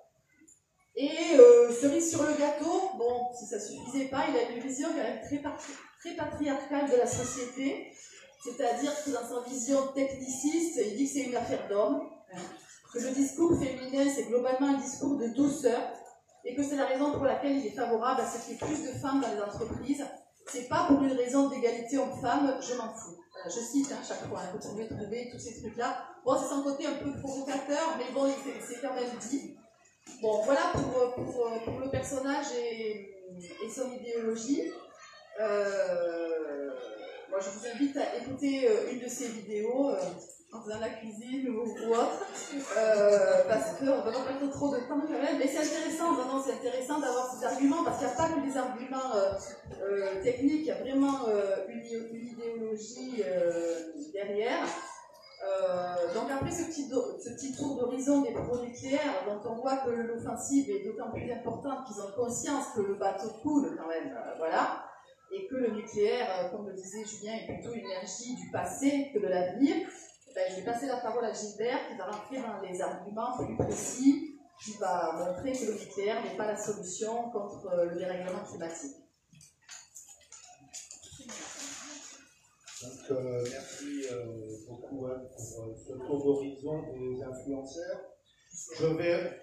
Et 0.96 1.36
euh, 1.36 1.72
cerise 1.72 2.10
sur 2.10 2.24
le 2.24 2.34
gâteau, 2.34 2.98
bon, 2.98 3.32
si 3.38 3.46
ça 3.46 3.58
ne 3.58 3.62
suffisait 3.62 4.10
pas, 4.10 4.26
il 4.30 4.36
a 4.36 4.50
une 4.50 4.60
vision 4.60 4.90
quand 4.90 5.04
même 5.04 5.22
très 5.22 5.38
particulière 5.38 5.88
très 6.02 6.16
patriarcale 6.16 6.90
de 6.90 6.98
la 6.98 7.06
société, 7.06 7.92
c'est-à-dire 8.44 8.92
que 9.04 9.12
dans 9.12 9.28
sa 9.28 9.48
vision 9.48 9.88
techniciste, 9.94 10.82
il 10.84 10.98
dit 10.98 11.06
que 11.06 11.14
c'est 11.14 11.30
une 11.30 11.36
affaire 11.36 11.68
d'homme, 11.70 12.02
que 12.92 13.00
le 13.00 13.12
discours 13.12 13.58
féminin, 13.60 14.12
c'est 14.14 14.24
globalement 14.24 14.70
un 14.70 14.80
discours 14.80 15.18
de 15.18 15.28
douceur, 15.28 15.80
et 16.46 16.56
que 16.56 16.64
c'est 16.64 16.76
la 16.76 16.86
raison 16.86 17.12
pour 17.12 17.26
laquelle 17.26 17.58
il 17.58 17.68
est 17.68 17.72
favorable 17.72 18.22
à 18.22 18.26
ce 18.26 18.46
qu'il 18.46 18.54
y 18.54 18.56
ait 18.56 18.60
plus 18.60 18.84
de 18.84 19.00
femmes 19.00 19.22
dans 19.22 19.34
les 19.34 19.42
entreprises. 19.42 20.06
C'est 20.48 20.68
pas 20.68 20.86
pour 20.88 21.02
une 21.02 21.14
raison 21.14 21.50
d'égalité 21.50 21.98
homme-femme, 21.98 22.58
je 22.60 22.74
m'en 22.76 22.94
fous. 22.94 23.18
je 23.46 23.60
cite 23.60 23.92
hein, 23.92 24.02
chaque 24.06 24.28
fois, 24.28 24.40
hein, 24.40 24.50
vous 24.54 24.70
pouvez 24.70 24.88
trouver 24.88 25.30
tous 25.32 25.40
ces 25.40 25.62
trucs-là. 25.62 26.04
Bon, 26.26 26.38
c'est 26.38 26.50
son 26.50 26.64
côté 26.64 26.88
un 26.88 26.94
peu 26.94 27.12
provocateur, 27.20 27.98
mais 27.98 28.12
bon, 28.14 28.28
c'est 28.60 28.82
quand 28.82 28.94
même 28.94 29.18
dit. 29.30 29.56
Bon, 30.22 30.42
voilà 30.44 30.72
pour, 30.74 31.14
pour, 31.16 31.62
pour 31.64 31.80
le 31.80 31.90
personnage 31.90 32.48
et, 32.56 33.08
son 33.74 33.92
idéologie. 33.92 34.72
Euh, 35.40 36.70
moi, 37.30 37.40
je 37.40 37.50
vous 37.50 37.66
invite 37.66 37.96
à 37.98 38.18
écouter 38.18 38.68
euh, 38.68 38.92
une 38.92 39.00
de 39.00 39.08
ces 39.08 39.30
vidéos 39.30 39.90
euh, 39.92 40.00
en 40.54 40.62
faisant 40.62 40.80
la 40.80 40.90
cuisine 40.90 41.50
ou, 41.50 41.62
autre, 41.94 42.26
parce 43.48 43.78
qu'on 43.78 43.86
va 43.86 44.02
pas 44.02 44.12
perdre 44.12 44.52
trop 44.52 44.70
de 44.70 44.80
temps 44.82 45.00
quand 45.00 45.10
même. 45.10 45.38
Mais 45.38 45.48
c'est 45.48 45.60
intéressant, 45.60 46.14
vraiment, 46.14 46.42
c'est 46.44 46.54
intéressant 46.54 47.00
d'avoir 47.00 47.34
ces 47.34 47.46
arguments, 47.46 47.84
parce 47.84 48.00
qu'il 48.00 48.08
n'y 48.08 48.14
a 48.14 48.18
pas 48.18 48.30
que 48.30 48.46
des 48.46 48.58
arguments 48.58 49.12
techniques, 50.24 50.62
il 50.62 50.66
y 50.66 50.72
a 50.72 50.80
vraiment 50.82 51.20
une, 51.70 51.82
idéologie 51.82 53.24
derrière. 54.14 54.66
donc 56.14 56.30
après 56.30 56.52
ce 56.52 56.66
petit, 56.66 57.56
tour 57.56 57.78
d'horizon 57.78 58.22
des 58.22 58.34
pro-nucléaires, 58.34 59.24
dont 59.26 59.50
on 59.50 59.62
voit 59.62 59.78
que 59.78 59.90
l'offensive 59.90 60.70
est 60.70 60.84
d'autant 60.84 61.12
plus 61.12 61.32
importante 61.32 61.88
qu'ils 61.88 62.02
ont 62.02 62.12
conscience 62.16 62.66
que 62.76 62.82
le 62.82 62.96
bateau 62.96 63.30
coule 63.42 63.78
quand 63.78 63.88
même, 63.88 64.18
voilà. 64.38 64.84
et 65.32 65.48
que 65.48 65.56
le 65.56 65.72
nucléaire, 65.72 66.52
comme 66.52 66.68
le 66.68 66.74
disait 66.74 67.06
Julien, 67.06 67.36
est 67.36 67.54
plutôt 67.54 67.74
une 67.74 67.86
énergie 67.86 68.36
du 68.36 68.52
passé 68.52 69.12
que 69.14 69.20
de 69.20 69.28
l'avenir, 69.28 69.88
ben, 70.34 70.44
je 70.50 70.56
vais 70.56 70.64
passer 70.64 70.88
la 70.88 70.98
parole 70.98 71.26
à 71.26 71.34
Gilbert 71.34 71.88
qui 71.90 71.98
va 71.98 72.10
dans 72.42 72.62
les 72.62 72.82
arguments 72.82 73.38
plus 73.38 73.56
précis, 73.58 74.40
qui 74.64 74.78
va 74.78 75.14
montrer 75.14 75.52
que 75.52 75.66
le 75.66 75.74
nucléaire 75.74 76.24
n'est 76.24 76.38
pas 76.38 76.48
la 76.48 76.58
solution 76.58 77.30
contre 77.32 77.70
le 77.86 77.96
dérèglement 77.98 78.44
climatique. 78.44 78.96
Donc, 82.82 83.12
euh, 83.12 83.44
merci 83.48 84.08
euh, 84.12 84.58
beaucoup 84.68 85.06
Anne 85.06 85.28
pour 85.30 85.64
euh, 85.66 85.76
ce 85.76 85.94
tour 85.94 86.24
d'horizon 86.24 86.82
des 86.92 87.22
influenceurs. 87.22 88.02
Je 88.76 88.86
vais. 88.88 89.40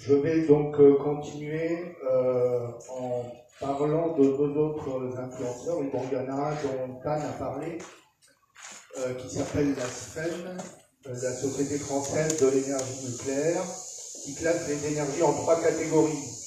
Je 0.00 0.14
vais 0.14 0.46
donc 0.46 0.76
continuer 0.98 1.96
en 2.90 3.24
parlant 3.60 4.16
de 4.16 4.24
deux 4.24 4.56
autres 4.56 5.18
influenceurs. 5.18 5.82
Et 5.82 5.90
bon, 5.90 6.02
il 6.10 6.18
y 6.18 6.20
en 6.20 6.28
a 6.28 6.50
un 6.50 6.54
dont 6.54 7.00
Anne 7.04 7.22
a 7.22 7.32
parlé, 7.32 7.78
qui 9.18 9.30
s'appelle 9.30 9.74
la 9.76 9.84
SFEN, 9.84 10.56
la 11.04 11.32
Société 11.34 11.78
française 11.78 12.40
de 12.40 12.48
l'énergie 12.48 13.06
nucléaire, 13.06 13.62
qui 14.24 14.34
classe 14.34 14.66
les 14.68 14.92
énergies 14.92 15.22
en 15.22 15.32
trois 15.32 15.60
catégories 15.60 16.38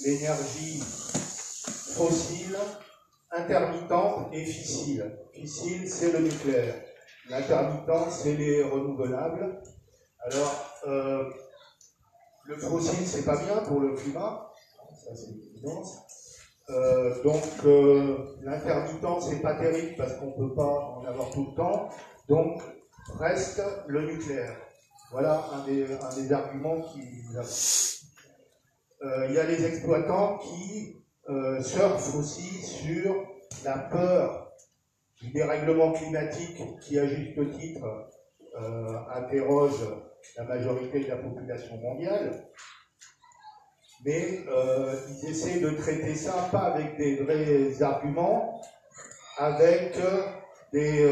l'énergie 0.00 0.80
fossile, 1.94 2.56
intermittente 3.30 4.28
et 4.32 4.44
fissile. 4.44 5.18
Fissile, 5.32 5.88
c'est 5.88 6.12
le 6.12 6.20
nucléaire. 6.20 6.82
L'intermittent, 7.28 8.10
c'est 8.10 8.34
les 8.34 8.62
renouvelables. 8.62 9.60
Alors, 10.20 10.80
euh, 10.86 11.24
le 12.44 12.56
fossile, 12.56 13.06
c'est 13.06 13.24
pas 13.24 13.36
bien 13.36 13.56
pour 13.58 13.80
le 13.80 13.94
climat, 13.94 14.50
ça 15.04 15.14
c'est 15.14 15.30
évident. 15.30 15.82
Euh, 16.70 17.22
donc, 17.22 17.42
euh, 17.64 18.18
l'intermittent, 18.42 19.22
c'est 19.22 19.40
pas 19.40 19.54
terrible 19.54 19.94
parce 19.96 20.14
qu'on 20.16 20.32
peut 20.32 20.54
pas 20.54 20.96
en 20.98 21.04
avoir 21.04 21.30
tout 21.30 21.46
le 21.50 21.56
temps. 21.56 21.88
Donc, 22.28 22.60
reste 23.18 23.62
le 23.86 24.02
nucléaire. 24.12 24.56
Voilà 25.10 25.42
un 25.54 25.66
des, 25.66 25.84
un 25.84 26.14
des 26.14 26.32
arguments 26.32 26.80
qui 26.82 27.00
euh, 29.02 29.26
il 29.28 29.34
y 29.34 29.38
a 29.38 29.44
les 29.44 29.64
exploitants 29.64 30.36
qui 30.38 31.02
euh, 31.30 31.62
surfent 31.62 32.14
aussi 32.14 32.62
sur 32.62 33.14
la 33.64 33.78
peur 33.78 34.52
du 35.22 35.30
dérèglement 35.30 35.92
climatique 35.92 36.60
qui, 36.80 36.98
à 36.98 37.06
juste 37.06 37.58
titre, 37.58 38.10
interroge 39.14 39.86
la 40.36 40.44
majorité 40.44 41.04
de 41.04 41.08
la 41.08 41.16
population 41.16 41.76
mondiale. 41.78 42.48
Mais 44.04 44.40
ils 45.22 45.30
essaient 45.30 45.60
de 45.60 45.70
traiter 45.70 46.14
ça 46.14 46.48
pas 46.52 46.72
avec 46.72 46.96
des 46.96 47.16
vrais 47.16 47.82
arguments, 47.82 48.60
avec 49.38 49.98
des 50.72 51.10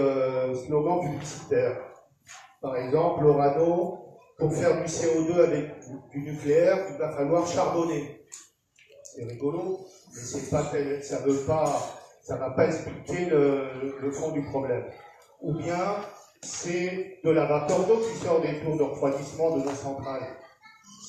slogans 0.66 1.00
publicitaires. 1.00 1.78
Par 2.62 2.76
exemple, 2.76 3.26
Orano 3.26 4.06
pour 4.38 4.52
faire 4.52 4.76
du 4.76 4.84
CO2 4.84 5.44
avec 5.44 5.70
du 6.10 6.20
nucléaire, 6.20 6.86
il 6.90 6.98
va 6.98 7.12
falloir 7.12 7.46
charbonner. 7.46 8.20
C'est 9.02 9.24
rigolo, 9.24 9.80
mais 10.14 10.20
c'est 10.20 10.50
pas, 10.50 10.62
ça 11.00 11.18
veut 11.20 11.46
pas, 11.46 11.64
ça 12.22 12.36
va 12.36 12.50
pas 12.50 12.66
expliquer 12.66 13.30
le, 13.30 14.10
fond 14.12 14.32
du 14.32 14.42
problème. 14.42 14.84
Ou 15.40 15.54
bien, 15.54 15.96
c'est 16.42 17.18
de 17.24 17.30
la 17.30 17.46
vapeur 17.46 17.86
d'eau 17.86 17.98
qui 17.98 18.24
sort 18.24 18.40
des 18.42 18.60
tours 18.60 18.76
de 18.76 18.82
refroidissement 18.82 19.56
de 19.56 19.62
nos 19.62 19.74
centrales. 19.74 20.36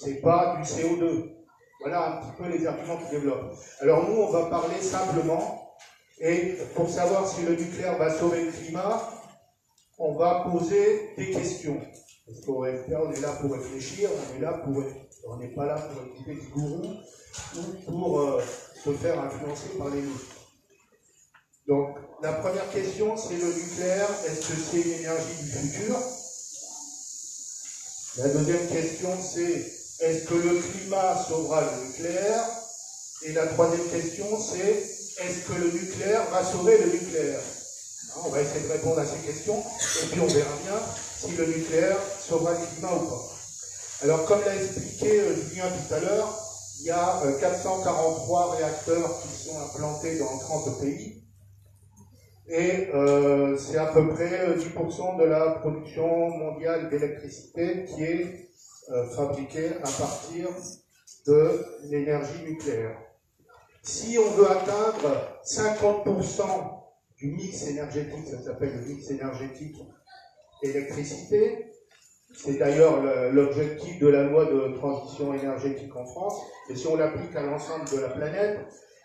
C'est 0.01 0.21
pas 0.21 0.55
du 0.55 0.63
CO2. 0.63 1.36
Voilà 1.79 2.07
un 2.07 2.11
petit 2.17 2.31
peu 2.37 2.47
les 2.49 2.65
arguments 2.65 2.97
qui 2.97 3.11
développent. 3.11 3.53
Alors 3.81 4.09
nous, 4.09 4.15
on 4.15 4.31
va 4.31 4.45
parler 4.47 4.81
simplement, 4.81 5.75
et 6.19 6.57
pour 6.75 6.89
savoir 6.89 7.27
si 7.27 7.43
le 7.43 7.55
nucléaire 7.55 7.97
va 7.97 8.17
sauver 8.17 8.45
le 8.45 8.51
climat, 8.51 9.09
on 9.99 10.15
va 10.15 10.47
poser 10.49 11.11
des 11.17 11.31
questions. 11.31 11.79
Parce 12.25 12.41
qu'on 12.41 12.65
est 12.65 13.21
là 13.21 13.29
pour 13.39 13.53
réfléchir, 13.53 14.09
on 14.11 14.37
est 14.37 14.41
là 14.41 14.53
pour, 14.53 14.83
on 15.27 15.37
n'est 15.37 15.53
pas 15.53 15.65
là 15.65 15.75
pour 15.75 16.03
écouter 16.03 16.33
du 16.33 16.47
gourou 16.49 16.83
ou 17.55 17.61
pour 17.85 18.19
euh, 18.19 18.41
se 18.83 18.91
faire 18.93 19.19
influencer 19.19 19.69
par 19.77 19.89
les 19.89 20.01
autres. 20.01 20.37
Donc, 21.67 21.97
la 22.21 22.33
première 22.33 22.69
question, 22.71 23.15
c'est 23.15 23.37
le 23.37 23.53
nucléaire. 23.53 24.09
Est-ce 24.25 24.47
que 24.47 24.57
c'est 24.57 24.81
une 24.81 24.99
énergie 24.99 25.43
du 25.43 25.49
futur? 25.49 25.95
La 28.17 28.29
deuxième 28.29 28.67
question, 28.67 29.09
c'est 29.21 29.76
est-ce 29.99 30.25
que 30.27 30.35
le 30.35 30.59
climat 30.59 31.25
sauvera 31.27 31.61
le 31.61 31.87
nucléaire? 31.87 32.43
Et 33.23 33.33
la 33.33 33.47
troisième 33.47 33.87
question, 33.89 34.25
c'est 34.39 34.97
est-ce 35.23 35.47
que 35.47 35.53
le 35.53 35.71
nucléaire 35.71 36.29
va 36.29 36.43
sauver 36.43 36.77
le 36.77 36.91
nucléaire? 36.91 37.41
On 38.23 38.29
va 38.29 38.41
essayer 38.41 38.67
de 38.67 38.71
répondre 38.71 38.99
à 38.99 39.05
ces 39.05 39.25
questions 39.25 39.59
et 39.59 40.05
puis 40.11 40.19
on 40.19 40.27
verra 40.27 40.55
bien 40.63 40.79
si 41.19 41.31
le 41.35 41.45
nucléaire 41.47 41.97
sauvera 42.19 42.53
le 42.53 42.65
climat 42.65 42.93
ou 42.93 43.07
pas. 43.07 43.37
Alors, 44.03 44.25
comme 44.25 44.41
l'a 44.41 44.55
expliqué 44.55 45.19
euh, 45.19 45.35
Julien 45.35 45.65
tout 45.69 45.93
à 45.95 45.99
l'heure, 45.99 46.39
il 46.79 46.85
y 46.85 46.91
a 46.91 47.19
443 47.39 48.47
euh, 48.47 48.57
réacteurs 48.57 49.21
qui 49.21 49.49
sont 49.49 49.59
implantés 49.59 50.19
dans 50.19 50.37
30 50.37 50.79
pays. 50.79 51.23
Et 52.47 52.89
euh, 52.93 53.57
c'est 53.57 53.77
à 53.77 53.87
peu 53.87 54.07
près 54.09 54.55
10% 54.55 55.19
de 55.19 55.23
la 55.23 55.51
production 55.59 56.29
mondiale 56.29 56.89
d'électricité 56.89 57.85
qui 57.85 58.03
est 58.03 58.46
fabriquée 59.15 59.75
à 59.77 59.89
partir 59.89 60.47
de 61.25 61.65
l'énergie 61.89 62.43
nucléaire. 62.43 62.97
Si 63.83 64.17
on 64.17 64.29
veut 64.31 64.49
atteindre 64.49 65.39
50% 65.45 66.43
du 67.17 67.31
mix 67.31 67.67
énergétique, 67.67 68.27
ça 68.27 68.41
s'appelle 68.41 68.73
le 68.75 68.85
mix 68.85 69.09
énergétique 69.11 69.77
électricité. 70.63 71.71
C'est 72.35 72.57
d'ailleurs 72.57 73.01
l'objectif 73.31 73.99
de 73.99 74.07
la 74.07 74.23
loi 74.23 74.45
de 74.45 74.75
transition 74.75 75.33
énergétique 75.33 75.95
en 75.95 76.05
France. 76.05 76.41
Et 76.69 76.75
si 76.75 76.87
on 76.87 76.97
l'applique 76.97 77.35
à 77.35 77.43
l'ensemble 77.43 77.85
de 77.89 77.99
la 77.99 78.09
planète, 78.09 78.59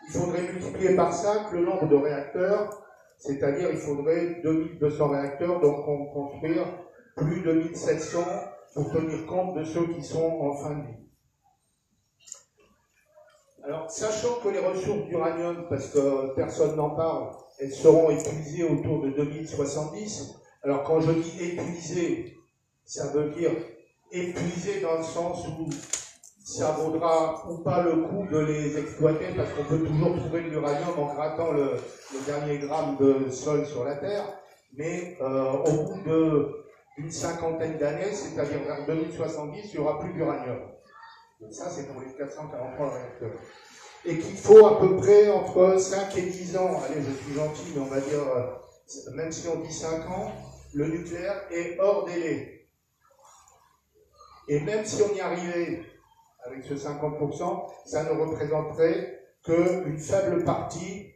il 0.09 0.12
faudrait 0.12 0.43
multiplier 0.43 0.97
par 0.97 1.12
5 1.12 1.53
le 1.53 1.64
nombre 1.64 1.87
de 1.87 1.97
réacteurs, 1.97 2.85
c'est-à-dire 3.18 3.70
il 3.70 3.78
faudrait 3.78 4.41
2200 4.43 5.09
réacteurs, 5.09 5.61
donc 5.61 5.87
on 5.87 6.07
construire 6.07 6.64
plus 7.16 7.41
de 7.43 7.53
1700 7.53 8.20
pour 8.75 8.91
tenir 8.91 9.27
compte 9.27 9.57
de 9.57 9.64
ceux 9.64 9.87
qui 9.89 10.03
sont 10.03 10.23
en 10.41 10.57
fin 10.57 10.77
de 10.77 10.87
vie. 10.87 11.03
Alors, 13.64 13.91
sachant 13.91 14.41
que 14.43 14.49
les 14.49 14.59
ressources 14.59 15.07
d'uranium, 15.07 15.66
parce 15.68 15.89
que 15.89 16.35
personne 16.35 16.77
n'en 16.77 16.91
parle, 16.91 17.31
elles 17.59 17.73
seront 17.73 18.11
épuisées 18.11 18.64
autour 18.64 19.03
de 19.03 19.11
2070, 19.11 20.35
alors 20.64 20.83
quand 20.83 21.01
je 21.01 21.12
dis 21.12 21.43
épuisé, 21.43 22.37
ça 22.85 23.09
veut 23.12 23.31
dire 23.31 23.53
épuisé 24.11 24.81
dans 24.81 24.99
le 24.99 25.05
sens 25.05 25.47
où 25.49 25.68
ça 26.45 26.73
vaudra 26.73 27.43
ou 27.49 27.59
pas 27.59 27.83
le 27.83 28.03
coup 28.09 28.27
de 28.31 28.39
les 28.39 28.77
exploiter 28.77 29.27
parce 29.37 29.49
qu'on 29.53 29.64
peut 29.64 29.85
toujours 29.85 30.16
trouver 30.16 30.43
de 30.43 30.49
l'uranium 30.49 30.99
en 30.99 31.14
grattant 31.14 31.53
le, 31.53 31.77
dernier 32.27 32.59
gramme 32.59 32.97
de 32.99 33.31
sol 33.31 33.64
sur 33.64 33.85
la 33.85 33.97
Terre, 33.97 34.25
mais 34.75 35.16
euh, 35.20 35.53
au 35.53 35.85
bout 35.85 36.03
d'une 36.97 37.11
cinquantaine 37.11 37.78
d'années, 37.78 38.12
c'est-à-dire 38.12 38.61
vers 38.64 38.86
2070, 38.86 39.61
il 39.64 39.70
n'y 39.72 39.78
aura 39.78 40.01
plus 40.01 40.12
d'uranium. 40.12 40.61
Ça, 41.51 41.68
c'est 41.70 41.88
pour 41.88 42.01
les 42.01 42.12
443 42.12 42.90
réacteurs. 42.90 43.40
Et 44.05 44.18
qu'il 44.18 44.36
faut 44.36 44.66
à 44.66 44.80
peu 44.80 44.97
près 44.97 45.30
entre 45.30 45.78
5 45.78 46.16
et 46.16 46.22
10 46.22 46.57
ans, 46.57 46.80
allez, 46.84 47.03
je 47.03 47.24
suis 47.24 47.34
gentil, 47.34 47.72
mais 47.74 47.80
on 47.80 47.86
va 47.86 48.01
dire, 48.01 48.20
euh, 48.36 49.11
même 49.14 49.32
si 49.32 49.49
on 49.49 49.61
dit 49.61 49.72
5 49.72 50.09
ans, 50.11 50.32
le 50.74 50.88
nucléaire 50.88 51.45
est 51.51 51.78
hors 51.78 52.05
délai. 52.05 52.68
Et 54.49 54.61
même 54.61 54.84
si 54.84 55.03
on 55.03 55.14
y 55.14 55.20
arrivait 55.20 55.82
avec 56.45 56.64
ce 56.64 56.74
50%, 56.74 57.70
ça 57.86 58.05
ne 58.05 58.11
représenterait 58.11 59.20
qu'une 59.45 59.99
faible 59.99 60.45
partie 60.45 61.12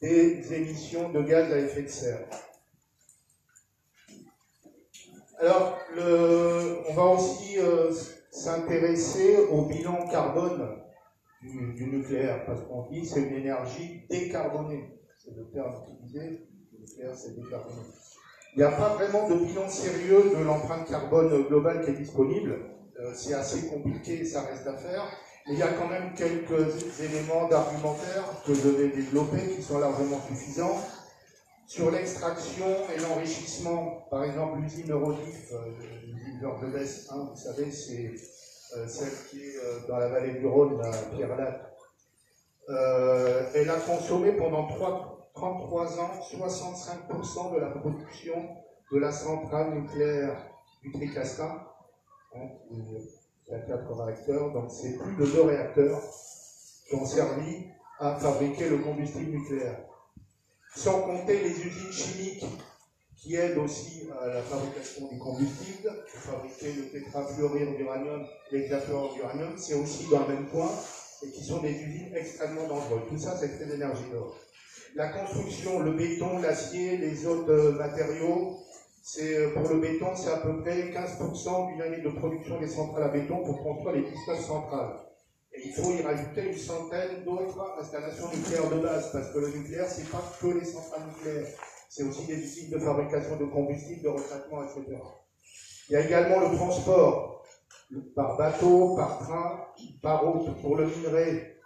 des 0.00 0.52
émissions 0.52 1.10
de 1.10 1.22
gaz 1.22 1.52
à 1.52 1.58
effet 1.58 1.82
de 1.82 1.88
serre. 1.88 2.26
Alors, 5.38 5.78
on 6.88 6.94
va 6.94 7.04
aussi 7.04 7.58
euh, 7.58 7.92
s'intéresser 8.30 9.36
au 9.50 9.66
bilan 9.66 10.08
carbone 10.08 10.78
du, 11.42 11.86
nucléaire, 11.86 12.46
parce 12.46 12.62
qu'on 12.62 12.88
dit 12.88 13.04
c'est 13.04 13.20
une 13.20 13.34
énergie 13.34 14.06
décarbonée. 14.08 14.98
C'est 15.18 15.36
le 15.36 15.50
terme 15.50 15.74
utilisé, 15.82 16.48
le 16.72 16.78
nucléaire 16.80 17.14
c'est 17.14 17.34
décarboné. 17.36 17.82
Il 18.54 18.60
n'y 18.60 18.64
a 18.64 18.72
pas 18.72 18.94
vraiment 18.94 19.28
de 19.28 19.34
bilan 19.34 19.68
sérieux 19.68 20.32
de 20.38 20.42
l'empreinte 20.42 20.88
carbone 20.88 21.46
globale 21.48 21.84
qui 21.84 21.90
est 21.90 21.94
disponible. 21.94 22.58
Euh, 22.98 23.12
c'est 23.14 23.34
assez 23.34 23.68
compliqué, 23.68 24.24
ça 24.24 24.42
reste 24.42 24.66
à 24.66 24.76
faire. 24.78 25.04
Mais 25.46 25.54
il 25.54 25.58
y 25.58 25.62
a 25.62 25.72
quand 25.74 25.88
même 25.88 26.14
quelques 26.14 27.00
éléments 27.00 27.48
d'argumentaire 27.48 28.24
que 28.46 28.54
je 28.54 28.68
vais 28.68 28.88
développer 28.88 29.54
qui 29.54 29.62
sont 29.62 29.78
largement 29.78 30.20
suffisants. 30.26 30.80
Sur 31.66 31.90
l'extraction 31.90 32.66
et 32.94 33.00
l'enrichissement, 33.00 34.06
par 34.10 34.24
exemple 34.24 34.60
l'usine 34.60 34.92
Eurodif, 34.92 35.52
euh, 35.52 35.72
l'usine 36.06 36.38
Georges 36.40 36.64
1, 37.10 37.16
vous 37.16 37.36
savez, 37.36 37.70
c'est 37.70 38.14
celle 38.88 39.12
qui 39.30 39.40
est 39.40 39.88
dans 39.88 39.96
la 39.96 40.08
vallée 40.08 40.38
du 40.38 40.46
Rhône, 40.46 40.78
la 40.80 40.90
Pierre 40.90 41.36
Latte. 41.36 41.72
elle 43.54 43.70
a 43.70 43.80
consommé 43.80 44.32
pendant 44.32 44.68
33 45.34 46.00
ans 46.00 46.10
65% 46.20 47.54
de 47.54 47.60
la 47.60 47.70
production 47.70 48.34
de 48.92 48.98
la 48.98 49.12
centrale 49.12 49.74
nucléaire 49.74 50.36
du 50.82 50.92
Tricastin, 50.92 51.62
hein, 52.34 52.48
y 53.48 53.54
a 53.54 53.58
quatre 53.60 53.92
réacteurs, 53.92 54.52
donc 54.52 54.70
c'est 54.70 54.96
plus 54.96 55.16
de 55.16 55.26
deux 55.26 55.42
réacteurs 55.42 56.00
qui 56.88 56.94
ont 56.94 57.06
servi 57.06 57.66
à 57.98 58.16
fabriquer 58.16 58.68
le 58.68 58.78
combustible 58.78 59.30
nucléaire. 59.30 59.78
Sans 60.76 61.00
compter 61.00 61.40
les 61.40 61.52
usines 61.52 61.92
chimiques 61.92 62.44
qui 63.16 63.34
aident 63.34 63.56
aussi 63.58 64.08
à 64.22 64.26
la 64.26 64.42
fabrication 64.42 65.08
du 65.08 65.18
combustible, 65.18 65.90
pour 66.12 66.20
fabriquer 66.20 66.72
le 66.74 66.90
tétrafluorure 66.90 67.74
d'uranium, 67.76 68.26
l'éclafluorure 68.52 69.14
d'uranium, 69.14 69.54
c'est 69.56 69.74
aussi 69.74 70.06
dans 70.10 70.20
le 70.28 70.34
même 70.34 70.46
point, 70.46 70.70
et 71.22 71.30
qui 71.30 71.42
sont 71.42 71.62
des 71.62 71.72
usines 71.72 72.14
extrêmement 72.14 72.68
dangereuses. 72.68 73.08
Tout 73.08 73.18
ça, 73.18 73.36
c'est 73.40 73.56
très 73.56 73.74
énergivore. 73.74 74.36
La 74.94 75.08
construction, 75.08 75.80
le 75.80 75.92
béton, 75.92 76.38
l'acier, 76.40 76.98
les 76.98 77.26
autres 77.26 77.72
matériaux, 77.78 78.58
c'est 79.02 79.34
euh, 79.34 79.54
pour 79.54 79.68
le 79.70 79.80
béton, 79.80 80.14
c'est 80.14 80.30
à 80.30 80.38
peu 80.38 80.60
près 80.60 80.90
15% 80.90 81.72
d'une 81.72 81.82
année 81.82 82.02
de 82.02 82.10
production 82.10 82.60
des 82.60 82.68
centrales 82.68 83.04
à 83.04 83.08
béton 83.08 83.42
pour 83.44 83.62
construire 83.62 83.94
les 83.94 84.02
19 84.02 84.40
centrales. 84.40 85.05
Il 85.66 85.72
faut 85.72 85.90
y 85.90 86.00
rajouter 86.00 86.52
une 86.52 86.56
centaine 86.56 87.24
d'autres 87.24 87.60
installations 87.80 88.28
nucléaires 88.32 88.70
de 88.70 88.78
base, 88.78 89.10
parce 89.10 89.32
que 89.32 89.38
le 89.40 89.48
nucléaire, 89.48 89.88
c'est 89.88 90.08
pas 90.08 90.22
que 90.40 90.46
les 90.46 90.64
centrales 90.64 91.08
nucléaires, 91.08 91.48
c'est 91.88 92.04
aussi 92.04 92.24
des 92.26 92.36
usines 92.36 92.70
de 92.70 92.78
fabrication 92.78 93.36
de 93.36 93.46
combustible, 93.46 94.02
de 94.02 94.08
retraitement, 94.08 94.62
etc. 94.62 94.96
Il 95.88 95.92
y 95.94 95.96
a 95.96 96.06
également 96.06 96.48
le 96.48 96.56
transport, 96.56 97.44
par 98.14 98.36
bateau, 98.36 98.94
par 98.94 99.18
train, 99.18 99.66
par 100.02 100.24
route, 100.24 100.60
pour 100.60 100.76
le 100.76 100.86
minerai, 100.86 101.56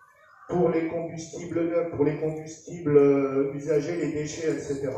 pour 0.49 0.71
les 0.71 0.89
combustibles 0.89 1.69
neufs, 1.69 1.91
pour 1.91 2.05
les 2.07 2.19
combustibles 2.19 2.97
euh, 2.97 3.53
usagés, 3.53 3.97
les 3.97 4.13
déchets, 4.13 4.51
etc. 4.51 4.93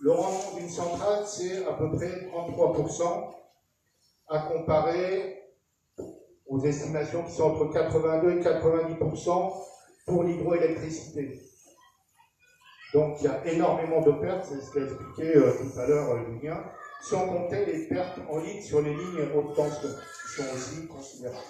Le 0.00 0.10
rendement 0.10 0.56
d'une 0.56 0.70
centrale, 0.70 1.26
c'est 1.26 1.66
à 1.66 1.74
peu 1.74 1.90
près 1.90 2.30
33%, 2.32 3.30
à 4.28 4.38
comparer 4.38 5.45
aux 6.48 6.60
estimations 6.60 7.22
qui 7.24 7.32
sont 7.32 7.44
entre 7.44 7.72
82 7.72 8.38
et 8.38 8.42
90% 8.42 9.52
pour 10.06 10.22
l'hydroélectricité. 10.24 11.40
Donc 12.94 13.16
il 13.20 13.24
y 13.24 13.28
a 13.28 13.46
énormément 13.46 14.00
de 14.02 14.12
pertes, 14.12 14.46
c'est 14.48 14.60
ce 14.60 14.70
qu'a 14.72 14.84
expliqué 14.84 15.36
euh, 15.36 15.52
tout 15.52 15.78
à 15.78 15.86
l'heure 15.86 16.10
euh, 16.12 16.24
Julien, 16.30 16.62
sans 17.02 17.26
compter 17.26 17.66
les 17.66 17.88
pertes 17.88 18.18
en 18.30 18.38
ligne 18.38 18.62
sur 18.62 18.80
les 18.80 18.94
lignes 18.94 19.28
haute 19.34 19.54
tension, 19.54 19.88
qui 19.88 20.42
sont 20.42 20.54
aussi 20.54 20.86
considérables. 20.86 21.44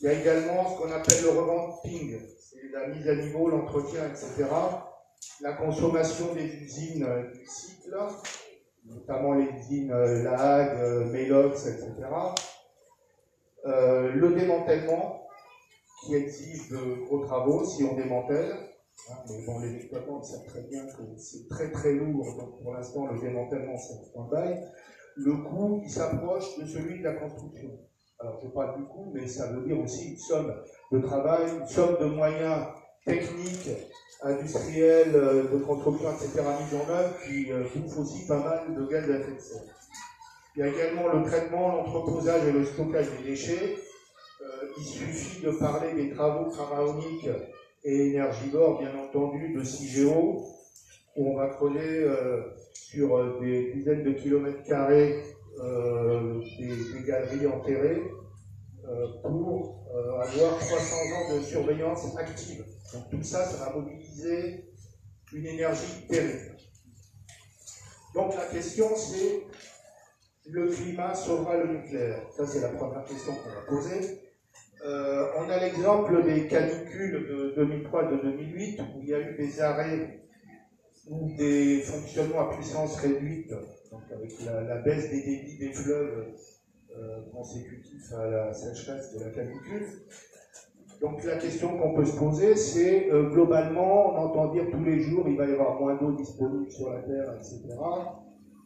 Il 0.00 0.06
y 0.06 0.08
a 0.08 0.12
également 0.12 0.70
ce 0.70 0.78
qu'on 0.78 0.92
appelle 0.92 1.22
le 1.22 1.30
revamping, 1.30 2.20
c'est 2.38 2.70
la 2.72 2.88
mise 2.88 3.08
à 3.08 3.16
niveau, 3.16 3.48
l'entretien, 3.48 4.02
etc 4.06 4.46
la 5.40 5.52
consommation 5.52 6.34
des 6.34 6.44
usines 6.44 7.04
euh, 7.04 7.30
du 7.32 7.46
cycle, 7.46 7.96
notamment 8.84 9.34
les 9.34 9.48
usines 9.58 9.92
euh, 9.92 10.22
LAG, 10.22 11.10
Melox, 11.10 11.66
etc. 11.66 11.92
le 13.64 14.34
démantèlement, 14.34 15.20
qui 16.00 16.14
exige 16.14 16.68
de 16.70 17.04
gros 17.04 17.24
travaux 17.24 17.64
si 17.64 17.84
on 17.84 17.94
démantèle. 17.94 18.52
Hein, 19.10 19.14
mais 19.28 19.46
bon, 19.46 19.60
les 19.60 19.76
exploitants 19.76 20.22
savent 20.22 20.46
très 20.46 20.62
bien 20.62 20.84
que 20.86 21.02
c'est 21.16 21.48
très 21.48 21.70
très 21.70 21.92
lourd, 21.92 22.36
donc 22.36 22.62
pour 22.62 22.72
l'instant 22.72 23.06
le 23.06 23.18
démantèlement 23.18 23.76
c'est 23.78 23.94
un 23.94 24.04
stand 24.04 24.60
Le 25.16 25.36
coût, 25.36 25.80
il 25.82 25.90
s'approche 25.90 26.58
de 26.58 26.66
celui 26.66 26.98
de 26.98 27.04
la 27.04 27.14
construction. 27.14 27.70
Alors 28.18 28.38
je 28.42 28.48
parle 28.48 28.76
du 28.78 28.84
coût, 28.86 29.10
mais 29.14 29.26
ça 29.26 29.52
veut 29.52 29.64
dire 29.64 29.80
aussi 29.80 30.10
une 30.10 30.18
somme 30.18 30.54
de 30.92 31.00
travail, 31.00 31.46
une 31.58 31.66
somme 31.66 31.96
de 31.98 32.04
moyens 32.04 32.66
techniques 33.06 33.70
industriels, 34.22 35.14
euh, 35.14 35.50
de 35.50 35.58
construction, 35.64 36.10
etc. 36.12 36.42
mis 36.42 36.78
en 36.78 36.90
œuvre 36.90 37.14
qui 37.26 37.50
euh, 37.50 37.64
bouffent 37.74 37.98
aussi 37.98 38.26
pas 38.26 38.38
mal 38.38 38.74
de 38.74 38.86
gaz 38.86 39.10
à 39.10 39.14
effet 39.14 39.32
de 39.32 39.40
serre. 39.40 39.79
Il 40.56 40.60
y 40.60 40.62
a 40.62 40.68
également 40.68 41.12
le 41.12 41.22
traitement, 41.24 41.68
l'entreposage 41.68 42.48
et 42.48 42.52
le 42.52 42.64
stockage 42.64 43.06
des 43.18 43.30
déchets. 43.30 43.76
Euh, 44.42 44.46
il 44.78 44.84
suffit 44.84 45.44
de 45.44 45.52
parler 45.52 45.94
des 45.94 46.10
travaux 46.10 46.50
pharaoniques 46.50 47.28
et 47.84 48.08
énergivores, 48.08 48.80
bien 48.80 48.92
entendu, 48.98 49.54
de 49.54 49.62
CIGEO, 49.62 50.44
où 51.16 51.32
on 51.32 51.36
va 51.36 51.48
creuser 51.48 52.06
sur 52.72 53.40
des 53.40 53.72
dizaines 53.72 54.04
de 54.04 54.12
kilomètres 54.12 54.62
carrés 54.64 55.22
des, 56.58 57.02
galeries 57.06 57.46
enterrées 57.46 58.02
pour 59.22 59.80
avoir 60.20 60.58
300 60.58 60.96
ans 60.96 61.36
de 61.36 61.42
surveillance 61.42 62.16
active. 62.16 62.64
Donc 62.92 63.10
tout 63.10 63.22
ça, 63.22 63.44
ça 63.44 63.64
va 63.64 63.76
mobiliser 63.76 64.64
une 65.32 65.46
énergie 65.46 66.06
terrible. 66.08 66.56
Donc 68.14 68.34
la 68.34 68.46
question 68.46 68.88
c'est, 68.96 69.42
le 70.50 70.66
climat 70.66 71.14
sauvera 71.14 71.56
le 71.56 71.78
nucléaire 71.78 72.22
Ça 72.30 72.46
c'est 72.46 72.60
la 72.60 72.68
première 72.68 73.04
question 73.04 73.32
qu'on 73.32 73.50
va 73.50 73.66
poser. 73.68 74.20
Euh, 74.84 75.26
on 75.38 75.48
a 75.50 75.58
l'exemple 75.60 76.24
des 76.24 76.46
canicules 76.46 77.26
de 77.28 77.52
2003 77.56 78.12
de 78.12 78.16
2008 78.16 78.80
où 78.80 79.02
il 79.02 79.08
y 79.08 79.14
a 79.14 79.20
eu 79.20 79.36
des 79.36 79.60
arrêts 79.60 80.20
ou 81.08 81.30
des 81.36 81.80
fonctionnements 81.80 82.48
à 82.48 82.54
puissance 82.54 82.96
réduite, 82.96 83.50
donc 83.50 84.02
avec 84.12 84.32
la, 84.44 84.76
baisse 84.76 85.10
des 85.10 85.22
débits 85.22 85.58
des 85.58 85.72
fleuves 85.72 86.28
euh, 86.96 87.20
consécutifs 87.32 88.12
à 88.12 88.26
la 88.26 88.54
sécheresse 88.54 89.12
de 89.14 89.24
la 89.24 89.30
canicule. 89.30 89.86
Donc 91.00 91.24
la 91.24 91.36
question 91.36 91.76
qu'on 91.78 91.94
peut 91.94 92.04
se 92.04 92.16
poser, 92.16 92.56
c'est 92.56 93.10
euh, 93.10 93.30
globalement, 93.30 94.12
on 94.12 94.16
entend 94.16 94.52
dire 94.52 94.64
tous 94.70 94.84
les 94.84 95.00
jours, 95.00 95.26
il 95.28 95.36
va 95.36 95.46
y 95.46 95.52
avoir 95.52 95.80
moins 95.80 95.96
d'eau 95.96 96.12
disponible 96.12 96.70
sur 96.70 96.90
la 96.90 97.00
Terre, 97.00 97.34
etc. 97.34 97.58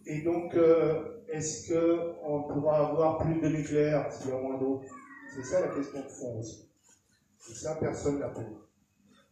Et 0.07 0.21
donc, 0.21 0.55
euh, 0.55 1.23
est-ce 1.29 1.73
qu'on 1.73 2.43
pourra 2.43 2.89
avoir 2.89 3.19
plus 3.19 3.41
de 3.41 3.49
nucléaire 3.49 4.13
s'il 4.13 4.31
y 4.31 4.33
a? 4.33 4.39
Moins 4.39 4.59
d'eau 4.59 4.83
C'est 5.35 5.45
ça 5.45 5.61
la 5.61 5.69
question 5.69 6.01
de 6.01 6.09
fond 6.09 6.39
aussi. 6.39 6.69
Et 7.51 7.55
ça, 7.55 7.77
personne 7.81 8.19
n'a 8.19 8.29
posé. 8.29 8.49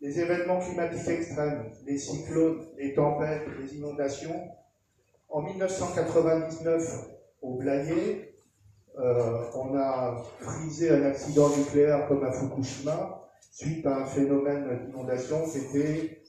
Les 0.01 0.18
événements 0.18 0.61
climatiques 0.61 1.09
extrêmes, 1.09 1.70
les 1.87 1.99
cyclones, 1.99 2.66
les 2.77 2.95
tempêtes, 2.95 3.47
les 3.61 3.77
inondations. 3.77 4.49
En 5.29 5.43
1999, 5.43 7.09
au 7.41 7.55
Blayais, 7.57 8.35
euh, 8.99 9.45
on 9.55 9.77
a 9.77 10.23
frisé 10.41 10.91
un 10.91 11.05
accident 11.05 11.49
nucléaire 11.57 12.09
comme 12.09 12.25
à 12.25 12.33
Fukushima 12.33 13.23
suite 13.51 13.87
à 13.87 13.99
un 13.99 14.05
phénomène 14.07 14.87
d'inondation 14.87 15.47
qui 15.47 15.59
était 15.59 16.23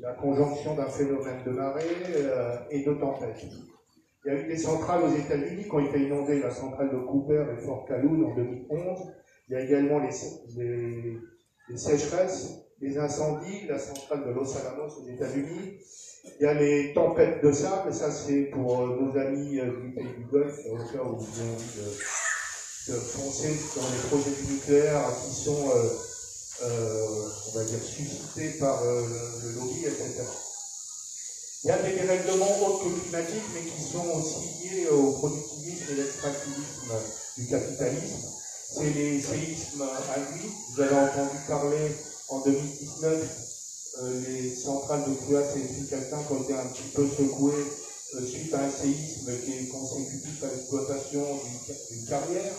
la 0.00 0.12
conjonction 0.12 0.74
d'un 0.74 0.88
phénomène 0.88 1.42
de 1.44 1.50
marée 1.50 1.84
euh, 2.16 2.56
et 2.70 2.84
de 2.84 2.92
tempête. 2.94 3.46
Il 4.24 4.32
y 4.32 4.34
a 4.34 4.40
eu 4.40 4.46
des 4.48 4.56
centrales 4.58 5.04
aux 5.04 5.16
États-Unis 5.16 5.64
qui 5.64 5.72
ont 5.72 5.86
été 5.86 6.00
inondées, 6.00 6.40
la 6.40 6.50
centrale 6.50 6.90
de 6.90 6.98
Cooper 6.98 7.44
et 7.52 7.64
Fort 7.64 7.86
Calhoun 7.86 8.24
en 8.24 8.34
2011. 8.34 9.12
Il 9.48 9.52
y 9.52 9.56
a 9.56 9.60
également 9.60 10.00
les, 10.00 10.10
sécheresses, 11.76 12.66
les 12.80 12.98
incendies, 12.98 13.66
la 13.68 13.78
centrale 13.78 14.26
de 14.26 14.32
Los 14.32 14.56
Alamos 14.56 14.92
aux 15.00 15.08
États-Unis, 15.08 15.78
il 16.40 16.42
y 16.42 16.46
a 16.46 16.54
les 16.54 16.92
tempêtes 16.92 17.42
de 17.42 17.52
sable, 17.52 17.94
ça 17.94 18.10
c'est 18.10 18.46
pour 18.46 18.80
euh, 18.80 19.00
nos 19.00 19.16
amis 19.16 19.60
euh, 19.60 19.80
du 19.80 19.94
pays 19.94 20.12
du 20.18 20.24
Golfe, 20.24 20.58
au 20.72 20.76
cas 20.76 21.04
où 21.04 21.16
vous 21.16 21.40
avez 21.40 21.50
envie 21.50 21.80
de, 22.88 22.94
foncer 22.94 23.54
dans 23.76 23.86
les 23.86 24.08
projets 24.08 24.42
du 24.42 24.54
nucléaire 24.54 25.02
qui 25.22 25.34
sont, 25.34 25.70
on 26.62 27.58
va 27.58 27.64
dire, 27.64 27.82
suscités 27.82 28.50
par 28.58 28.82
le, 28.84 29.52
lobby, 29.54 29.84
etc. 29.86 30.24
Il 31.64 31.68
y 31.68 31.70
a 31.70 31.82
des 31.82 31.94
dérèglements 31.94 32.60
autres 32.66 32.84
que 32.84 33.00
climatiques, 33.00 33.50
mais 33.54 33.62
qui 33.62 33.82
sont 33.82 34.06
aussi 34.10 34.68
liés 34.68 34.88
au 34.88 35.12
productivisme 35.12 35.84
et 35.90 35.94
l'extractivisme 35.94 36.92
du 37.36 37.46
capitalisme. 37.48 38.28
C'est 38.74 38.90
les 38.90 39.20
séismes 39.20 39.82
induits. 39.82 40.50
Vous 40.74 40.82
avez 40.82 40.94
entendu 40.94 41.38
parler 41.48 41.92
en 42.28 42.40
2019 42.40 43.46
euh, 44.02 44.20
les 44.28 44.54
centrales 44.54 45.04
de 45.08 45.14
Cruas 45.14 45.56
et 45.56 45.66
Tricastin 45.66 46.18
ont 46.30 46.42
été 46.42 46.52
un 46.52 46.66
petit 46.66 46.88
peu 46.94 47.08
secouées 47.08 47.64
euh, 48.14 48.26
suite 48.26 48.52
à 48.52 48.60
un 48.60 48.70
séisme 48.70 49.30
qui 49.42 49.52
est 49.52 49.68
consécutif 49.68 50.44
à 50.44 50.48
l'exploitation 50.48 51.24
d'une 51.90 52.06
carrière. 52.06 52.52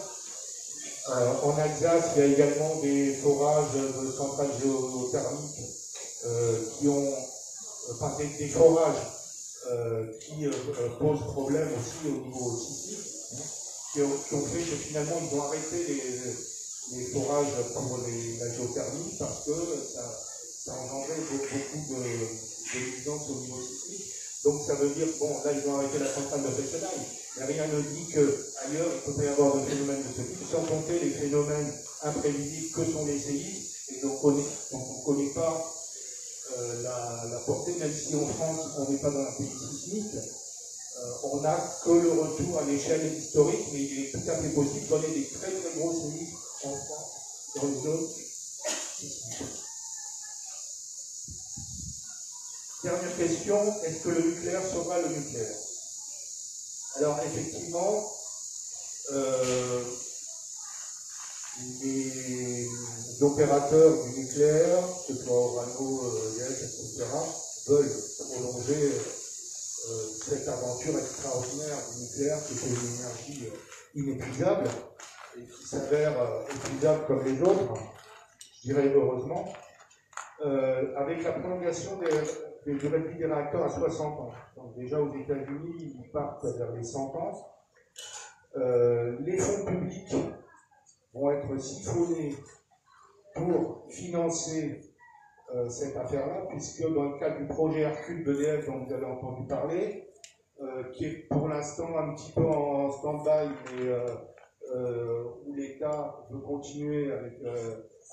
Euh, 1.09 1.33
en 1.41 1.57
Alsace, 1.57 2.11
il 2.15 2.19
y 2.19 2.25
a 2.25 2.27
également 2.27 2.81
des 2.81 3.13
forages 3.13 3.71
de 3.75 4.11
centrales 4.11 4.51
géothermiques 4.61 5.63
qui 6.77 6.87
ont, 6.89 7.13
enfin 7.93 8.11
des, 8.17 8.47
forages 8.49 9.07
qui 10.19 10.45
posent 10.99 11.23
problème 11.31 11.69
aussi 11.79 12.11
au 12.11 12.25
niveau 12.25 12.57
sismique, 12.57 13.07
hein, 13.33 13.41
qui, 13.93 14.01
ont, 14.01 14.45
fait 14.47 14.59
que 14.59 14.75
finalement 14.75 15.21
ils 15.23 15.37
ont 15.37 15.43
arrêté 15.43 16.01
les, 16.91 17.05
forages 17.05 17.53
pour 17.73 17.99
la 17.99 18.53
géothermie 18.53 19.15
parce 19.17 19.45
que 19.45 19.53
ça, 19.93 20.73
engendrait 20.73 21.23
beaucoup 21.31 21.93
de, 21.93 23.31
au 23.31 23.39
niveau 23.39 23.61
sismique. 23.61 24.11
Donc 24.43 24.61
ça 24.67 24.75
veut 24.75 24.89
dire, 24.89 25.07
bon, 25.19 25.29
là 25.45 25.53
ils 25.53 25.69
ont 25.69 25.77
arrêté 25.77 25.99
la 25.99 26.13
centrale 26.13 26.43
de 26.43 26.49
Fessenheim, 26.49 27.05
Mais 27.39 27.45
rien 27.45 27.67
ne 27.67 27.81
dit 27.81 28.07
qu'ailleurs, 28.11 28.89
il 28.95 29.01
peut 29.05 29.13
pas 29.13 29.23
y 29.23 29.27
avoir 29.27 29.57
de 29.57 29.65
phénomènes 29.65 30.01
de 30.01 30.07
ce 30.15 30.21
type, 30.21 30.49
sans 30.51 30.63
compter 30.63 30.99
les 30.99 31.11
phénomènes 31.11 31.71
imprévisibles 32.03 32.71
que 32.71 32.91
sont 32.91 33.05
les 33.05 33.19
séismes, 33.19 33.67
et 33.89 34.01
donc 34.01 34.23
on 34.23 34.31
ne 34.31 35.05
connaît 35.05 35.33
pas 35.33 35.73
euh, 36.57 36.81
la, 36.81 37.39
portée, 37.45 37.75
même 37.75 37.93
si 37.93 38.15
en 38.15 38.25
France, 38.25 38.71
on 38.79 38.91
n'est 38.91 38.97
pas 38.97 39.11
dans 39.11 39.21
un 39.21 39.31
pays 39.37 39.51
sismique, 39.51 40.15
euh, 40.15 41.11
on 41.31 41.41
n'a 41.41 41.55
que 41.83 41.91
le 41.91 42.11
retour 42.11 42.57
à 42.57 42.63
l'échelle 42.63 43.13
historique, 43.13 43.67
mais 43.71 43.83
il 43.83 44.05
est 44.05 44.11
tout 44.11 44.31
à 44.31 44.35
fait 44.35 44.49
possible 44.49 44.85
de 44.85 44.89
donner 44.89 45.13
des 45.13 45.27
très 45.27 45.51
très 45.51 45.79
gros 45.79 45.93
séismes 45.93 46.37
en 46.63 46.75
France, 46.75 47.11
dans 47.55 47.67
une 47.67 47.83
zone 47.83 48.07
sismique. 48.97 49.43
Dernière 52.83 53.17
question, 53.17 53.57
est-ce 53.83 54.03
que 54.03 54.09
le 54.09 54.21
nucléaire 54.21 54.63
sera 54.63 54.99
le 54.99 55.09
nucléaire? 55.09 55.55
Alors 56.99 57.19
effectivement, 57.19 58.11
euh, 59.13 59.83
les 61.83 62.67
opérateurs 63.21 64.03
du 64.03 64.19
nucléaire, 64.19 64.79
que 65.07 65.13
ce 65.13 65.23
soit 65.23 65.35
Orano, 65.35 66.01
EDF, 66.33 66.41
euh, 66.41 66.65
etc., 66.65 67.05
veulent 67.67 67.91
prolonger 68.17 68.91
euh, 69.89 70.07
cette 70.27 70.47
aventure 70.47 70.97
extraordinaire 70.97 71.77
du 71.93 72.01
nucléaire 72.01 72.39
qui 72.47 72.53
est 72.53 72.67
une 72.67 72.95
énergie 72.95 73.53
inépuisable 73.93 74.67
et 75.37 75.45
qui 75.45 75.67
s'avère 75.67 76.15
épuisable 76.49 77.05
comme 77.05 77.23
les 77.25 77.39
autres, 77.43 77.73
je 78.55 78.69
dirais 78.69 78.91
heureusement, 78.95 79.53
avec 80.95 81.23
la 81.23 81.31
prolongation 81.33 81.97
des, 81.97 82.09
durées 82.75 82.99
de 82.99 83.07
vie 83.07 83.17
des 83.17 83.25
réacteurs 83.25 83.63
à 83.63 83.69
60 83.69 84.19
ans. 84.19 84.31
Donc 84.55 84.75
déjà 84.75 85.01
aux 85.01 85.13
États-Unis, 85.13 85.95
ils 86.03 86.11
partent 86.11 86.45
vers 86.57 86.71
les 86.73 86.83
100 86.83 87.15
ans. 87.15 87.31
Euh, 88.55 89.17
les 89.21 89.37
fonds 89.37 89.65
publics 89.65 90.15
vont 91.13 91.31
être 91.31 91.57
siphonnés 91.59 92.35
pour 93.35 93.85
financer 93.89 94.81
euh, 95.53 95.69
cette 95.69 95.95
affaire-là, 95.95 96.47
puisque 96.49 96.81
dans 96.93 97.03
le 97.03 97.19
cadre 97.19 97.37
du 97.37 97.47
projet 97.47 97.81
Hercule 97.81 98.23
d'EDF 98.23 98.65
dont 98.65 98.83
vous 98.83 98.93
avez 98.93 99.05
entendu 99.05 99.47
parler, 99.47 100.09
euh, 100.61 100.83
qui 100.91 101.05
est 101.05 101.27
pour 101.29 101.47
l'instant 101.47 101.97
un 101.97 102.15
petit 102.15 102.31
peu 102.31 102.45
en 102.45 102.91
stand-by, 102.91 103.49
mais 103.77 103.93
où 105.45 105.53
l'État 105.53 106.25
veut 106.29 106.39
continuer 106.39 107.11
avec 107.11 107.39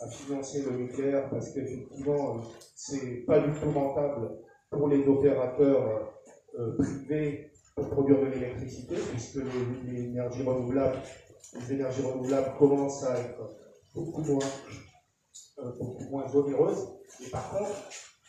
à 0.00 0.08
financer 0.08 0.62
le 0.62 0.76
nucléaire 0.76 1.28
parce 1.30 1.50
qu'effectivement, 1.52 2.40
c'est 2.74 3.24
pas 3.26 3.40
du 3.40 3.52
tout 3.58 3.70
rentable 3.70 4.30
pour 4.70 4.88
les 4.88 5.06
opérateurs 5.06 6.12
euh, 6.58 6.76
privés 6.76 7.50
pour 7.74 7.88
produire 7.90 8.20
de 8.20 8.26
l'électricité, 8.26 8.94
puisque 9.10 9.40
les, 9.84 10.04
énergies 10.04 10.42
renouvelables, 10.42 10.98
les 11.54 11.72
énergies 11.72 12.02
renouvelables 12.02 12.56
commencent 12.58 13.04
à 13.04 13.18
être 13.18 13.56
beaucoup 13.94 14.22
moins, 14.22 14.46
euh, 15.58 15.72
beaucoup 15.78 16.04
moins 16.04 16.32
onéreuses. 16.34 16.88
Et 17.24 17.30
par 17.30 17.50
contre, 17.50 17.74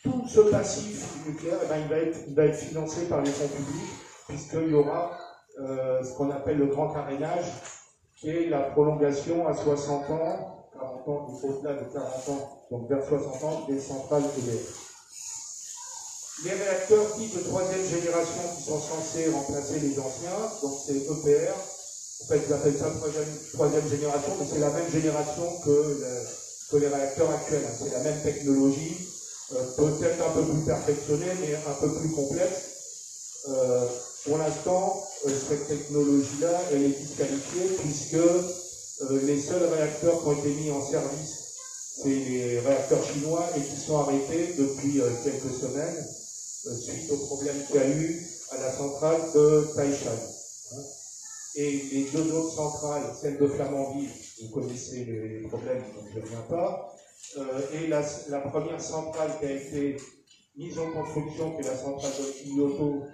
tout 0.02 0.26
ce 0.26 0.40
passif 0.40 1.26
nucléaire, 1.26 1.58
eh 1.64 1.68
ben, 1.68 1.78
il, 1.80 1.88
va 1.88 1.96
être, 1.98 2.18
il, 2.26 2.34
va 2.34 2.44
être, 2.46 2.56
financé 2.56 3.06
par 3.06 3.22
les 3.22 3.30
fonds 3.30 3.48
publics, 3.48 3.92
puisqu'il 4.28 4.70
y 4.70 4.74
aura 4.74 5.16
euh, 5.60 6.02
ce 6.02 6.16
qu'on 6.16 6.30
appelle 6.30 6.58
le 6.58 6.66
grand 6.66 6.92
carénage, 6.92 7.46
qui 8.16 8.30
est 8.30 8.48
la 8.48 8.62
prolongation 8.62 9.46
à 9.46 9.54
60 9.54 10.10
ans, 10.10 10.55
40 10.76 11.08
ans, 11.08 11.26
au-delà 11.42 11.74
de 11.74 11.84
40 11.92 12.28
ans, 12.28 12.50
donc 12.70 12.88
vers 12.88 13.04
60 13.04 13.44
ans, 13.44 13.64
des 13.68 13.80
centrales 13.80 14.24
EDF. 14.38 14.86
Les 16.44 16.52
réacteurs 16.52 17.14
type 17.14 17.34
de 17.34 17.40
troisième 17.48 17.84
génération 17.84 18.42
qui 18.54 18.62
sont 18.62 18.80
censés 18.80 19.28
remplacer 19.30 19.80
les 19.80 19.98
anciens, 19.98 20.36
donc 20.62 20.74
c'est 20.84 20.96
EPR. 20.96 21.56
En 22.22 22.26
fait, 22.28 22.42
ils 22.46 22.52
appellent 22.52 22.76
ça 22.76 22.90
troisième, 22.90 23.38
troisième 23.54 23.88
génération, 23.88 24.36
mais 24.38 24.46
c'est 24.46 24.60
la 24.60 24.70
même 24.70 24.90
génération 24.90 25.50
que, 25.64 26.24
que 26.70 26.76
les 26.76 26.88
réacteurs 26.88 27.30
actuels. 27.30 27.66
C'est 27.78 27.90
la 27.90 28.00
même 28.00 28.20
technologie, 28.20 29.00
euh, 29.52 29.62
peut-être 29.76 30.22
un 30.26 30.30
peu 30.30 30.44
plus 30.44 30.64
perfectionnée, 30.64 31.32
mais 31.40 31.54
un 31.54 31.74
peu 31.80 31.92
plus 31.94 32.10
complexe. 32.10 32.60
Euh, 33.48 33.86
pour 34.24 34.38
l'instant, 34.38 35.00
euh, 35.26 35.30
cette 35.48 35.66
technologie-là, 35.68 36.52
elle 36.72 36.84
est 36.84 36.98
disqualifiée 36.98 37.68
puisque 37.78 38.18
les 39.10 39.40
seuls 39.40 39.64
réacteurs 39.64 40.20
qui 40.22 40.28
ont 40.28 40.32
été 40.32 40.54
mis 40.54 40.70
en 40.70 40.82
service, 40.82 41.54
c'est 42.02 42.08
les 42.08 42.60
réacteurs 42.60 43.04
chinois 43.04 43.44
et 43.56 43.60
qui 43.60 43.76
sont 43.76 43.98
arrêtés 43.98 44.54
depuis 44.58 45.00
quelques 45.24 45.54
semaines 45.54 46.04
suite 46.74 47.10
au 47.12 47.26
problème 47.26 47.56
qu'il 47.66 47.76
y 47.76 47.78
a 47.78 47.88
eu 47.88 48.22
à 48.50 48.56
la 48.58 48.70
centrale 48.72 49.20
de 49.34 49.68
Taishan. 49.74 50.10
Et 51.56 51.70
les 51.92 52.04
deux 52.10 52.32
autres 52.34 52.54
centrales, 52.54 53.14
celle 53.14 53.38
de 53.38 53.46
Flamanville, 53.46 54.10
vous 54.42 54.50
connaissez 54.50 55.04
les 55.04 55.48
problèmes, 55.48 55.82
donc 55.94 56.04
je 56.12 56.18
ne 56.18 56.24
reviens 56.24 56.42
pas, 56.50 56.92
euh, 57.38 57.60
et 57.72 57.86
la, 57.86 58.40
première 58.40 58.80
centrale 58.80 59.30
qui 59.38 59.46
a 59.46 59.52
été 59.52 59.96
mise 60.56 60.78
en 60.78 60.90
construction, 60.90 61.56
qui 61.56 61.66
est 61.66 61.70
la 61.70 61.76
centrale 61.76 62.12
de 62.18 62.50
Kyoto 62.50 63.04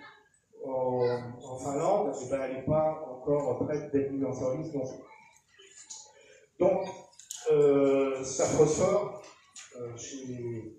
en, 0.64 1.58
Finlande, 1.58 2.14
eh 2.20 2.30
ben, 2.30 2.40
elle 2.42 2.56
n'est 2.56 2.66
pas 2.66 3.04
encore 3.10 3.64
prête 3.64 3.92
d'être 3.92 4.10
mise 4.10 4.24
en 4.24 4.34
service 4.34 4.72
euh, 7.50 8.22
ça 8.24 8.44
ressort 8.56 9.22
euh, 9.80 9.96
chez 9.96 10.26
les 10.26 10.78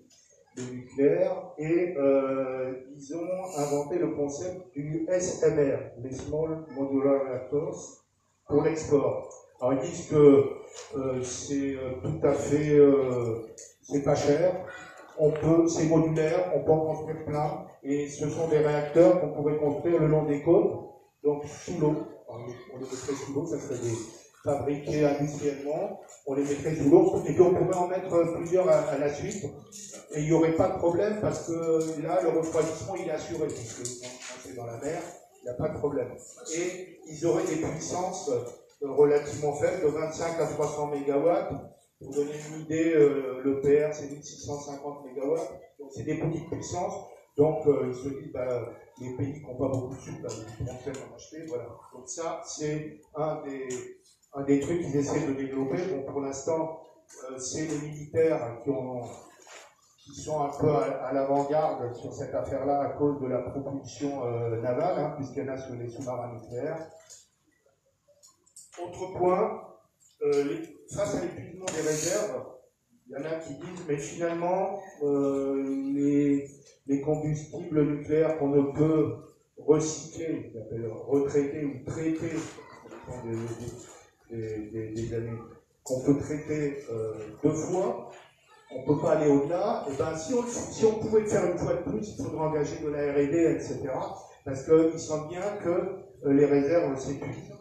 le 0.56 0.72
nucléaire 0.72 1.52
et 1.58 1.96
euh, 1.98 2.74
ils 2.94 3.16
ont 3.16 3.58
inventé 3.58 3.98
le 3.98 4.14
concept 4.14 4.72
du 4.72 5.04
SMR, 5.08 5.78
les 6.00 6.12
Small 6.12 6.64
Modular 6.76 7.24
Reactors, 7.24 8.04
pour 8.46 8.62
l'export. 8.62 9.28
Alors 9.60 9.74
ils 9.74 9.90
disent 9.90 10.06
que 10.06 10.44
c'est 11.24 11.76
tout 12.04 12.24
à 12.24 12.34
fait, 12.34 12.78
c'est 13.82 14.04
pas 14.04 14.14
cher, 14.14 14.64
on 15.18 15.32
peut, 15.32 15.66
c'est 15.66 15.86
modulaire, 15.86 16.52
on 16.54 16.62
peut 16.62 16.70
en 16.70 16.86
construire 16.86 17.24
plein, 17.24 17.66
et 17.82 18.08
ce 18.08 18.28
sont 18.28 18.46
des 18.46 18.58
réacteurs 18.58 19.20
qu'on 19.20 19.32
pourrait 19.32 19.56
construire 19.56 19.98
le 19.98 20.06
long 20.06 20.24
des 20.24 20.40
côtes, 20.40 20.72
donc 21.24 21.44
sous 21.46 21.80
l'eau. 21.80 21.96
On 22.28 22.38
les 22.78 22.84
mettrait 22.84 23.12
sous 23.12 23.34
l'eau, 23.34 23.44
ça 23.44 23.58
serait 23.58 23.78
des, 23.78 23.96
fabriqués 24.44 25.06
industriellement, 25.06 26.00
on 26.26 26.34
les 26.34 26.44
mettrait 26.44 26.76
sous 26.76 27.24
et 27.26 27.34
qu'on 27.34 27.54
pourrait 27.54 27.76
en 27.76 27.88
mettre 27.88 28.34
plusieurs 28.34 28.68
à, 28.68 28.98
la 28.98 29.12
suite, 29.12 29.44
et 30.12 30.20
il 30.20 30.26
n'y 30.26 30.32
aurait 30.32 30.54
pas 30.54 30.68
de 30.68 30.78
problème 30.78 31.18
parce 31.20 31.46
que 31.46 32.02
là, 32.02 32.20
le 32.22 32.28
refroidissement, 32.28 32.94
il 32.96 33.08
est 33.08 33.12
assuré, 33.12 33.46
puisque 33.46 33.86
c'est 33.86 34.54
dans 34.54 34.66
la 34.66 34.76
mer, 34.78 35.00
il 35.40 35.44
n'y 35.44 35.50
a 35.50 35.54
pas 35.54 35.70
de 35.70 35.78
problème. 35.78 36.14
Et 36.54 36.98
ils 37.08 37.26
auraient 37.26 37.46
des 37.46 37.56
puissances 37.56 38.30
euh, 38.30 38.92
relativement 38.92 39.54
faibles, 39.54 39.82
de 39.82 39.88
25 39.88 40.40
à 40.40 40.46
300 40.46 40.88
MW. 40.88 41.30
Pour 42.00 42.14
donner 42.14 42.32
une 42.50 42.62
idée, 42.62 42.92
euh, 42.94 43.40
le 43.42 43.62
c'est 43.62 44.10
1650 44.10 45.06
MW, 45.06 45.36
donc 45.78 45.90
c'est 45.90 46.02
des 46.02 46.18
petites 46.18 46.50
puissances. 46.50 46.94
Donc, 47.36 47.66
euh, 47.66 47.88
ils 47.88 47.94
se 47.94 48.08
disent, 48.08 48.32
bah, 48.32 48.72
les 49.00 49.16
pays 49.16 49.34
qui 49.34 49.46
n'ont 49.46 49.56
pas 49.56 49.68
beaucoup 49.68 49.94
de 49.94 50.00
sous, 50.00 50.12
bah, 50.22 50.28
ils 50.60 50.66
vont 50.66 50.72
en 50.72 51.16
acheter, 51.16 51.46
voilà. 51.48 51.64
Donc 51.92 52.08
ça, 52.08 52.40
c'est 52.44 53.00
un 53.16 53.42
des, 53.42 53.68
un 54.34 54.42
des 54.42 54.60
trucs 54.60 54.82
qu'ils 54.82 54.96
essaient 54.96 55.26
de 55.26 55.32
développer. 55.32 55.78
Bon, 55.86 56.02
pour 56.10 56.20
l'instant, 56.20 56.80
euh, 57.30 57.38
c'est 57.38 57.66
les 57.66 57.78
militaires 57.78 58.58
qui, 58.62 58.70
ont, 58.70 59.02
qui 59.98 60.14
sont 60.20 60.40
un 60.40 60.50
peu 60.58 60.70
à, 60.70 61.12
l'avant-garde 61.12 61.94
sur 61.94 62.12
cette 62.12 62.34
affaire-là 62.34 62.80
à 62.80 62.88
cause 62.90 63.20
de 63.20 63.26
la 63.26 63.42
propulsion 63.42 64.24
euh, 64.26 64.60
navale, 64.60 64.98
hein, 64.98 65.14
puisqu'il 65.16 65.44
y 65.44 65.50
en 65.50 65.52
a 65.52 65.56
sur 65.56 65.74
les 65.74 65.88
sous-marins 65.88 66.32
nucléaires. 66.34 66.90
Autre 68.82 69.16
point, 69.16 69.62
euh, 70.22 70.56
face 70.92 71.14
à 71.14 71.20
l'épuisement 71.20 71.66
des 71.66 71.88
réserves, 71.88 72.44
il 73.06 73.12
y 73.12 73.16
en 73.16 73.24
a 73.24 73.34
qui 73.36 73.54
disent, 73.54 73.84
mais 73.86 73.98
finalement, 73.98 74.80
les, 75.02 76.48
les, 76.86 77.00
combustibles 77.02 77.84
nucléaires 77.84 78.38
qu'on 78.38 78.48
ne 78.48 78.72
peut 78.72 79.16
recycler, 79.58 80.52
retraiter 81.06 81.64
ou 81.66 81.84
traiter, 81.84 82.32
des, 83.22 83.36
années, 84.32 85.38
qu'on 85.82 86.00
peut 86.00 86.16
traiter 86.18 86.78
euh, 86.90 87.14
deux 87.42 87.52
fois, 87.52 88.10
on 88.74 88.80
ne 88.80 88.86
peut 88.86 89.00
pas 89.00 89.12
aller 89.12 89.30
au-delà, 89.30 89.84
et 89.88 89.96
ben 89.96 90.16
si 90.16 90.34
on, 90.84 90.94
pouvait 90.94 91.20
le 91.20 91.26
faire 91.26 91.44
une 91.50 91.58
fois 91.58 91.74
de 91.74 91.90
plus, 91.90 92.14
il 92.18 92.24
faudrait 92.24 92.46
engager 92.46 92.82
de 92.82 92.88
la 92.88 93.12
R&D, 93.12 93.54
etc. 93.54 93.80
Parce 94.44 94.64
qu'ils 94.64 94.98
sentent 94.98 95.28
bien 95.28 95.42
que 95.62 95.68
euh, 95.68 96.32
les 96.32 96.46
réserves 96.46 96.98
s'épuisent. 96.98 97.52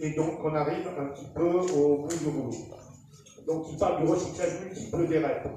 Et 0.00 0.14
donc 0.14 0.38
on 0.44 0.54
arrive 0.54 0.86
un 0.96 1.06
petit 1.06 1.26
peu 1.34 1.42
au 1.42 1.98
bout 1.98 2.08
du 2.08 2.28
rouleau. 2.28 2.52
Donc 3.46 3.66
il 3.70 3.78
parle 3.78 4.04
du 4.04 4.10
recyclage 4.10 4.60
multiple 4.64 5.08
des 5.08 5.18
REP. 5.18 5.48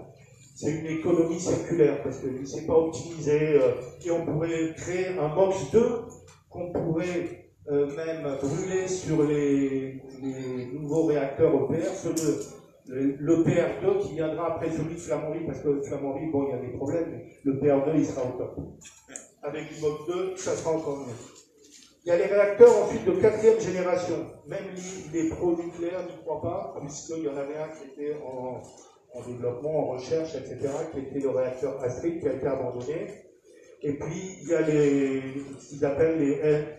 C'est 0.55 0.71
une 0.71 0.87
économie 0.87 1.39
circulaire 1.39 2.01
parce 2.03 2.19
que 2.19 2.45
c'est 2.45 2.65
pas 2.65 2.77
optimisé 2.77 3.59
euh, 3.59 3.73
et 4.03 4.11
on 4.11 4.25
pourrait 4.25 4.73
créer 4.75 5.07
un 5.17 5.33
box 5.35 5.71
2 5.71 6.05
qu'on 6.49 6.71
pourrait 6.71 7.40
même 7.69 8.37
brûler 8.41 8.87
sur 8.87 9.23
les, 9.23 10.01
nouveaux 10.73 11.05
réacteurs 11.05 11.53
EPR, 11.53 11.93
ceux 11.95 12.13
de 12.13 12.61
l'EPR2 12.87 14.01
qui 14.01 14.13
viendra 14.15 14.53
après 14.55 14.69
celui 14.71 14.95
de 14.95 14.99
Flamanville, 14.99 15.45
parce 15.45 15.59
que 15.59 15.81
Flamanville, 15.81 16.31
bon, 16.31 16.47
il 16.47 16.51
y 16.51 16.53
a 16.53 16.57
des 16.57 16.77
problèmes, 16.77 17.11
mais 17.11 17.25
le 17.43 17.53
PR2, 17.53 17.91
il 17.95 18.05
sera 18.05 18.23
au 18.23 18.37
top. 18.37 18.57
Avec 19.43 19.79
box 19.79 20.07
2, 20.07 20.35
ça 20.35 20.55
sera 20.55 20.71
encore 20.71 20.99
mieux. 20.99 21.13
Il 22.03 22.09
y 22.09 22.11
a 22.11 22.17
les 22.17 22.25
réacteurs 22.25 22.83
ensuite 22.83 23.05
de 23.05 23.11
quatrième 23.11 23.59
génération. 23.59 24.25
Même 24.47 24.63
les, 25.13 25.29
pro-nucléaires 25.29 26.03
n'y 26.07 26.17
croient 26.23 26.41
pas, 26.41 26.75
puisqu'il 26.79 27.23
y 27.23 27.29
en 27.29 27.37
avait 27.37 27.57
un 27.57 27.67
qui 27.67 28.01
était 28.01 28.17
en, 28.23 28.59
développement, 29.27 29.79
en 29.79 29.85
recherche, 29.93 30.33
etc., 30.35 30.57
qui 30.91 30.99
était 30.99 31.19
le 31.19 31.29
réacteur 31.29 31.79
Astrid, 31.83 32.19
qui 32.19 32.27
a 32.27 32.33
été 32.33 32.47
abandonné. 32.47 33.07
Et 33.83 33.93
puis, 33.93 34.37
il 34.43 34.47
y 34.47 34.53
a 34.53 34.61
les, 34.61 35.21
ce 35.59 35.69
qu'ils 35.69 35.85
appellent 35.85 36.19
les 36.19 36.35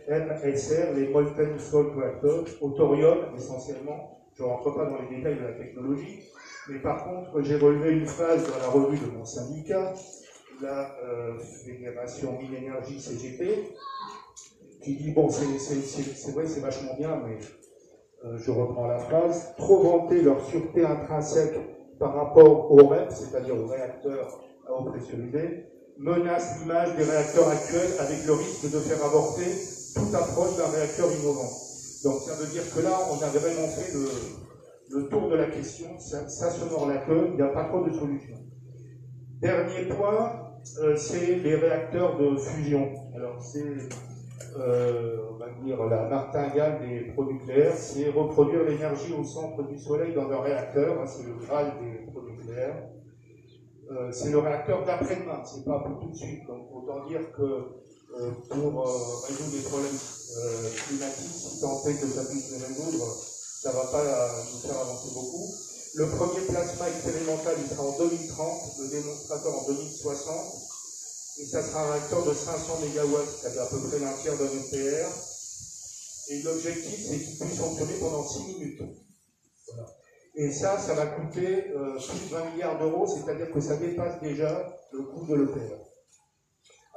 MSR, 0.09 0.95
les 0.95 1.09
Molten 1.09 1.59
Salt 1.59 1.91
Reactors, 1.97 2.47
au 2.61 2.71
thorium 2.71 3.19
essentiellement. 3.37 4.23
Je 4.35 4.43
ne 4.43 4.49
rentre 4.49 4.75
pas 4.75 4.87
dans 4.87 4.99
les 5.03 5.17
détails 5.17 5.37
de 5.37 5.45
la 5.45 5.53
technologie. 5.53 6.21
Mais 6.69 6.79
par 6.79 7.05
contre, 7.05 7.43
j'ai 7.43 7.57
relevé 7.57 7.93
une 7.93 8.07
phrase 8.07 8.49
dans 8.49 8.59
la 8.59 8.69
revue 8.69 8.99
de 8.99 9.11
mon 9.11 9.25
syndicat, 9.25 9.95
la 10.61 10.97
euh, 11.05 11.39
Fédération 11.39 12.39
Mine 12.41 12.55
Énergie 12.55 13.01
CGT, 13.01 13.75
qui 14.81 14.95
dit 14.95 15.11
bon, 15.11 15.29
c'est 15.29 15.45
vrai, 16.31 16.47
c'est 16.47 16.61
vachement 16.61 16.95
bien, 16.97 17.21
mais 17.27 17.39
euh, 18.25 18.39
je 18.39 18.51
reprends 18.53 18.87
la 18.87 18.99
phrase 18.99 19.55
trop 19.57 19.83
vanter 19.83 20.23
leur 20.23 20.41
sûreté 20.45 20.85
intrinsèque 20.85 21.59
par 21.99 22.15
rapport 22.15 22.71
au 22.71 22.87
REP, 22.87 23.11
c'est-à-dire 23.11 23.57
aux 23.57 23.67
réacteurs 23.67 24.41
à 24.69 24.73
eau 24.73 24.85
pressurisée, 24.85 25.72
menace 25.99 26.61
l'image 26.61 26.97
des 26.97 27.05
réacteurs 27.05 27.49
actuels 27.49 27.93
avec 28.01 28.27
le 28.27 28.33
risque 28.33 28.71
de 28.71 28.79
faire 28.79 29.05
avorter 29.05 29.47
toute 29.95 30.15
approche 30.15 30.57
d'un 30.57 30.69
réacteur 30.69 31.09
innovant. 31.13 31.51
Donc 32.05 32.21
ça 32.23 32.35
veut 32.35 32.51
dire 32.51 32.63
que 32.75 32.81
là, 32.81 32.99
on 33.11 33.23
a 33.23 33.29
vraiment 33.29 33.69
fait 33.69 33.93
le, 34.91 35.09
tour 35.09 35.29
de 35.29 35.37
la 35.37 35.47
question, 35.47 35.99
ça, 35.99 36.27
se 36.27 36.65
mord 36.65 36.89
la 36.89 36.99
queue, 36.99 37.29
il 37.31 37.37
n'y 37.37 37.43
a 37.43 37.49
pas 37.49 37.65
trop 37.65 37.85
de 37.85 37.93
solution. 37.93 38.37
Dernier 39.41 39.87
point, 39.89 40.33
euh, 40.81 40.97
c'est 40.97 41.37
les 41.37 41.55
réacteurs 41.57 42.19
de 42.19 42.37
fusion. 42.37 42.93
Alors 43.15 43.41
c'est, 43.43 43.89
euh, 44.59 45.19
on 45.33 45.39
va 45.39 45.51
dire, 45.65 45.83
la 45.85 46.09
martingale 46.09 46.81
des 46.81 47.13
nucléaires, 47.33 47.75
c'est 47.75 48.11
reproduire 48.11 48.65
l'énergie 48.65 49.15
au 49.19 49.25
centre 49.25 49.63
du 49.65 49.79
Soleil 49.79 50.15
dans 50.15 50.31
un 50.31 50.41
réacteur, 50.41 51.01
hein, 51.01 51.07
c'est 51.07 51.27
le 51.27 51.35
graal 51.35 51.73
des 51.81 52.33
nucléaires. 52.33 52.89
Euh, 53.93 54.11
c'est 54.11 54.31
le 54.31 54.39
réacteur 54.39 54.87
d'après-demain, 54.87 55.43
c'est 55.45 55.65
pas 55.65 55.81
pour 55.81 56.01
tout 56.01 56.09
de 56.09 56.17
suite. 56.17 56.47
Donc 56.47 56.65
autant 56.73 57.07
dire 57.09 57.21
que 57.37 57.43
euh, 57.43 58.31
pour 58.49 58.89
euh, 58.89 59.17
résoudre 59.29 59.53
les 59.53 59.63
problèmes 59.63 59.99
climatiques, 60.87 61.37
si 61.37 61.61
tant 61.61 61.85
est 61.85 61.95
que 61.95 62.09
ça 62.09 62.25
puisse 62.25 62.51
les 62.53 62.65
résoudre, 62.65 63.05
ça 63.63 63.71
va 63.73 63.85
pas 63.85 64.03
nous 64.51 64.59
faire 64.61 64.81
avancer 64.81 65.09
beaucoup. 65.13 65.47
Le 65.95 66.07
premier 66.07 66.41
plasma 66.41 66.89
expérimental, 66.89 67.55
il 67.63 67.69
sera 67.69 67.83
en 67.85 67.99
2030, 67.99 68.79
le 68.81 68.89
démonstrateur 68.89 69.55
en 69.55 69.67
2060, 69.67 70.55
et 71.39 71.45
ça 71.45 71.63
sera 71.63 71.85
un 71.85 71.93
réacteur 71.93 72.25
de 72.25 72.33
500 72.33 72.79
MW, 72.81 73.17
c'est-à-dire 73.41 73.63
à 73.63 73.67
peu 73.67 73.79
près 73.81 74.03
un 74.03 74.15
tiers 74.23 74.39
d'un 74.39 74.47
EPR. 74.47 75.09
Et 76.29 76.43
l'objectif, 76.43 76.99
c'est 77.11 77.19
qu'il 77.19 77.39
puisse 77.39 77.59
fonctionner 77.59 77.95
pendant 78.01 78.27
6 78.27 78.43
minutes. 78.45 78.83
Et 80.35 80.51
ça, 80.51 80.79
ça 80.79 80.95
va 80.95 81.07
coûter 81.07 81.73
euh, 81.77 81.99
plus 81.99 82.29
de 82.31 82.35
20 82.35 82.51
milliards 82.53 82.79
d'euros, 82.79 83.07
c'est-à-dire 83.07 83.53
que 83.53 83.61
ça 83.61 83.77
dépasse 83.77 84.21
déjà 84.23 84.67
le 84.93 85.03
coût 85.03 85.27
de 85.27 85.35
l'EPR. 85.35 85.77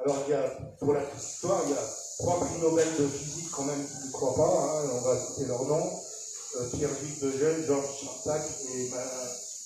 Alors, 0.04 0.24
il 0.28 0.32
y 0.32 0.34
a, 0.34 0.44
pour 0.80 0.94
la 0.94 1.02
petite 1.02 1.22
histoire, 1.22 1.62
il 1.66 1.72
y 1.72 1.74
a 1.74 1.84
trois 2.20 2.40
prix 2.40 2.62
Nobel 2.62 2.88
de 2.98 3.08
physique 3.08 3.52
quand 3.52 3.64
même 3.64 3.86
qui 3.86 4.08
ne 4.08 4.12
croient 4.14 4.36
pas, 4.36 4.44
hein, 4.44 4.90
on 4.94 5.02
va 5.02 5.20
citer 5.20 5.48
leur 5.48 5.66
nom, 5.66 5.84
euh, 5.84 6.70
Pierre-Gilles 6.78 7.20
Degel, 7.22 7.66
Georges 7.66 8.00
Chantac 8.00 8.42
et 8.74 8.90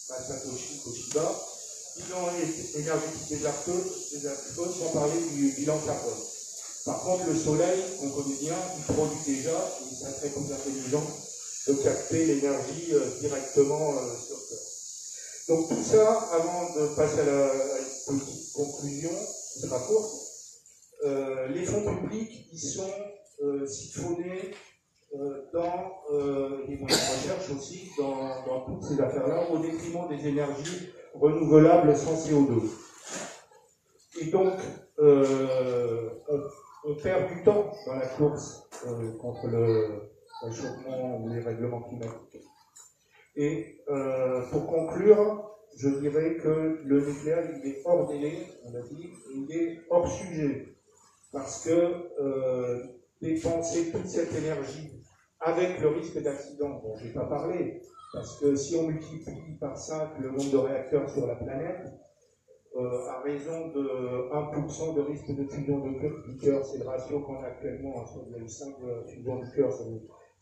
Masatoshi 0.10 0.82
Koshiba. 0.84 1.32
Bilan 1.98 2.30
énergétique 2.76 3.30
désastreux, 3.30 3.84
désastreux, 4.14 4.72
sans 4.72 4.94
parler 4.94 5.20
du 5.34 5.52
bilan 5.52 5.78
carbone. 5.86 6.24
Par 6.86 7.04
contre, 7.04 7.26
le 7.26 7.36
soleil, 7.36 7.84
on 8.02 8.10
connaît 8.10 8.38
bien, 8.40 8.56
il 8.78 8.94
produit 8.94 9.20
déjà, 9.26 9.52
et 9.52 9.96
ça 9.96 10.12
très 10.14 10.30
plus 10.30 10.52
intelligent, 10.54 11.04
de 11.70 11.84
capter 11.84 12.26
l'énergie 12.26 12.94
euh, 12.94 13.20
directement 13.20 13.92
euh, 13.92 14.16
sur 14.16 14.38
Terre. 14.48 14.58
Donc 15.50 15.70
tout 15.70 15.84
ça, 15.84 16.20
avant 16.34 16.74
de 16.76 16.96
passer 16.96 17.20
à, 17.22 17.26
la, 17.26 17.52
une 18.10 18.20
petite 18.20 18.54
conclusion, 18.54 19.12
qui 19.54 19.60
sera 19.60 19.80
courte, 19.80 20.12
euh, 21.06 21.48
les 21.50 21.66
fonds 21.66 21.86
publics, 21.96 22.48
ils 22.52 22.60
sont 22.60 22.92
siphonnés 23.66 24.54
dans 25.54 26.04
les 26.68 26.76
moyens 26.76 27.00
de 27.00 27.16
recherche 27.16 27.50
aussi, 27.58 27.90
dans 27.98 28.66
toutes 28.66 28.84
ces 28.84 29.00
affaires-là, 29.00 29.50
au 29.50 29.60
détriment 29.60 30.10
des 30.10 30.28
énergies 30.28 30.90
renouvelables 31.16 31.96
sans 31.96 32.16
CO2. 32.16 32.62
Et 34.22 34.26
donc, 34.26 34.54
on, 35.00 36.96
perd 37.02 37.34
du 37.34 37.44
temps 37.44 37.72
dans 37.86 37.96
la 37.96 38.08
course 38.08 38.68
contre 39.22 39.48
le, 39.48 40.10
réchauffement 40.42 41.22
ou 41.22 41.30
les 41.30 41.40
règlements 41.40 41.82
climatiques. 41.82 42.44
Et 43.36 43.82
euh, 43.90 44.42
pour 44.52 44.68
conclure, 44.68 45.50
je 45.78 45.88
dirais 45.88 46.38
que 46.38 46.82
le 46.84 47.06
nucléaire, 47.06 47.50
il 47.58 47.70
est 47.70 47.82
hors 47.86 48.08
délai, 48.08 48.38
on 48.66 48.72
l'a 48.72 48.82
dit, 48.82 49.10
il 49.34 49.52
est 49.52 49.80
hors 49.90 50.10
sujet. 50.10 50.76
Parce 51.32 51.64
que 51.64 51.70
euh, 52.20 52.84
dépenser 53.22 53.92
toute 53.92 54.08
cette 54.08 54.34
énergie 54.36 54.92
avec 55.40 55.80
le 55.80 55.90
risque 55.90 56.22
d'accident, 56.22 56.82
dont 56.84 56.96
je 56.98 57.06
n'ai 57.06 57.14
pas 57.14 57.28
parlé, 57.28 57.82
parce 58.12 58.40
que 58.40 58.56
si 58.56 58.76
on 58.76 58.88
multiplie 58.88 59.58
par 59.60 59.78
5 59.78 60.20
le 60.20 60.32
nombre 60.32 60.52
de 60.52 60.58
réacteurs 60.58 61.10
sur 61.10 61.28
la 61.28 61.36
planète, 61.36 61.86
euh, 62.76 63.08
à 63.08 63.22
raison 63.22 63.70
de 63.70 64.30
1% 64.32 64.96
de 64.96 65.02
risque 65.02 65.32
de 65.36 65.46
fusion 65.46 65.80
de 65.80 66.42
cœur, 66.42 66.66
c'est 66.66 66.80
le 66.80 66.86
ratio 66.86 67.20
qu'on 67.22 67.42
a 67.42 67.48
actuellement, 67.48 68.02
hein, 68.02 68.06
sur 68.06 68.26
les 68.38 68.48
5 68.48 68.76
fusions 69.08 69.40
de 69.40 69.56
cœur, 69.56 69.72
ça 69.72 69.84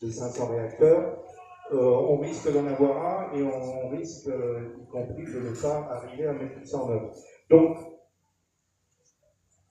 de 0.02 0.10
500 0.10 0.48
réacteurs, 0.48 1.18
euh, 1.74 1.76
on 1.76 2.18
risque 2.20 2.52
d'en 2.52 2.66
avoir 2.66 3.30
un 3.30 3.34
et 3.34 3.44
on, 3.44 3.90
risque, 3.90 4.28
euh, 4.28 4.74
y 4.82 4.88
compris, 4.88 5.26
de 5.26 5.40
ne 5.40 5.62
pas 5.62 5.90
arriver 5.92 6.26
à 6.26 6.34
mettre 6.34 6.60
tout 6.62 6.66
ça 6.66 6.78
en 6.78 6.90
œuvre. 6.90 7.12
Donc, 7.50 7.78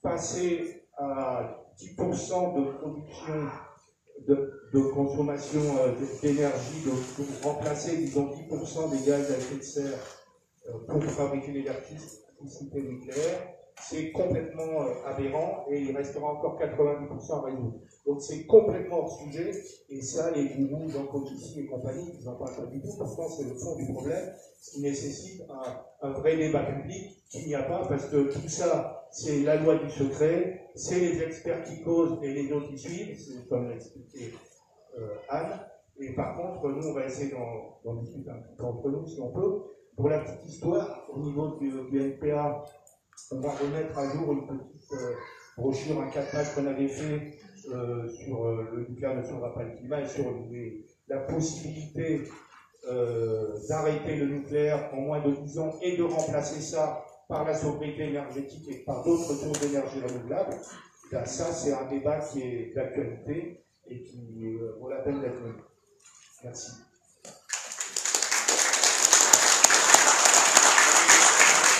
passer 0.03 0.83
à 0.99 1.64
10% 1.79 2.55
de 2.55 2.70
production, 2.72 3.33
de, 4.29 4.81
consommation 4.93 5.61
euh, 5.81 5.93
d'énergie, 6.20 6.83
de, 6.85 7.47
remplacer, 7.47 7.97
disons, 7.97 8.27
10% 8.27 8.91
des 8.91 9.07
gaz 9.07 9.31
à 9.33 9.37
effet 9.39 9.57
de 9.57 9.62
serre 9.62 9.99
pour 10.89 11.03
fabriquer 11.05 11.53
l'électricité 11.53 12.83
nucléaire, 12.83 13.55
c'est 13.81 14.12
complètement 14.12 14.81
aberrant 15.05 15.66
et 15.70 15.81
il 15.81 15.97
restera 15.97 16.33
encore 16.33 16.59
90% 16.59 17.39
à 17.39 17.43
résoudre. 17.43 17.74
Donc 18.07 18.22
c'est 18.22 18.47
complètement 18.47 19.01
hors 19.01 19.20
sujet, 19.20 19.51
et 19.89 20.01
ça, 20.01 20.31
les 20.31 20.49
gourous, 20.49 20.89
Jean 20.89 21.07
Covici 21.07 21.61
et 21.61 21.66
compagnie, 21.66 22.16
ils 22.18 22.24
n'en 22.24 22.37
parlent 22.37 22.57
pas 22.57 22.66
du 22.66 22.81
tout, 22.81 22.97
pourtant 22.99 23.29
c'est 23.29 23.45
le 23.45 23.55
fond 23.55 23.77
du 23.77 23.87
problème, 23.93 24.33
ce 24.61 24.72
qui 24.72 24.81
nécessite 24.81 25.43
un, 26.03 26.11
vrai 26.12 26.37
débat 26.37 26.64
public 26.64 27.24
qu'il 27.29 27.47
n'y 27.47 27.55
a 27.55 27.62
pas, 27.62 27.87
parce 27.89 28.07
que 28.07 28.33
tout 28.33 28.49
ça, 28.49 29.09
c'est 29.11 29.41
la 29.41 29.57
loi 29.57 29.77
du 29.77 29.91
secret, 29.91 30.70
c'est 30.74 31.01
les 31.01 31.20
experts 31.20 31.62
qui 31.64 31.83
causent 31.83 32.18
et 32.22 32.33
les 32.33 32.53
autres 32.53 32.68
qui 32.68 32.79
suivent, 32.79 33.18
c'est 33.18 33.47
comme 33.49 33.68
l'a 33.68 33.74
expliqué 33.74 34.33
euh, 34.99 35.14
Anne, 35.29 35.61
et 35.99 36.14
par 36.14 36.37
contre, 36.37 36.68
nous, 36.68 36.89
on 36.89 36.93
va 36.93 37.07
essayer 37.07 37.31
d'en 37.31 37.95
discuter 37.95 38.31
un 38.31 38.41
peu 38.57 38.64
entre 38.64 38.89
nous, 38.91 39.07
si 39.07 39.20
on 39.20 39.31
peut. 39.31 39.62
Pour 39.97 40.11
la 40.11 40.20
petite 40.20 40.45
histoire, 40.45 41.07
au 41.09 41.18
niveau 41.20 41.57
du, 41.57 41.99
NPA, 41.99 42.64
on 43.30 43.40
va 43.40 43.50
remettre 43.50 43.98
à 43.98 44.08
jour 44.12 44.32
une 44.32 44.46
petite 44.46 44.92
euh, 44.92 45.14
brochure, 45.56 46.00
un 46.00 46.10
4 46.10 46.30
pages 46.30 46.54
qu'on 46.54 46.66
avait 46.66 46.88
fait 46.88 47.38
euh, 47.72 48.08
sur 48.08 48.46
euh, 48.46 48.68
le 48.72 48.86
nucléaire 48.88 49.16
ne 49.16 49.22
sauvera 49.22 49.54
pas 49.54 49.64
le 49.64 49.76
climat 49.76 50.00
et 50.00 50.08
sur 50.08 50.24
la 51.08 51.18
possibilité 51.20 52.22
d'arrêter 53.68 54.14
le 54.14 54.26
nucléaire 54.26 54.90
en 54.94 55.00
moins 55.00 55.20
de 55.20 55.32
10 55.32 55.58
ans 55.58 55.74
et 55.82 55.96
de 55.96 56.04
remplacer 56.04 56.60
ça 56.60 57.04
par 57.28 57.44
la 57.44 57.52
sobriété 57.52 58.10
énergétique 58.10 58.68
et 58.70 58.84
par 58.84 59.02
d'autres 59.02 59.34
sources 59.34 59.60
d'énergie 59.60 59.98
renouvelable, 60.00 60.54
ben 61.10 61.24
ça 61.24 61.52
c'est 61.52 61.72
un 61.72 61.86
débat 61.86 62.20
qui 62.20 62.42
est 62.42 62.74
d'actualité 62.76 63.64
et 63.88 64.02
qui 64.04 64.56
vaut 64.78 64.88
la 64.88 64.98
peine 64.98 65.20
d'être 65.20 65.40
mené. 65.40 65.58
Merci. 66.44 66.86